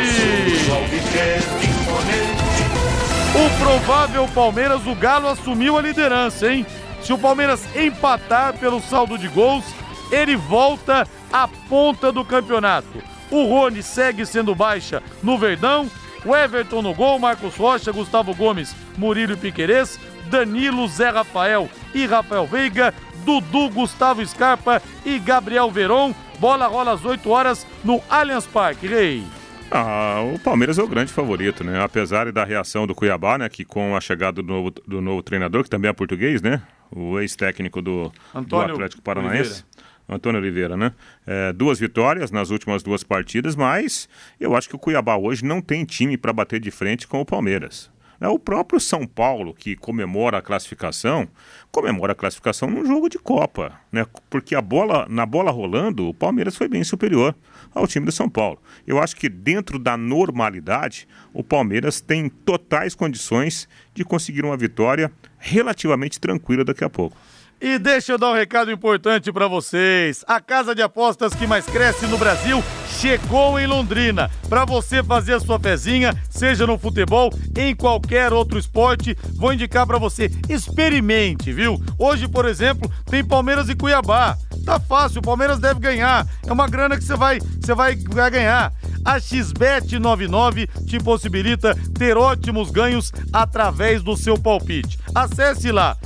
O 3.34 3.64
provável 3.64 4.28
Palmeiras, 4.34 4.86
o 4.86 4.94
Galo 4.94 5.28
assumiu 5.28 5.78
a 5.78 5.82
liderança, 5.82 6.52
hein? 6.52 6.66
Se 7.00 7.14
o 7.14 7.18
Palmeiras 7.18 7.64
empatar 7.74 8.56
pelo 8.58 8.80
saldo 8.80 9.16
de 9.16 9.28
gols, 9.28 9.64
ele 10.12 10.36
volta 10.36 11.08
à 11.32 11.48
ponta 11.48 12.12
do 12.12 12.24
campeonato. 12.24 13.02
O 13.30 13.46
Rony 13.46 13.82
segue 13.82 14.26
sendo 14.26 14.54
baixa 14.54 15.02
no 15.22 15.38
Verdão. 15.38 15.90
O 16.24 16.36
Everton 16.36 16.82
no 16.82 16.94
gol, 16.94 17.18
Marcos 17.18 17.56
Rocha, 17.56 17.90
Gustavo 17.90 18.32
Gomes, 18.32 18.76
Murilo 18.96 19.36
Piquerez, 19.36 19.98
Danilo, 20.32 20.88
Zé 20.88 21.10
Rafael 21.10 21.68
e 21.94 22.06
Rafael 22.06 22.46
Veiga, 22.46 22.94
Dudu, 23.22 23.68
Gustavo 23.68 24.24
Scarpa 24.26 24.80
e 25.04 25.18
Gabriel 25.18 25.70
Veron. 25.70 26.14
Bola 26.38 26.66
rola 26.66 26.92
às 26.92 27.04
8 27.04 27.28
horas 27.28 27.66
no 27.84 28.00
Allianz 28.08 28.46
Parque, 28.46 28.86
Rei. 28.86 29.22
Ah, 29.70 30.22
o 30.34 30.38
Palmeiras 30.38 30.78
é 30.78 30.82
o 30.82 30.88
grande 30.88 31.12
favorito, 31.12 31.62
né? 31.62 31.82
Apesar 31.82 32.32
da 32.32 32.44
reação 32.44 32.86
do 32.86 32.94
Cuiabá, 32.94 33.36
né? 33.36 33.46
Que 33.50 33.62
com 33.62 33.94
a 33.94 34.00
chegada 34.00 34.40
do 34.40 34.48
novo, 34.48 34.70
do 34.70 35.02
novo 35.02 35.22
treinador, 35.22 35.64
que 35.64 35.70
também 35.70 35.90
é 35.90 35.92
português, 35.92 36.40
né? 36.40 36.62
O 36.90 37.20
ex-técnico 37.20 37.82
do, 37.82 38.10
do, 38.46 38.56
Atlético 38.58 39.02
Paranaense. 39.02 39.36
Oliveira. 39.38 39.72
Antônio 40.08 40.40
Oliveira, 40.40 40.76
né? 40.76 40.92
É, 41.26 41.52
duas 41.52 41.78
vitórias 41.78 42.30
nas 42.30 42.48
últimas 42.48 42.82
duas 42.82 43.04
partidas, 43.04 43.54
mas 43.54 44.08
eu 44.40 44.56
acho 44.56 44.68
que 44.68 44.76
o 44.76 44.78
Cuiabá 44.78 45.16
hoje 45.16 45.44
não 45.44 45.60
tem 45.60 45.84
time 45.84 46.16
para 46.16 46.32
bater 46.32 46.58
de 46.58 46.70
frente 46.70 47.06
com 47.06 47.20
o 47.20 47.24
Palmeiras. 47.24 47.91
É 48.22 48.28
o 48.28 48.38
próprio 48.38 48.78
São 48.78 49.04
Paulo, 49.04 49.52
que 49.52 49.74
comemora 49.74 50.38
a 50.38 50.42
classificação, 50.42 51.28
comemora 51.72 52.12
a 52.12 52.14
classificação 52.14 52.70
num 52.70 52.86
jogo 52.86 53.08
de 53.08 53.18
Copa, 53.18 53.72
né? 53.90 54.06
Porque 54.30 54.54
a 54.54 54.62
bola, 54.62 55.06
na 55.10 55.26
bola 55.26 55.50
rolando, 55.50 56.08
o 56.08 56.14
Palmeiras 56.14 56.56
foi 56.56 56.68
bem 56.68 56.84
superior 56.84 57.34
ao 57.74 57.84
time 57.88 58.06
do 58.06 58.12
São 58.12 58.28
Paulo. 58.28 58.62
Eu 58.86 59.02
acho 59.02 59.16
que 59.16 59.28
dentro 59.28 59.76
da 59.76 59.96
normalidade, 59.96 61.08
o 61.32 61.42
Palmeiras 61.42 62.00
tem 62.00 62.28
totais 62.28 62.94
condições 62.94 63.68
de 63.92 64.04
conseguir 64.04 64.44
uma 64.44 64.56
vitória 64.56 65.10
relativamente 65.36 66.20
tranquila 66.20 66.64
daqui 66.64 66.84
a 66.84 66.90
pouco. 66.90 67.16
E 67.64 67.78
deixa 67.78 68.10
eu 68.10 68.18
dar 68.18 68.30
um 68.30 68.34
recado 68.34 68.72
importante 68.72 69.32
para 69.32 69.46
vocês. 69.46 70.24
A 70.26 70.40
casa 70.40 70.74
de 70.74 70.82
apostas 70.82 71.32
que 71.32 71.46
mais 71.46 71.64
cresce 71.64 72.08
no 72.08 72.18
Brasil 72.18 72.60
chegou 72.98 73.56
em 73.56 73.68
Londrina. 73.68 74.28
Para 74.48 74.64
você 74.64 75.00
fazer 75.00 75.34
a 75.34 75.40
sua 75.40 75.60
pezinha, 75.60 76.12
seja 76.28 76.66
no 76.66 76.76
futebol, 76.76 77.30
em 77.56 77.72
qualquer 77.72 78.32
outro 78.32 78.58
esporte, 78.58 79.16
vou 79.36 79.52
indicar 79.52 79.86
para 79.86 79.96
você, 79.96 80.28
experimente, 80.48 81.52
viu? 81.52 81.80
Hoje, 81.96 82.26
por 82.26 82.46
exemplo, 82.46 82.90
tem 83.06 83.24
Palmeiras 83.24 83.68
e 83.68 83.76
Cuiabá. 83.76 84.36
Tá 84.66 84.80
fácil, 84.80 85.20
o 85.20 85.22
Palmeiras 85.22 85.60
deve 85.60 85.78
ganhar. 85.78 86.26
É 86.44 86.52
uma 86.52 86.66
grana 86.66 86.96
que 86.96 87.04
você 87.04 87.14
vai, 87.14 87.38
você 87.38 87.74
vai, 87.76 87.94
ganhar. 87.94 88.72
A 89.04 89.20
XBET 89.20 90.00
99 90.00 90.66
te 90.88 90.98
possibilita 90.98 91.76
ter 91.96 92.16
ótimos 92.16 92.72
ganhos 92.72 93.12
através 93.32 94.02
do 94.02 94.16
seu 94.16 94.36
palpite. 94.36 94.98
Acesse 95.14 95.70
lá 95.70 95.96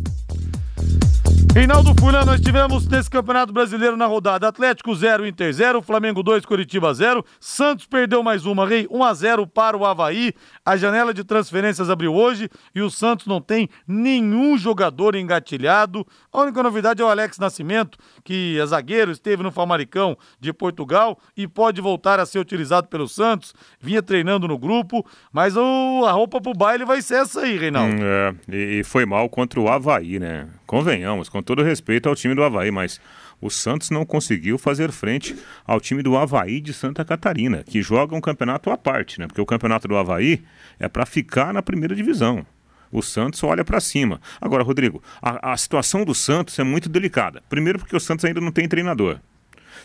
Reinaldo 1.55 1.93
Furlan, 1.99 2.25
nós 2.25 2.41
tivemos 2.41 2.87
nesse 2.87 3.11
Campeonato 3.11 3.53
Brasileiro 3.53 3.97
na 3.97 4.07
rodada. 4.07 4.47
Atlético 4.47 4.95
0, 4.95 5.27
Inter 5.27 5.53
0, 5.53 5.83
Flamengo 5.83 6.23
2, 6.23 6.45
Curitiba 6.45 6.93
0, 6.95 7.25
Santos 7.41 7.87
perdeu 7.87 8.23
mais 8.23 8.47
uma, 8.47 8.67
Rei 8.67 8.87
1 8.91 9.03
a 9.03 9.15
0 9.15 9.47
para 9.47 9.77
o 9.77 9.85
Havaí, 9.85 10.33
a 10.69 10.77
janela 10.77 11.15
de 11.15 11.25
transferências 11.25 11.89
abriu 11.89 12.15
hoje 12.15 12.51
e 12.75 12.83
o 12.83 12.91
Santos 12.91 13.27
não 13.27 13.41
tem 13.41 13.71
nenhum 13.87 14.59
jogador 14.59 15.15
engatilhado, 15.15 16.07
a 16.31 16.43
única 16.43 16.63
novidade 16.63 17.01
é 17.01 17.05
o 17.07 17.09
Alex 17.09 17.39
Nascimento, 17.39 17.97
que 18.23 18.61
é 18.61 18.67
zagueiro, 18.67 19.11
esteve 19.11 19.43
no 19.43 19.51
Famaricão 19.51 20.15
de 20.39 20.53
Portugal 20.53 21.19
e 21.35 21.49
pode 21.49 21.81
voltar 21.81 22.21
a 22.21 22.27
ser 22.27 22.39
utilizado 22.39 22.87
pelo 22.87 23.09
Santos, 23.09 23.55
vinha 23.81 24.03
treinando 24.03 24.47
no 24.47 24.59
grupo, 24.59 25.07
mas 25.33 25.57
o, 25.57 26.05
a 26.07 26.13
roupa 26.13 26.39
pro 26.39 26.53
baile 26.53 26.85
vai 26.85 27.01
ser 27.01 27.23
essa 27.23 27.41
aí, 27.41 27.57
Reinaldo. 27.57 27.95
Hum, 27.95 28.01
é, 28.03 28.35
e, 28.55 28.81
e 28.81 28.85
foi 28.85 29.07
mal 29.07 29.27
contra 29.31 29.59
o 29.59 29.71
Havaí, 29.71 30.19
né? 30.19 30.49
Convenhamos, 30.67 31.31
com 31.31 31.43
todo 31.43 31.63
respeito 31.63 32.11
ao 32.11 32.15
time 32.15 32.35
do 32.35 32.45
Havaí, 32.45 32.71
mas 32.71 33.01
o 33.41 33.51
Santos 33.51 33.91
não 33.91 34.05
conseguiu 34.05 34.59
fazer 34.59 34.91
frente 34.91 35.37
ao 35.67 35.81
time 35.81 36.03
do 36.03 36.17
Havaí 36.17 36.61
de 36.61 36.73
Santa 36.73 37.05
Catarina, 37.05 37.63
que 37.65 37.81
joga 37.81 38.17
um 38.17 38.21
campeonato 38.21 38.71
à 38.71 38.77
parte, 38.77 39.21
né? 39.21 39.27
Porque 39.27 39.41
o 39.41 39.47
campeonato 39.47 39.87
do 39.87 39.97
Havaí 39.97 40.43
é 40.79 40.89
para 40.89 41.07
ficar 41.07 41.53
na 41.53 41.63
primeira 41.63 41.95
divisão. 41.95 42.45
O 42.91 43.03
Santos 43.03 43.43
olha 43.45 43.65
para 43.65 43.81
cima. 43.81 44.21
Agora, 44.41 44.65
Rodrigo, 44.65 45.03
a, 45.21 45.53
a 45.53 45.57
situação 45.57 46.05
do 46.05 46.15
Santos 46.15 46.59
é 46.59 46.65
muito 46.65 46.89
delicada. 46.89 47.43
Primeiro, 47.49 47.79
porque 47.79 47.97
o 47.97 48.01
Santos 48.01 48.25
ainda 48.25 48.41
não 48.41 48.51
tem 48.51 48.67
treinador. 48.67 49.21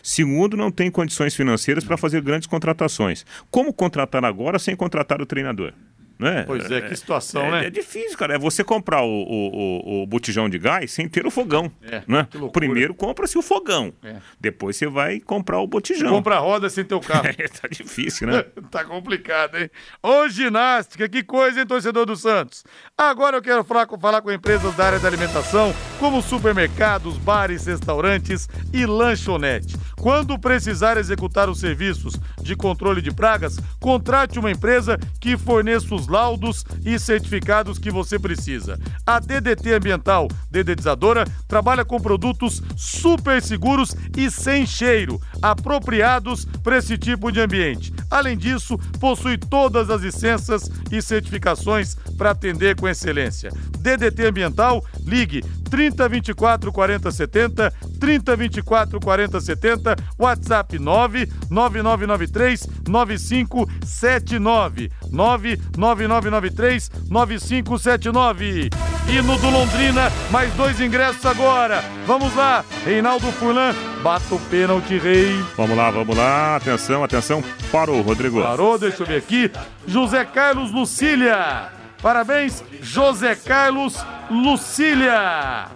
Segundo, 0.02 0.56
não 0.56 0.70
tem 0.70 0.90
condições 0.90 1.34
financeiras 1.34 1.84
para 1.84 1.96
fazer 1.96 2.20
grandes 2.22 2.46
contratações. 2.46 3.24
Como 3.50 3.72
contratar 3.72 4.24
agora 4.24 4.58
sem 4.58 4.74
contratar 4.74 5.20
o 5.20 5.26
treinador? 5.26 5.72
Né? 6.18 6.44
Pois 6.46 6.70
é, 6.70 6.80
que 6.80 6.94
situação, 6.94 7.42
é, 7.42 7.50
né? 7.50 7.66
É 7.66 7.70
difícil, 7.70 8.16
cara. 8.16 8.34
É 8.34 8.38
você 8.38 8.62
comprar 8.62 9.02
o, 9.02 9.08
o, 9.08 10.00
o, 10.00 10.02
o 10.02 10.06
botijão 10.06 10.48
de 10.48 10.58
gás 10.58 10.92
sem 10.92 11.08
ter 11.08 11.26
o 11.26 11.30
fogão. 11.30 11.70
É, 11.82 12.02
né? 12.06 12.28
Primeiro 12.52 12.94
compra-se 12.94 13.36
o 13.36 13.42
fogão. 13.42 13.92
É. 14.02 14.16
Depois 14.40 14.76
você 14.76 14.86
vai 14.86 15.18
comprar 15.20 15.60
o 15.60 15.66
botijão. 15.66 16.10
Compra 16.10 16.36
a 16.36 16.38
roda 16.38 16.70
sem 16.70 16.84
ter 16.84 16.94
o 16.94 17.00
carro. 17.00 17.24
É, 17.36 17.48
tá 17.48 17.66
difícil, 17.68 18.28
né? 18.28 18.44
tá 18.70 18.84
complicado, 18.84 19.56
hein? 19.56 19.68
Ô, 20.02 20.28
ginástica, 20.28 21.08
que 21.08 21.22
coisa, 21.22 21.60
hein, 21.60 21.66
torcedor 21.66 22.06
do 22.06 22.16
Santos? 22.16 22.64
Agora 22.96 23.36
eu 23.38 23.42
quero 23.42 23.64
falar 23.64 23.86
com, 23.86 23.98
falar 23.98 24.22
com 24.22 24.30
empresas 24.30 24.74
da 24.76 24.86
área 24.86 25.00
da 25.00 25.08
alimentação, 25.08 25.74
como 25.98 26.22
supermercados, 26.22 27.18
bares, 27.18 27.66
restaurantes 27.66 28.48
e 28.72 28.86
lanchonete. 28.86 29.76
Quando 29.96 30.38
precisar 30.38 30.96
executar 30.96 31.48
os 31.48 31.58
serviços 31.58 32.14
de 32.40 32.54
controle 32.54 33.02
de 33.02 33.10
pragas, 33.10 33.58
contrate 33.80 34.38
uma 34.38 34.50
empresa 34.50 34.98
que 35.20 35.36
forneça 35.36 35.94
os 35.94 36.03
laudos 36.06 36.64
e 36.84 36.98
certificados 36.98 37.78
que 37.78 37.90
você 37.90 38.18
precisa. 38.18 38.78
A 39.06 39.18
DDT 39.18 39.74
Ambiental 39.74 40.28
Dedetizadora 40.50 41.24
trabalha 41.48 41.84
com 41.84 42.00
produtos 42.00 42.62
super 42.76 43.42
seguros 43.42 43.96
e 44.16 44.30
sem 44.30 44.66
cheiro, 44.66 45.20
apropriados 45.42 46.44
para 46.62 46.78
esse 46.78 46.96
tipo 46.96 47.30
de 47.30 47.40
ambiente. 47.40 47.92
Além 48.10 48.36
disso, 48.36 48.78
possui 49.00 49.36
todas 49.36 49.90
as 49.90 50.02
licenças 50.02 50.70
e 50.90 51.02
certificações 51.02 51.96
para 52.16 52.30
atender 52.30 52.76
com 52.76 52.88
excelência. 52.88 53.50
DDT 53.78 54.26
Ambiental, 54.26 54.84
ligue 55.04 55.42
3024 55.64 56.72
40 56.72 57.10
70, 57.10 57.72
3024 57.98 59.00
40 59.00 59.40
70, 59.40 59.96
WhatsApp 60.18 60.78
99993 60.78 62.68
9579, 62.86 64.90
99993 65.10 66.90
9579. 67.10 68.70
E 69.06 69.20
no 69.20 69.36
do 69.36 69.50
Londrina, 69.50 70.10
mais 70.30 70.52
dois 70.54 70.80
ingressos 70.80 71.26
agora. 71.26 71.84
Vamos 72.06 72.34
lá, 72.34 72.64
Reinaldo 72.84 73.30
Furlan, 73.32 73.74
bata 74.02 74.34
o 74.34 74.40
pênalti, 74.40 74.98
rei. 74.98 75.44
Vamos 75.56 75.76
lá, 75.76 75.90
vamos 75.90 76.16
lá, 76.16 76.56
atenção, 76.56 77.04
atenção, 77.04 77.44
parou, 77.70 78.00
Rodrigo. 78.00 78.42
Parou, 78.42 78.78
deixa 78.78 79.02
eu 79.02 79.06
ver 79.06 79.16
aqui. 79.16 79.50
José 79.86 80.24
Carlos 80.24 80.72
Lucília. 80.72 81.83
Parabéns, 82.04 82.62
José 82.82 83.34
Carlos 83.34 83.96
Lucília. 84.30 85.68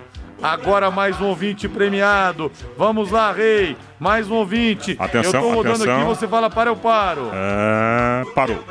Agora 0.43 0.91
mais 0.91 1.18
um 1.18 1.24
ouvinte 1.24 1.66
premiado. 1.66 2.53
Vamos 2.76 3.11
lá, 3.11 3.33
Rei. 3.33 3.79
Mais 3.99 4.31
um 4.31 4.35
ouvinte. 4.35 4.95
Atenção, 4.99 5.41
Eu 5.41 5.49
tô 5.49 5.55
rodando 5.55 5.76
atenção. 5.76 5.97
aqui, 5.97 6.05
você 6.05 6.29
fala 6.29 6.51
para, 6.51 6.68
eu 6.68 6.76
paro. 6.76 7.31
É, 7.33 8.24
parou. 8.35 8.62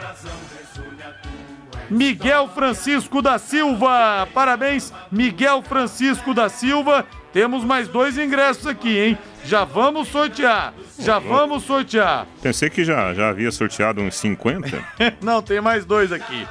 Miguel 1.90 2.48
Francisco 2.50 3.24
da 3.24 3.40
Silva. 3.40 4.28
Parabéns, 4.36 4.94
Miguel 5.12 5.64
Francisco 5.64 6.36
da 6.36 6.50
Silva. 6.50 7.08
Temos 7.34 7.64
mais 7.64 7.88
dois 7.88 8.20
ingressos 8.20 8.68
aqui, 8.68 9.00
hein? 9.00 9.18
Já 9.44 9.64
vamos 9.64 10.10
sortear. 10.10 10.76
Já 11.00 11.18
vamos 11.18 11.64
sortear. 11.64 12.28
Pensei 12.40 12.70
que 12.70 12.86
já, 12.86 13.16
já 13.16 13.30
havia 13.30 13.52
sorteado 13.52 14.00
uns 14.00 14.14
50. 14.14 14.80
Não, 15.24 15.42
tem 15.42 15.60
mais 15.60 15.86
dois 15.86 16.12
aqui. 16.12 16.48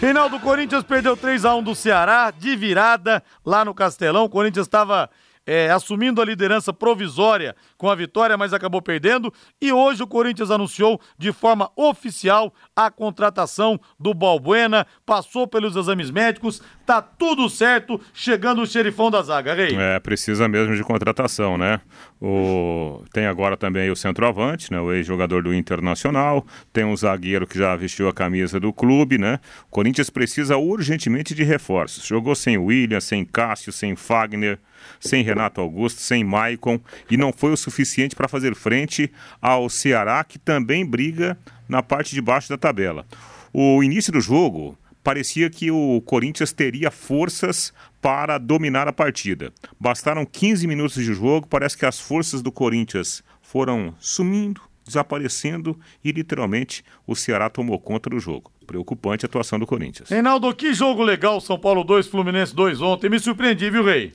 Reinaldo, 0.00 0.40
Corinthians 0.40 0.82
perdeu 0.82 1.14
3 1.14 1.44
a 1.44 1.54
1 1.54 1.62
do 1.62 1.74
Ceará, 1.74 2.30
de 2.30 2.56
virada, 2.56 3.22
lá 3.44 3.66
no 3.66 3.74
Castelão. 3.74 4.24
O 4.24 4.30
Corinthians 4.30 4.66
estava 4.66 5.10
é, 5.46 5.70
assumindo 5.70 6.22
a 6.22 6.24
liderança 6.24 6.72
provisória 6.72 7.54
com 7.80 7.88
a 7.88 7.94
vitória, 7.94 8.36
mas 8.36 8.52
acabou 8.52 8.82
perdendo. 8.82 9.32
E 9.58 9.72
hoje 9.72 10.02
o 10.02 10.06
Corinthians 10.06 10.50
anunciou 10.50 11.00
de 11.16 11.32
forma 11.32 11.70
oficial 11.74 12.52
a 12.76 12.90
contratação 12.90 13.80
do 13.98 14.12
Balbuena, 14.12 14.86
passou 15.06 15.46
pelos 15.46 15.74
exames 15.74 16.10
médicos, 16.10 16.60
tá 16.84 17.00
tudo 17.00 17.48
certo, 17.48 17.98
chegando 18.12 18.60
o 18.60 18.66
xerifão 18.66 19.10
da 19.10 19.22
zaga, 19.22 19.54
Rei. 19.54 19.74
É, 19.76 19.98
precisa 19.98 20.46
mesmo 20.46 20.76
de 20.76 20.84
contratação, 20.84 21.56
né? 21.56 21.80
O... 22.20 23.02
Tem 23.14 23.24
agora 23.24 23.56
também 23.56 23.90
o 23.90 23.96
centroavante, 23.96 24.70
né? 24.70 24.78
O 24.78 24.92
ex-jogador 24.92 25.42
do 25.42 25.54
Internacional, 25.54 26.44
tem 26.74 26.84
um 26.84 26.94
zagueiro 26.94 27.46
que 27.46 27.58
já 27.58 27.74
vestiu 27.76 28.10
a 28.10 28.12
camisa 28.12 28.60
do 28.60 28.74
clube, 28.74 29.16
né? 29.16 29.40
O 29.68 29.70
Corinthians 29.70 30.10
precisa 30.10 30.58
urgentemente 30.58 31.34
de 31.34 31.44
reforços. 31.44 32.04
Jogou 32.04 32.34
sem 32.34 32.58
William, 32.58 33.00
sem 33.00 33.24
Cássio, 33.24 33.72
sem 33.72 33.96
Fagner, 33.96 34.58
sem 34.98 35.22
Renato 35.22 35.60
Augusto, 35.60 36.00
sem 36.00 36.24
Maicon, 36.24 36.80
e 37.10 37.16
não 37.16 37.32
foi 37.32 37.52
o 37.52 37.56
suficiente 37.56 37.69
para 38.16 38.28
fazer 38.28 38.54
frente 38.54 39.10
ao 39.40 39.68
Ceará, 39.68 40.22
que 40.24 40.38
também 40.38 40.84
briga 40.84 41.38
na 41.68 41.82
parte 41.82 42.14
de 42.14 42.20
baixo 42.20 42.48
da 42.48 42.58
tabela. 42.58 43.06
O 43.52 43.82
início 43.82 44.12
do 44.12 44.20
jogo 44.20 44.78
parecia 45.02 45.48
que 45.50 45.70
o 45.70 46.00
Corinthians 46.02 46.52
teria 46.52 46.90
forças 46.90 47.72
para 48.00 48.38
dominar 48.38 48.88
a 48.88 48.92
partida. 48.92 49.52
Bastaram 49.78 50.24
15 50.24 50.66
minutos 50.66 51.02
de 51.02 51.12
jogo, 51.14 51.46
parece 51.46 51.76
que 51.76 51.86
as 51.86 51.98
forças 51.98 52.42
do 52.42 52.52
Corinthians 52.52 53.22
foram 53.42 53.94
sumindo, 53.98 54.60
desaparecendo 54.86 55.78
e 56.04 56.12
literalmente 56.12 56.84
o 57.06 57.14
Ceará 57.14 57.48
tomou 57.48 57.78
conta 57.78 58.10
do 58.10 58.18
jogo. 58.18 58.50
Preocupante 58.66 59.24
a 59.24 59.28
atuação 59.28 59.58
do 59.58 59.66
Corinthians. 59.66 60.10
Reinaldo, 60.10 60.54
que 60.54 60.72
jogo 60.72 61.02
legal, 61.02 61.40
São 61.40 61.58
Paulo 61.58 61.82
2, 61.82 62.06
Fluminense 62.06 62.54
2 62.54 62.80
ontem. 62.80 63.10
Me 63.10 63.18
surpreendi, 63.18 63.68
viu, 63.70 63.84
Rei? 63.84 64.12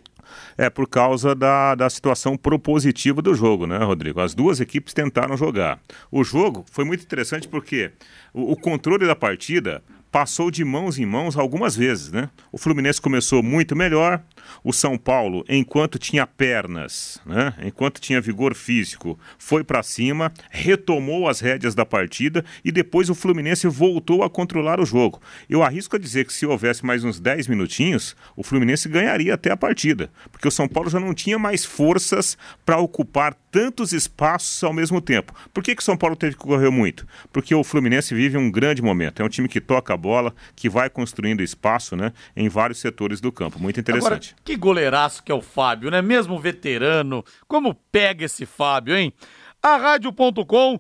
É 0.57 0.69
por 0.69 0.87
causa 0.87 1.35
da, 1.35 1.75
da 1.75 1.89
situação 1.89 2.37
propositiva 2.37 3.21
do 3.21 3.33
jogo, 3.33 3.65
né, 3.65 3.77
Rodrigo? 3.77 4.19
As 4.21 4.33
duas 4.33 4.59
equipes 4.59 4.93
tentaram 4.93 5.37
jogar. 5.37 5.79
O 6.11 6.23
jogo 6.23 6.65
foi 6.71 6.85
muito 6.85 7.03
interessante 7.03 7.47
porque 7.47 7.91
o, 8.33 8.51
o 8.53 8.55
controle 8.55 9.05
da 9.05 9.15
partida 9.15 9.83
passou 10.11 10.49
de 10.49 10.63
mãos 10.63 10.97
em 10.97 11.05
mãos 11.05 11.35
algumas 11.35 11.75
vezes, 11.75 12.09
né? 12.09 12.29
O 12.49 12.57
Fluminense 12.57 13.01
começou 13.01 13.43
muito 13.43 13.75
melhor, 13.75 14.23
o 14.63 14.73
São 14.73 14.97
Paulo, 14.97 15.43
enquanto 15.47 15.99
tinha 15.99 16.25
pernas, 16.25 17.19
né? 17.25 17.53
enquanto 17.63 17.99
tinha 17.99 18.21
vigor 18.21 18.55
físico, 18.55 19.17
foi 19.37 19.63
para 19.63 19.83
cima, 19.83 20.31
retomou 20.49 21.27
as 21.27 21.39
rédeas 21.39 21.75
da 21.75 21.85
partida 21.85 22.43
e 22.63 22.71
depois 22.71 23.09
o 23.09 23.15
Fluminense 23.15 23.67
voltou 23.67 24.23
a 24.23 24.29
controlar 24.29 24.79
o 24.79 24.85
jogo. 24.85 25.21
Eu 25.49 25.63
arrisco 25.63 25.95
a 25.95 25.99
dizer 25.99 26.25
que 26.25 26.33
se 26.33 26.45
houvesse 26.45 26.85
mais 26.85 27.03
uns 27.03 27.19
10 27.19 27.47
minutinhos, 27.47 28.15
o 28.35 28.43
Fluminense 28.43 28.89
ganharia 28.89 29.33
até 29.33 29.51
a 29.51 29.57
partida, 29.57 30.11
porque 30.31 30.47
o 30.47 30.51
São 30.51 30.67
Paulo 30.67 30.89
já 30.89 30.99
não 30.99 31.13
tinha 31.13 31.39
mais 31.39 31.65
forças 31.65 32.37
para 32.65 32.77
ocupar 32.77 33.35
tantos 33.51 33.93
espaços 33.93 34.63
ao 34.63 34.73
mesmo 34.73 34.99
tempo. 34.99 35.33
Por 35.53 35.63
que, 35.63 35.75
que 35.75 35.81
o 35.81 35.85
São 35.85 35.95
Paulo 35.95 36.15
teve 36.15 36.35
que 36.35 36.41
correr 36.41 36.69
muito? 36.69 37.07
Porque 37.31 37.55
o 37.55 37.63
Fluminense 37.63 38.13
vive 38.13 38.37
um 38.37 38.51
grande 38.51 38.81
momento. 38.81 39.21
É 39.21 39.25
um 39.25 39.29
time 39.29 39.47
que 39.47 39.61
toca 39.61 39.93
a 39.93 39.97
bola, 39.97 40.35
que 40.55 40.69
vai 40.69 40.89
construindo 40.89 41.41
espaço 41.41 41.95
né, 41.95 42.11
em 42.35 42.49
vários 42.49 42.79
setores 42.79 43.21
do 43.21 43.31
campo. 43.31 43.57
Muito 43.57 43.79
interessante. 43.79 44.34
Que 44.43 44.55
goleiraço 44.55 45.23
que 45.23 45.31
é 45.31 45.35
o 45.35 45.41
Fábio, 45.41 45.89
né? 45.89 46.01
Mesmo 46.01 46.39
veterano. 46.39 47.23
Como 47.47 47.73
pega 47.91 48.25
esse 48.25 48.45
Fábio, 48.45 48.95
hein? 48.95 49.13
A 49.61 49.77
Rádio.com. 49.77 50.79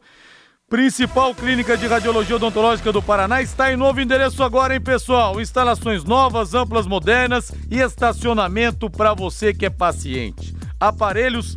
Principal 0.67 1.35
clínica 1.35 1.77
de 1.77 1.85
radiologia 1.85 2.37
odontológica 2.37 2.91
do 2.91 3.01
Paraná 3.01 3.39
está 3.39 3.71
em 3.71 3.75
novo 3.75 4.01
endereço 4.01 4.43
agora, 4.43 4.73
hein, 4.73 4.81
pessoal? 4.81 5.39
Instalações 5.39 6.03
novas, 6.03 6.55
amplas, 6.55 6.87
modernas 6.87 7.51
e 7.69 7.79
estacionamento 7.79 8.89
para 8.89 9.13
você 9.13 9.53
que 9.53 9.67
é 9.67 9.69
paciente. 9.69 10.55
Aparelhos 10.79 11.55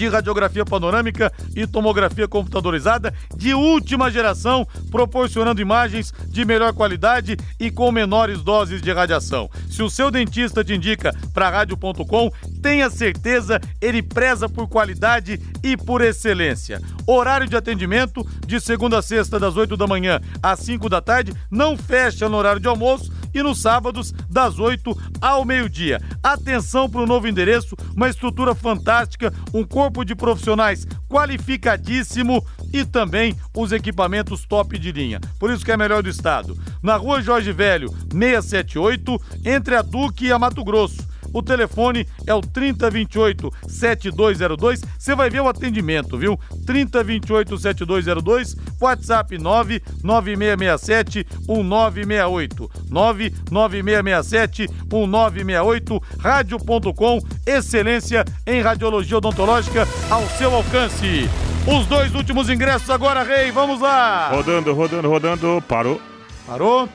de 0.00 0.08
radiografia 0.08 0.64
panorâmica 0.64 1.30
e 1.54 1.66
tomografia 1.66 2.26
computadorizada 2.26 3.12
de 3.36 3.52
última 3.52 4.10
geração, 4.10 4.66
proporcionando 4.90 5.60
imagens 5.60 6.10
de 6.26 6.42
melhor 6.42 6.72
qualidade 6.72 7.36
e 7.58 7.70
com 7.70 7.92
menores 7.92 8.40
doses 8.40 8.80
de 8.80 8.90
radiação. 8.90 9.50
Se 9.68 9.82
o 9.82 9.90
seu 9.90 10.10
dentista 10.10 10.64
te 10.64 10.72
indica 10.72 11.14
para 11.34 11.50
rádio.com, 11.50 12.32
tenha 12.62 12.88
certeza, 12.88 13.60
ele 13.78 14.02
preza 14.02 14.48
por 14.48 14.66
qualidade 14.68 15.38
e 15.62 15.76
por 15.76 16.00
excelência. 16.00 16.80
Horário 17.06 17.46
de 17.46 17.56
atendimento 17.56 18.26
de 18.46 18.58
segunda 18.58 19.00
a 19.00 19.02
sexta 19.02 19.38
das 19.38 19.54
8 19.54 19.76
da 19.76 19.86
manhã 19.86 20.18
às 20.42 20.60
5 20.60 20.88
da 20.88 21.02
tarde, 21.02 21.34
não 21.50 21.76
fecha 21.76 22.26
no 22.26 22.38
horário 22.38 22.60
de 22.60 22.68
almoço 22.68 23.12
e 23.34 23.42
nos 23.42 23.60
sábados, 23.60 24.12
das 24.28 24.58
8 24.58 24.96
ao 25.20 25.44
meio-dia. 25.44 26.00
Atenção 26.22 26.88
para 26.88 27.02
o 27.02 27.06
novo 27.06 27.28
endereço, 27.28 27.76
uma 27.96 28.08
estrutura 28.08 28.54
fantástica, 28.54 29.32
um 29.52 29.64
corpo 29.64 30.04
de 30.04 30.14
profissionais 30.14 30.86
qualificadíssimo 31.08 32.44
e 32.72 32.84
também 32.84 33.36
os 33.56 33.72
equipamentos 33.72 34.44
top 34.46 34.78
de 34.78 34.92
linha. 34.92 35.20
Por 35.38 35.50
isso 35.50 35.64
que 35.64 35.72
é 35.72 35.76
melhor 35.76 36.02
do 36.02 36.08
estado. 36.08 36.56
Na 36.82 36.96
rua 36.96 37.20
Jorge 37.20 37.52
Velho, 37.52 37.88
678, 38.12 39.20
entre 39.44 39.74
a 39.74 39.82
Duque 39.82 40.26
e 40.26 40.32
a 40.32 40.38
Mato 40.38 40.64
Grosso. 40.64 41.10
O 41.32 41.42
telefone 41.42 42.06
é 42.26 42.34
o 42.34 42.40
3028 42.40 43.50
7202. 43.68 44.82
Você 44.98 45.14
vai 45.14 45.30
ver 45.30 45.40
o 45.40 45.48
atendimento, 45.48 46.18
viu? 46.18 46.38
3028 46.66 47.58
7202, 47.58 48.56
WhatsApp 48.80 49.38
99667 49.38 51.26
1968. 51.48 52.70
99667 52.90 54.68
1968. 54.92 56.02
Rádio.com, 56.18 57.20
excelência 57.46 58.24
em 58.46 58.60
radiologia 58.60 59.18
odontológica 59.18 59.86
ao 60.10 60.26
seu 60.30 60.54
alcance. 60.54 61.28
Os 61.66 61.86
dois 61.86 62.14
últimos 62.14 62.48
ingressos 62.48 62.88
agora, 62.88 63.22
Rei, 63.22 63.50
vamos 63.50 63.80
lá! 63.80 64.30
Rodando, 64.30 64.72
rodando, 64.72 65.08
rodando, 65.08 65.64
parou. 65.68 66.00
Parou. 66.46 66.88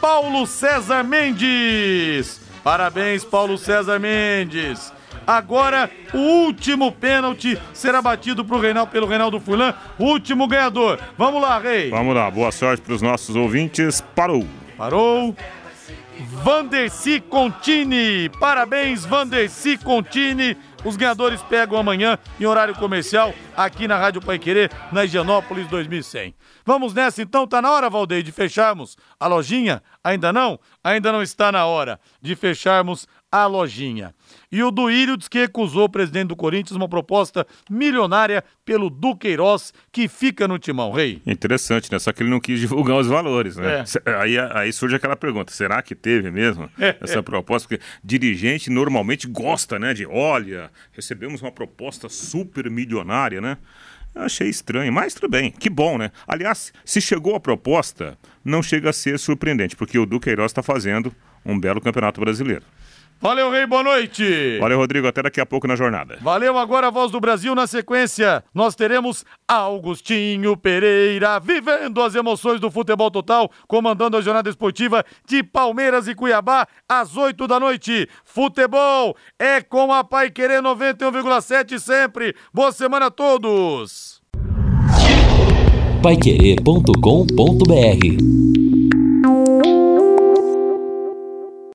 Paulo 0.00 0.46
César 0.46 1.02
Mendes. 1.02 2.45
Parabéns, 2.66 3.24
Paulo 3.24 3.56
César 3.56 4.00
Mendes. 4.00 4.92
Agora, 5.24 5.88
o 6.12 6.18
último 6.18 6.90
pênalti 6.90 7.56
será 7.72 8.02
batido 8.02 8.44
pro 8.44 8.58
Reinaldo, 8.58 8.90
pelo 8.90 9.06
Reinaldo 9.06 9.38
Fulan, 9.38 9.72
último 10.00 10.48
ganhador. 10.48 10.98
Vamos 11.16 11.40
lá, 11.40 11.60
Rei. 11.60 11.90
Vamos 11.90 12.12
lá, 12.12 12.28
boa 12.28 12.50
sorte 12.50 12.82
para 12.82 12.94
os 12.94 13.00
nossos 13.00 13.36
ouvintes. 13.36 14.00
Parou. 14.16 14.44
Parou. 14.76 15.32
Vanderci 16.42 17.20
Contini. 17.20 18.28
Parabéns, 18.40 19.06
Vanderci 19.06 19.78
Contini. 19.78 20.56
Os 20.84 20.96
ganhadores 20.96 21.42
pegam 21.42 21.78
amanhã 21.78 22.18
em 22.38 22.46
horário 22.46 22.74
comercial 22.74 23.34
aqui 23.56 23.88
na 23.88 23.98
Rádio 23.98 24.20
Pai 24.20 24.38
Querer, 24.38 24.70
na 24.92 25.04
Higienópolis 25.04 25.66
2100. 25.68 26.34
Vamos 26.64 26.94
nessa 26.94 27.22
então, 27.22 27.46
tá 27.46 27.60
na 27.60 27.72
hora, 27.72 27.90
Valdeir, 27.90 28.22
de 28.22 28.32
fecharmos 28.32 28.96
a 29.18 29.26
lojinha? 29.26 29.82
Ainda 30.04 30.32
não? 30.32 30.58
Ainda 30.84 31.10
não 31.10 31.22
está 31.22 31.50
na 31.50 31.66
hora 31.66 31.98
de 32.22 32.36
fecharmos 32.36 33.06
a 33.42 33.46
lojinha. 33.46 34.14
E 34.50 34.62
o 34.62 34.70
Duílio 34.70 35.16
diz 35.16 35.28
que 35.28 35.38
recusou 35.38 35.84
o 35.84 35.88
presidente 35.88 36.28
do 36.28 36.36
Corinthians 36.36 36.76
uma 36.76 36.88
proposta 36.88 37.46
milionária 37.70 38.44
pelo 38.64 38.88
Duqueiroz, 38.88 39.72
que 39.92 40.08
fica 40.08 40.46
no 40.46 40.58
timão, 40.58 40.92
rei. 40.92 41.20
Interessante, 41.26 41.90
né? 41.90 41.98
Só 41.98 42.12
que 42.12 42.22
ele 42.22 42.30
não 42.30 42.40
quis 42.40 42.60
divulgar 42.60 42.96
os 42.96 43.06
valores, 43.06 43.56
né? 43.56 43.84
É. 44.04 44.14
Aí, 44.16 44.38
aí 44.38 44.72
surge 44.72 44.96
aquela 44.96 45.16
pergunta, 45.16 45.52
será 45.52 45.82
que 45.82 45.94
teve 45.94 46.30
mesmo 46.30 46.70
é. 46.78 46.96
essa 47.00 47.22
proposta? 47.22 47.68
Porque 47.68 47.84
dirigente 48.02 48.70
normalmente 48.70 49.26
gosta, 49.26 49.78
né? 49.78 49.92
De, 49.92 50.06
olha, 50.06 50.70
recebemos 50.92 51.42
uma 51.42 51.52
proposta 51.52 52.08
super 52.08 52.70
milionária, 52.70 53.40
né? 53.40 53.58
Eu 54.14 54.22
achei 54.22 54.48
estranho, 54.48 54.90
mas 54.90 55.12
tudo 55.12 55.28
bem, 55.28 55.50
que 55.50 55.68
bom, 55.68 55.98
né? 55.98 56.10
Aliás, 56.26 56.72
se 56.86 57.02
chegou 57.02 57.34
a 57.34 57.40
proposta, 57.40 58.16
não 58.42 58.62
chega 58.62 58.88
a 58.88 58.92
ser 58.92 59.18
surpreendente, 59.18 59.76
porque 59.76 59.98
o 59.98 60.06
Duqueiroz 60.06 60.50
está 60.50 60.62
fazendo 60.62 61.14
um 61.44 61.60
belo 61.60 61.82
campeonato 61.82 62.18
brasileiro. 62.18 62.64
Valeu, 63.20 63.50
Rei, 63.50 63.66
boa 63.66 63.82
noite. 63.82 64.58
Valeu, 64.60 64.78
Rodrigo, 64.78 65.08
até 65.08 65.22
daqui 65.22 65.40
a 65.40 65.46
pouco 65.46 65.66
na 65.66 65.74
jornada. 65.74 66.18
Valeu, 66.20 66.58
agora 66.58 66.88
a 66.88 66.90
voz 66.90 67.10
do 67.10 67.18
Brasil 67.18 67.54
na 67.54 67.66
sequência. 67.66 68.44
Nós 68.54 68.74
teremos 68.74 69.24
Augustinho 69.48 70.56
Pereira 70.56 71.40
vivendo 71.40 72.02
as 72.02 72.14
emoções 72.14 72.60
do 72.60 72.70
futebol 72.70 73.10
total, 73.10 73.50
comandando 73.66 74.16
a 74.16 74.20
jornada 74.20 74.50
esportiva 74.50 75.04
de 75.26 75.42
Palmeiras 75.42 76.06
e 76.08 76.14
Cuiabá 76.14 76.68
às 76.88 77.16
8 77.16 77.46
da 77.46 77.58
noite. 77.58 78.08
Futebol 78.24 79.16
é 79.38 79.62
com 79.62 79.92
a 79.92 80.04
Pai 80.04 80.30
Querer 80.30 80.62
91,7 80.62 81.78
sempre. 81.78 82.34
Boa 82.52 82.70
semana 82.70 83.06
a 83.06 83.10
todos. 83.10 84.20
Paiquerê.com.br 86.02 88.55